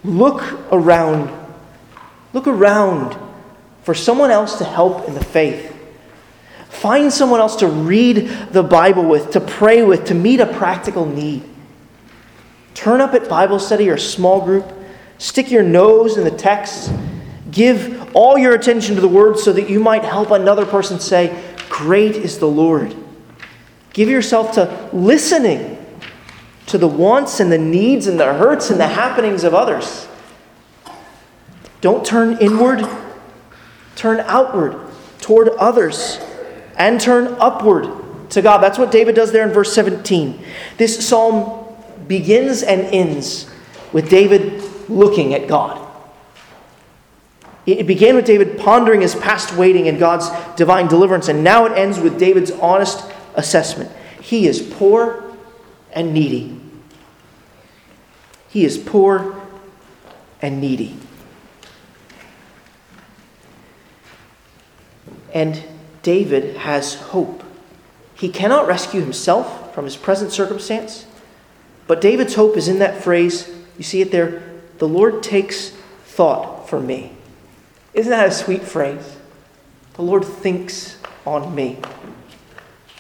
look 0.04 0.42
around. 0.72 1.32
Look 2.34 2.48
around 2.48 3.16
for 3.86 3.94
someone 3.94 4.32
else 4.32 4.58
to 4.58 4.64
help 4.64 5.08
in 5.08 5.14
the 5.14 5.24
faith. 5.24 5.72
Find 6.70 7.14
someone 7.14 7.40
else 7.40 7.56
to 7.58 7.68
read 7.68 8.28
the 8.52 8.64
Bible 8.64 9.04
with, 9.04 9.30
to 9.32 9.40
pray 9.40 9.84
with, 9.84 10.06
to 10.06 10.16
meet 10.16 10.40
a 10.40 10.48
practical 10.48 11.06
need. 11.06 11.44
Turn 12.74 13.00
up 13.00 13.14
at 13.14 13.30
Bible 13.30 13.60
study 13.60 13.88
or 13.88 13.98
small 13.98 14.42
group. 14.42 14.66
Stick 15.20 15.52
your 15.52 15.62
nose 15.62 16.18
in 16.18 16.24
the 16.24 16.32
text. 16.32 16.92
Give 17.52 18.12
all 18.16 18.40
your 18.40 18.56
attention 18.56 18.96
to 18.96 19.02
the 19.02 19.08
Word 19.08 19.38
so 19.38 19.54
that 19.54 19.70
you 19.70 19.80
might 19.80 20.04
help 20.04 20.32
another 20.32 20.66
person 20.66 21.00
say, 21.00 21.40
Great 21.70 22.16
is 22.16 22.40
the 22.40 22.48
Lord. 22.48 22.96
Give 23.94 24.10
yourself 24.10 24.54
to 24.54 24.90
listening 24.94 25.78
to 26.66 26.80
the 26.80 26.88
wants 26.88 27.40
and 27.40 27.52
the 27.52 27.60
needs 27.60 28.08
and 28.08 28.20
the 28.20 28.34
hurts 28.34 28.72
and 28.72 28.80
the 28.80 28.88
happenings 28.88 29.44
of 29.44 29.54
others. 29.54 30.08
Don't 31.82 32.04
turn 32.04 32.40
inward, 32.42 32.82
turn 33.96 34.20
outward 34.22 34.80
toward 35.20 35.50
others 35.50 36.20
and 36.78 37.00
turn 37.00 37.36
upward 37.40 38.30
to 38.32 38.42
God. 38.42 38.60
That's 38.60 38.78
what 38.78 38.92
David 38.92 39.16
does 39.16 39.32
there 39.32 39.48
in 39.48 39.54
verse 39.54 39.74
17. 39.74 40.44
This 40.78 41.08
psalm 41.08 41.66
begins 42.08 42.64
and 42.64 42.82
ends 42.82 43.50
with 43.94 44.10
David 44.10 44.64
looking 44.90 45.34
at 45.34 45.48
God. 45.48 45.82
It 47.66 47.88
began 47.88 48.16
with 48.16 48.26
David 48.26 48.60
pondering 48.60 49.02
his 49.02 49.16
past 49.16 49.56
waiting 49.56 49.88
and 49.88 49.98
God's 49.98 50.30
divine 50.56 50.88
deliverance, 50.88 51.30
and 51.30 51.44
now 51.44 51.66
it 51.66 51.72
ends 51.72 52.00
with 52.00 52.20
David's 52.20 52.52
honest 52.52 53.10
assessment. 53.34 53.92
He 54.22 54.48
is 54.48 54.62
poor 54.62 55.24
and 55.92 56.14
needy. 56.14 56.60
He 58.50 58.66
is 58.66 58.78
poor 58.78 59.42
and 60.42 60.62
needy. 60.62 60.96
And 65.36 65.62
David 66.02 66.58
has 66.58 66.96
hope. 66.96 67.44
He 68.16 68.30
cannot 68.30 68.66
rescue 68.66 69.02
himself 69.02 69.76
from 69.76 69.86
his 69.86 69.98
present 69.98 70.32
circumstance, 70.32 71.06
but 71.86 72.02
David's 72.02 72.34
hope 72.34 72.58
is 72.58 72.68
in 72.68 72.80
that 72.80 73.04
phrase. 73.04 73.54
You 73.78 73.84
see 73.84 74.02
it 74.02 74.10
there 74.10 74.42
the 74.78 74.88
Lord 74.88 75.22
takes 75.22 75.70
thought 76.06 76.70
for 76.70 76.80
me. 76.80 77.12
Isn't 77.94 78.10
that 78.10 78.28
a 78.28 78.32
sweet 78.32 78.64
phrase? 78.64 79.16
The 79.94 80.02
Lord 80.02 80.26
thinks 80.26 80.98
on 81.26 81.56
me. 81.56 81.80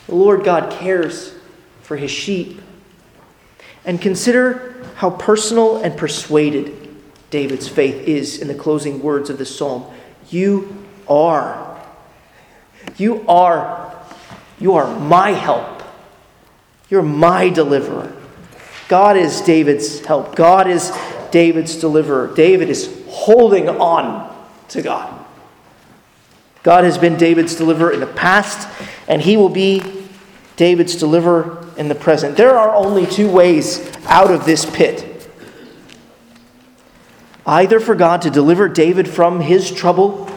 The 0.08 0.16
Lord 0.16 0.44
God 0.44 0.72
cares 0.72 1.34
for 1.82 1.98
his 1.98 2.12
sheep. 2.12 2.62
And 3.84 4.02
consider 4.02 4.84
how 4.96 5.12
personal 5.12 5.78
and 5.78 5.98
persuaded 5.98 6.96
David's 7.30 7.68
faith 7.68 8.08
is 8.08 8.40
in 8.40 8.48
the 8.48 8.56
closing 8.56 9.02
words 9.02 9.30
of 9.30 9.38
the 9.38 9.46
psalm. 9.46 9.86
You 10.30 10.86
are. 11.08 11.75
You 12.98 13.26
are. 13.28 13.96
You 14.60 14.76
are 14.76 15.00
my 15.00 15.32
help. 15.32 15.84
You're 16.90 17.02
my 17.02 17.50
deliverer. 17.50 18.16
God 18.88 19.18
is 19.18 19.42
David's 19.42 20.06
help. 20.06 20.36
God 20.36 20.68
is 20.68 20.92
David's 21.32 21.76
deliverer. 21.76 22.34
David 22.36 22.70
is 22.70 23.04
holding 23.08 23.68
on 23.68 24.34
to 24.70 24.82
God. 24.82 25.26
God 26.64 26.84
has 26.84 26.98
been 26.98 27.18
David's 27.18 27.56
deliverer 27.56 27.92
in 27.92 28.00
the 28.00 28.08
past, 28.08 28.68
and 29.08 29.22
he 29.22 29.38
will 29.38 29.50
be 29.50 29.84
David's 30.56 30.96
deliverer 30.96 31.68
in 31.78 31.90
the 31.90 31.96
present. 31.96 32.38
There 32.38 32.58
are 32.58 32.74
only 32.74 33.06
two 33.06 33.30
ways 33.30 33.92
out 34.06 34.32
of 34.32 34.46
this 34.46 34.66
pit 34.66 35.12
either 37.46 37.80
for 37.80 37.94
God 37.94 38.24
to 38.24 38.30
deliver 38.30 38.68
David 38.68 39.08
from 39.08 39.40
his 39.40 39.70
trouble, 39.72 40.30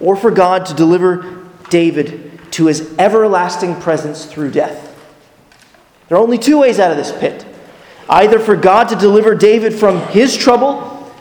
or 0.00 0.16
for 0.16 0.30
God 0.30 0.66
to 0.66 0.74
deliver 0.74 1.43
David 1.74 2.52
to 2.52 2.66
his 2.66 2.94
everlasting 3.00 3.80
presence 3.80 4.26
through 4.26 4.52
death. 4.52 4.96
There 6.06 6.16
are 6.16 6.22
only 6.22 6.38
two 6.38 6.60
ways 6.60 6.78
out 6.78 6.92
of 6.92 6.96
this 6.96 7.10
pit 7.10 7.44
either 8.08 8.38
for 8.38 8.54
God 8.54 8.90
to 8.90 8.94
deliver 8.94 9.34
David 9.34 9.74
from 9.74 9.98
his 10.08 10.36
trouble, 10.36 11.12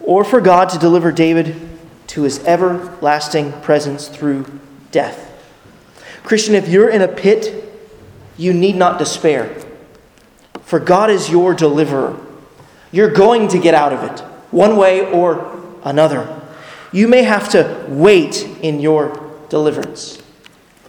or 0.00 0.22
for 0.22 0.40
God 0.40 0.68
to 0.68 0.78
deliver 0.78 1.10
David 1.10 1.56
to 2.08 2.22
his 2.22 2.38
everlasting 2.46 3.50
presence 3.62 4.06
through 4.06 4.44
death. 4.92 5.26
Christian, 6.22 6.54
if 6.54 6.68
you're 6.68 6.90
in 6.90 7.02
a 7.02 7.08
pit, 7.08 7.64
you 8.36 8.52
need 8.52 8.76
not 8.76 8.96
despair, 8.96 9.60
for 10.60 10.78
God 10.78 11.10
is 11.10 11.28
your 11.28 11.52
deliverer. 11.52 12.16
You're 12.92 13.10
going 13.10 13.48
to 13.48 13.58
get 13.58 13.74
out 13.74 13.92
of 13.92 14.04
it, 14.04 14.20
one 14.52 14.76
way 14.76 15.10
or 15.10 15.64
another. 15.82 16.40
You 16.92 17.08
may 17.08 17.24
have 17.24 17.48
to 17.50 17.86
wait 17.88 18.44
in 18.62 18.78
your 18.78 19.29
deliverance, 19.50 20.22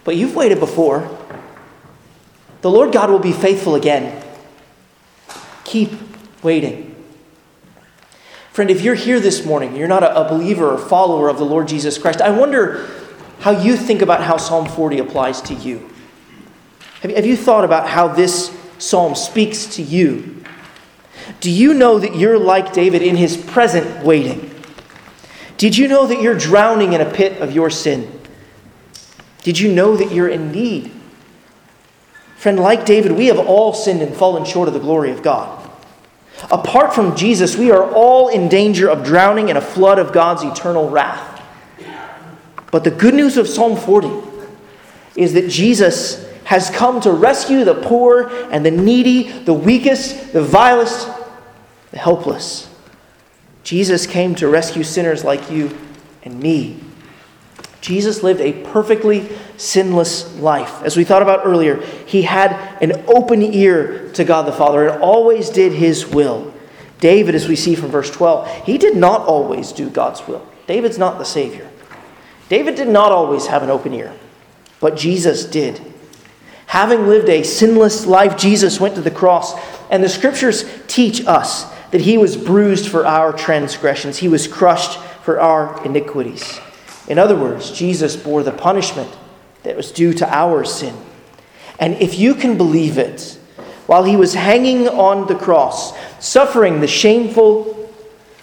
but 0.05 0.15
you've 0.15 0.35
waited 0.35 0.59
before. 0.59 1.17
The 2.61 2.69
Lord 2.69 2.93
God 2.93 3.09
will 3.09 3.19
be 3.19 3.33
faithful 3.33 3.75
again. 3.75 4.23
Keep 5.65 5.91
waiting. 6.43 6.87
Friend, 8.51 8.69
if 8.69 8.81
you're 8.81 8.95
here 8.95 9.19
this 9.19 9.45
morning, 9.45 9.75
you're 9.75 9.87
not 9.87 10.03
a, 10.03 10.27
believer 10.29 10.69
or 10.69 10.77
follower 10.77 11.29
of 11.29 11.37
the 11.37 11.45
Lord 11.45 11.67
Jesus 11.67 11.97
Christ, 11.97 12.21
I 12.21 12.29
wonder 12.29 12.87
how 13.39 13.51
you 13.51 13.75
think 13.75 14.01
about 14.01 14.21
how 14.21 14.37
Psalm 14.37 14.67
40 14.67 14.99
applies 14.99 15.41
to 15.43 15.53
you. 15.53 15.89
Have, 17.01 17.25
you 17.25 17.35
thought 17.35 17.63
about 17.63 17.87
how 17.87 18.09
this 18.09 18.55
psalm 18.77 19.15
speaks 19.15 19.65
to 19.77 19.81
you? 19.81 20.43
Do 21.39 21.49
you 21.49 21.73
know 21.73 21.97
that 21.97 22.15
you're 22.15 22.37
like 22.37 22.73
David 22.73 23.01
in 23.01 23.15
his 23.15 23.37
present 23.37 24.05
waiting? 24.05 24.51
Did 25.57 25.77
you 25.77 25.87
know 25.87 26.05
that 26.05 26.21
you're 26.21 26.37
drowning 26.37 26.93
in 26.93 27.01
a 27.01 27.09
pit 27.09 27.41
of 27.41 27.53
your 27.53 27.69
sin? 27.69 28.20
Did 29.43 29.59
you 29.59 29.71
know 29.71 29.95
that 29.95 30.11
you're 30.11 30.27
in 30.27 30.51
need? 30.51 30.91
Friend, 32.37 32.59
like 32.59 32.85
David, 32.85 33.11
we 33.11 33.27
have 33.27 33.39
all 33.39 33.73
sinned 33.73 34.01
and 34.01 34.15
fallen 34.15 34.45
short 34.45 34.67
of 34.67 34.73
the 34.73 34.79
glory 34.79 35.11
of 35.11 35.21
God. 35.21 35.69
Apart 36.51 36.93
from 36.93 37.15
Jesus, 37.15 37.55
we 37.55 37.69
are 37.71 37.83
all 37.91 38.29
in 38.29 38.49
danger 38.49 38.89
of 38.89 39.03
drowning 39.03 39.49
in 39.49 39.57
a 39.57 39.61
flood 39.61 39.99
of 39.99 40.11
God's 40.11 40.43
eternal 40.43 40.89
wrath. 40.89 41.39
But 42.71 42.83
the 42.83 42.91
good 42.91 43.13
news 43.13 43.37
of 43.37 43.47
Psalm 43.47 43.77
40 43.77 44.09
is 45.15 45.33
that 45.33 45.49
Jesus 45.49 46.27
has 46.45 46.69
come 46.69 46.99
to 47.01 47.11
rescue 47.11 47.63
the 47.63 47.75
poor 47.75 48.29
and 48.51 48.65
the 48.65 48.71
needy, 48.71 49.23
the 49.43 49.53
weakest, 49.53 50.33
the 50.33 50.41
vilest, 50.41 51.09
the 51.91 51.97
helpless. 51.97 52.73
Jesus 53.63 54.07
came 54.07 54.33
to 54.35 54.47
rescue 54.47 54.83
sinners 54.83 55.23
like 55.23 55.51
you 55.51 55.77
and 56.23 56.39
me. 56.39 56.79
Jesus 57.81 58.21
lived 58.21 58.41
a 58.41 58.53
perfectly 58.71 59.27
sinless 59.57 60.35
life. 60.35 60.83
As 60.83 60.95
we 60.95 61.03
thought 61.03 61.23
about 61.23 61.41
earlier, 61.43 61.81
he 62.05 62.21
had 62.21 62.51
an 62.81 63.03
open 63.07 63.41
ear 63.41 64.09
to 64.13 64.23
God 64.23 64.43
the 64.43 64.51
Father 64.51 64.87
and 64.87 65.01
always 65.01 65.49
did 65.49 65.73
his 65.73 66.05
will. 66.05 66.53
David, 66.99 67.33
as 67.33 67.47
we 67.47 67.55
see 67.55 67.73
from 67.73 67.89
verse 67.89 68.11
12, 68.11 68.65
he 68.65 68.77
did 68.77 68.95
not 68.95 69.21
always 69.21 69.71
do 69.71 69.89
God's 69.89 70.25
will. 70.27 70.47
David's 70.67 70.99
not 70.99 71.17
the 71.17 71.25
Savior. 71.25 71.67
David 72.49 72.75
did 72.75 72.87
not 72.87 73.11
always 73.11 73.47
have 73.47 73.63
an 73.63 73.71
open 73.71 73.93
ear, 73.93 74.13
but 74.79 74.95
Jesus 74.95 75.45
did. 75.45 75.81
Having 76.67 77.07
lived 77.07 77.29
a 77.29 77.43
sinless 77.43 78.05
life, 78.05 78.37
Jesus 78.37 78.79
went 78.79 78.95
to 78.95 79.01
the 79.01 79.09
cross, 79.09 79.55
and 79.89 80.03
the 80.03 80.09
scriptures 80.09 80.65
teach 80.87 81.25
us 81.25 81.65
that 81.89 82.01
he 82.01 82.17
was 82.17 82.37
bruised 82.37 82.87
for 82.87 83.05
our 83.05 83.33
transgressions, 83.33 84.19
he 84.19 84.27
was 84.27 84.47
crushed 84.47 84.99
for 85.23 85.39
our 85.39 85.83
iniquities. 85.83 86.59
In 87.07 87.17
other 87.17 87.35
words, 87.35 87.71
Jesus 87.71 88.15
bore 88.15 88.43
the 88.43 88.51
punishment 88.51 89.15
that 89.63 89.75
was 89.75 89.91
due 89.91 90.13
to 90.13 90.35
our 90.35 90.63
sin. 90.63 90.95
And 91.79 91.95
if 91.95 92.17
you 92.17 92.35
can 92.35 92.57
believe 92.57 92.97
it, 92.97 93.39
while 93.87 94.03
he 94.03 94.15
was 94.15 94.33
hanging 94.33 94.87
on 94.87 95.27
the 95.27 95.35
cross, 95.35 95.93
suffering 96.19 96.79
the 96.79 96.87
shameful, 96.87 97.91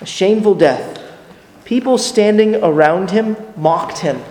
shameful 0.05 0.55
death, 0.55 1.01
people 1.65 1.99
standing 1.99 2.57
around 2.57 3.11
him 3.11 3.37
mocked 3.57 3.99
him, 3.99 4.23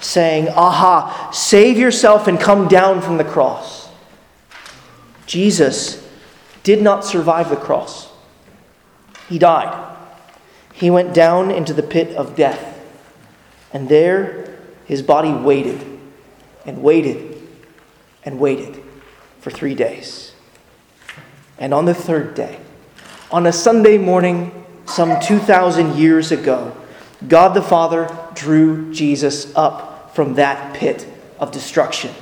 saying, 0.00 0.48
Aha, 0.48 1.30
save 1.32 1.78
yourself 1.78 2.26
and 2.26 2.38
come 2.38 2.68
down 2.68 3.00
from 3.00 3.16
the 3.16 3.24
cross. 3.24 3.88
Jesus 5.26 6.06
did 6.62 6.82
not 6.82 7.04
survive 7.04 7.50
the 7.50 7.56
cross. 7.56 8.10
He 9.28 9.38
died. 9.38 9.96
He 10.72 10.90
went 10.90 11.14
down 11.14 11.50
into 11.50 11.72
the 11.72 11.82
pit 11.82 12.16
of 12.16 12.36
death. 12.36 12.77
And 13.72 13.88
there 13.88 14.58
his 14.86 15.02
body 15.02 15.32
waited 15.32 15.84
and 16.64 16.82
waited 16.82 17.40
and 18.24 18.38
waited 18.38 18.82
for 19.40 19.50
three 19.50 19.74
days. 19.74 20.32
And 21.58 21.74
on 21.74 21.84
the 21.84 21.94
third 21.94 22.34
day, 22.34 22.58
on 23.30 23.46
a 23.46 23.52
Sunday 23.52 23.98
morning 23.98 24.64
some 24.86 25.20
2,000 25.20 25.96
years 25.96 26.32
ago, 26.32 26.74
God 27.26 27.54
the 27.54 27.62
Father 27.62 28.08
drew 28.34 28.92
Jesus 28.92 29.54
up 29.56 30.14
from 30.14 30.34
that 30.34 30.74
pit 30.74 31.06
of 31.38 31.52
destruction. 31.52 32.14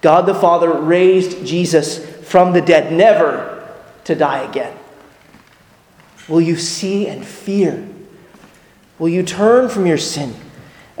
God 0.00 0.22
the 0.22 0.34
Father 0.34 0.72
raised 0.72 1.44
Jesus 1.44 2.04
from 2.26 2.52
the 2.52 2.60
dead, 2.60 2.92
never 2.92 3.68
to 4.04 4.14
die 4.14 4.42
again. 4.44 4.76
Will 6.28 6.40
you 6.40 6.56
see 6.56 7.06
and 7.06 7.24
fear? 7.26 7.86
Will 8.98 9.08
you 9.08 9.22
turn 9.22 9.68
from 9.68 9.86
your 9.86 9.98
sin? 9.98 10.34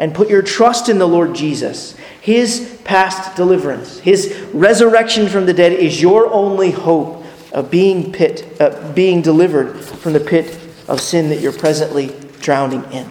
And 0.00 0.14
put 0.14 0.30
your 0.30 0.40
trust 0.40 0.88
in 0.88 0.98
the 0.98 1.06
Lord 1.06 1.34
Jesus. 1.34 1.94
His 2.22 2.80
past 2.84 3.36
deliverance, 3.36 4.00
his 4.00 4.34
resurrection 4.54 5.28
from 5.28 5.44
the 5.44 5.52
dead 5.52 5.74
is 5.74 6.00
your 6.00 6.32
only 6.32 6.70
hope 6.70 7.22
of 7.52 7.70
being 7.70 8.10
pit, 8.10 8.56
uh, 8.58 8.92
being 8.94 9.20
delivered 9.20 9.78
from 9.78 10.14
the 10.14 10.20
pit 10.20 10.58
of 10.88 11.02
sin 11.02 11.28
that 11.28 11.40
you're 11.40 11.52
presently 11.52 12.14
drowning 12.40 12.82
in. 12.90 13.10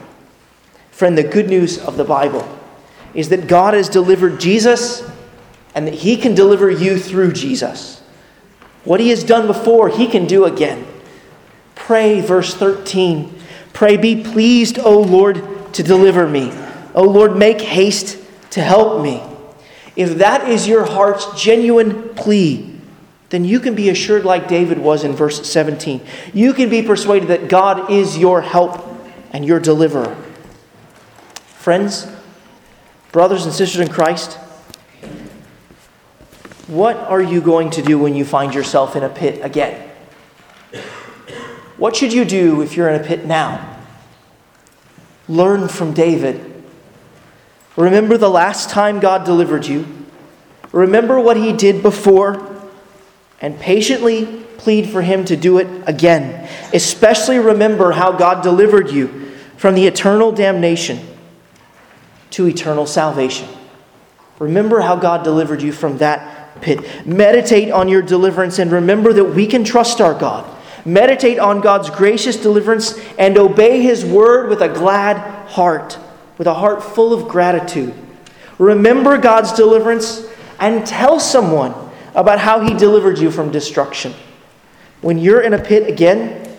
Friend, 0.89 1.15
the 1.15 1.23
good 1.23 1.47
news 1.47 1.77
of 1.77 1.95
the 1.95 2.03
Bible 2.03 2.57
is 3.13 3.29
that 3.29 3.47
God 3.47 3.75
has 3.75 3.87
delivered 3.87 4.39
Jesus 4.39 5.07
and 5.75 5.85
that 5.85 5.93
he 5.93 6.17
can 6.17 6.33
deliver 6.33 6.71
you 6.71 6.97
through 6.97 7.33
Jesus. 7.33 8.01
What 8.83 8.99
he 8.99 9.09
has 9.09 9.23
done 9.23 9.45
before, 9.45 9.89
he 9.89 10.07
can 10.07 10.25
do 10.25 10.45
again. 10.45 10.87
Pray, 11.75 12.19
verse 12.19 12.55
13. 12.55 13.39
Pray, 13.73 13.95
be 13.95 14.23
pleased, 14.23 14.79
O 14.79 14.99
Lord, 14.99 15.43
to 15.73 15.83
deliver 15.83 16.27
me. 16.27 16.51
O 16.99 17.03
Lord, 17.03 17.37
make 17.37 17.61
haste 17.61 18.19
to 18.49 18.61
help 18.61 19.01
me. 19.01 19.23
If 19.95 20.17
that 20.17 20.49
is 20.49 20.67
your 20.67 20.83
heart's 20.83 21.41
genuine 21.41 22.09
plea, 22.09 22.75
then 23.29 23.45
you 23.45 23.61
can 23.61 23.73
be 23.73 23.87
assured, 23.87 24.25
like 24.25 24.49
David 24.49 24.77
was 24.77 25.05
in 25.05 25.13
verse 25.13 25.49
17. 25.49 26.01
You 26.33 26.53
can 26.53 26.69
be 26.69 26.81
persuaded 26.81 27.29
that 27.29 27.47
God 27.47 27.89
is 27.89 28.17
your 28.17 28.41
help 28.41 28.85
and 29.31 29.45
your 29.45 29.61
deliverer. 29.61 30.13
Friends, 31.45 32.05
brothers 33.13 33.45
and 33.45 33.53
sisters 33.53 33.79
in 33.79 33.87
Christ, 33.87 34.33
what 36.67 36.97
are 36.97 37.21
you 37.21 37.39
going 37.39 37.69
to 37.69 37.81
do 37.81 37.97
when 37.97 38.13
you 38.13 38.25
find 38.25 38.53
yourself 38.53 38.97
in 38.97 39.03
a 39.03 39.09
pit 39.09 39.39
again? 39.41 39.89
What 41.77 41.95
should 41.95 42.11
you 42.11 42.25
do 42.25 42.61
if 42.61 42.75
you're 42.75 42.89
in 42.89 42.99
a 42.99 43.03
pit 43.05 43.25
now? 43.25 43.77
Learn 45.29 45.69
from 45.69 45.93
David. 45.93 46.58
Remember 47.75 48.17
the 48.17 48.29
last 48.29 48.69
time 48.69 48.99
God 48.99 49.25
delivered 49.25 49.65
you. 49.65 49.87
Remember 50.71 51.19
what 51.19 51.37
he 51.37 51.53
did 51.53 51.81
before 51.81 52.45
and 53.41 53.59
patiently 53.59 54.45
plead 54.57 54.89
for 54.89 55.01
him 55.01 55.25
to 55.25 55.35
do 55.35 55.57
it 55.57 55.67
again. 55.87 56.49
Especially 56.73 57.39
remember 57.39 57.91
how 57.91 58.11
God 58.11 58.43
delivered 58.43 58.91
you 58.91 59.07
from 59.57 59.75
the 59.75 59.87
eternal 59.87 60.31
damnation 60.31 60.99
to 62.31 62.47
eternal 62.47 62.85
salvation. 62.85 63.47
Remember 64.37 64.81
how 64.81 64.95
God 64.95 65.23
delivered 65.23 65.61
you 65.61 65.71
from 65.71 65.97
that 65.97 66.61
pit. 66.61 67.05
Meditate 67.05 67.71
on 67.71 67.87
your 67.87 68.01
deliverance 68.01 68.59
and 68.59 68.71
remember 68.71 69.13
that 69.13 69.25
we 69.25 69.47
can 69.47 69.63
trust 69.63 70.01
our 70.01 70.13
God. 70.13 70.45
Meditate 70.85 71.39
on 71.39 71.61
God's 71.61 71.89
gracious 71.89 72.37
deliverance 72.37 72.97
and 73.17 73.37
obey 73.37 73.81
his 73.81 74.05
word 74.05 74.49
with 74.49 74.61
a 74.61 74.69
glad 74.69 75.17
heart, 75.49 75.99
with 76.39 76.47
a 76.47 76.53
heart 76.55 76.81
full 76.81 77.13
of 77.13 77.27
gratitude. 77.27 77.93
Remember 78.57 79.19
God's 79.19 79.53
deliverance 79.53 80.25
and 80.59 80.87
tell 80.87 81.19
someone 81.19 81.75
about 82.15 82.39
how 82.39 82.61
he 82.61 82.73
delivered 82.73 83.19
you 83.19 83.29
from 83.29 83.51
destruction. 83.51 84.13
When 85.01 85.19
you're 85.19 85.41
in 85.41 85.53
a 85.53 85.59
pit 85.59 85.87
again, 85.87 86.57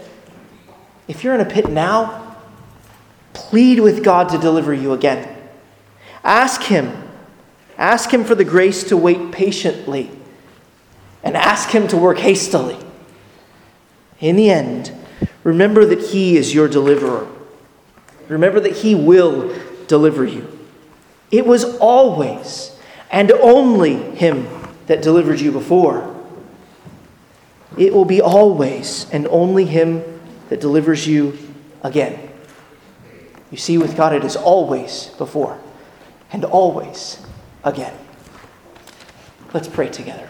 if 1.09 1.25
you're 1.25 1.35
in 1.35 1.41
a 1.41 1.47
pit 1.47 1.69
now, 1.69 2.37
plead 3.33 3.81
with 3.81 4.05
God 4.05 4.29
to 4.29 4.39
deliver 4.39 4.73
you 4.73 4.93
again. 4.93 5.37
Ask 6.23 6.63
Him. 6.63 7.09
Ask 7.77 8.13
Him 8.13 8.25
for 8.25 8.35
the 8.35 8.45
grace 8.45 8.85
to 8.85 8.97
wait 8.97 9.33
patiently 9.33 10.11
and 11.23 11.37
ask 11.37 11.71
Him 11.71 11.89
to 11.89 11.97
work 11.97 12.19
hastily. 12.19 12.77
In 14.21 14.37
the 14.37 14.51
end, 14.51 14.93
remember 15.43 15.85
that 15.87 16.01
He 16.01 16.37
is 16.37 16.55
your 16.55 16.69
deliverer. 16.69 17.27
Remember 18.29 18.61
that 18.61 18.77
He 18.77 18.95
will 18.95 19.53
deliver 19.91 20.25
you. 20.25 20.47
It 21.31 21.45
was 21.45 21.77
always 21.79 22.75
and 23.11 23.31
only 23.33 23.95
Him 24.17 24.49
that 24.87 25.03
delivered 25.03 25.41
you 25.41 25.51
before. 25.51 26.17
It 27.77 27.93
will 27.93 28.05
be 28.05 28.21
always 28.21 29.11
and 29.11 29.27
only 29.27 29.65
Him 29.67 30.03
that 30.49 30.61
delivers 30.61 31.07
you 31.07 31.37
again. 31.83 32.31
You 33.51 33.59
see, 33.59 33.79
with 33.79 33.97
God, 33.97 34.15
it 34.15 34.25
is 34.25 34.37
always 34.37 35.09
before 35.19 35.59
and 36.33 36.45
always 36.45 37.21
again. 37.65 37.95
Let's 39.53 39.67
pray 39.67 39.89
together. 39.89 40.29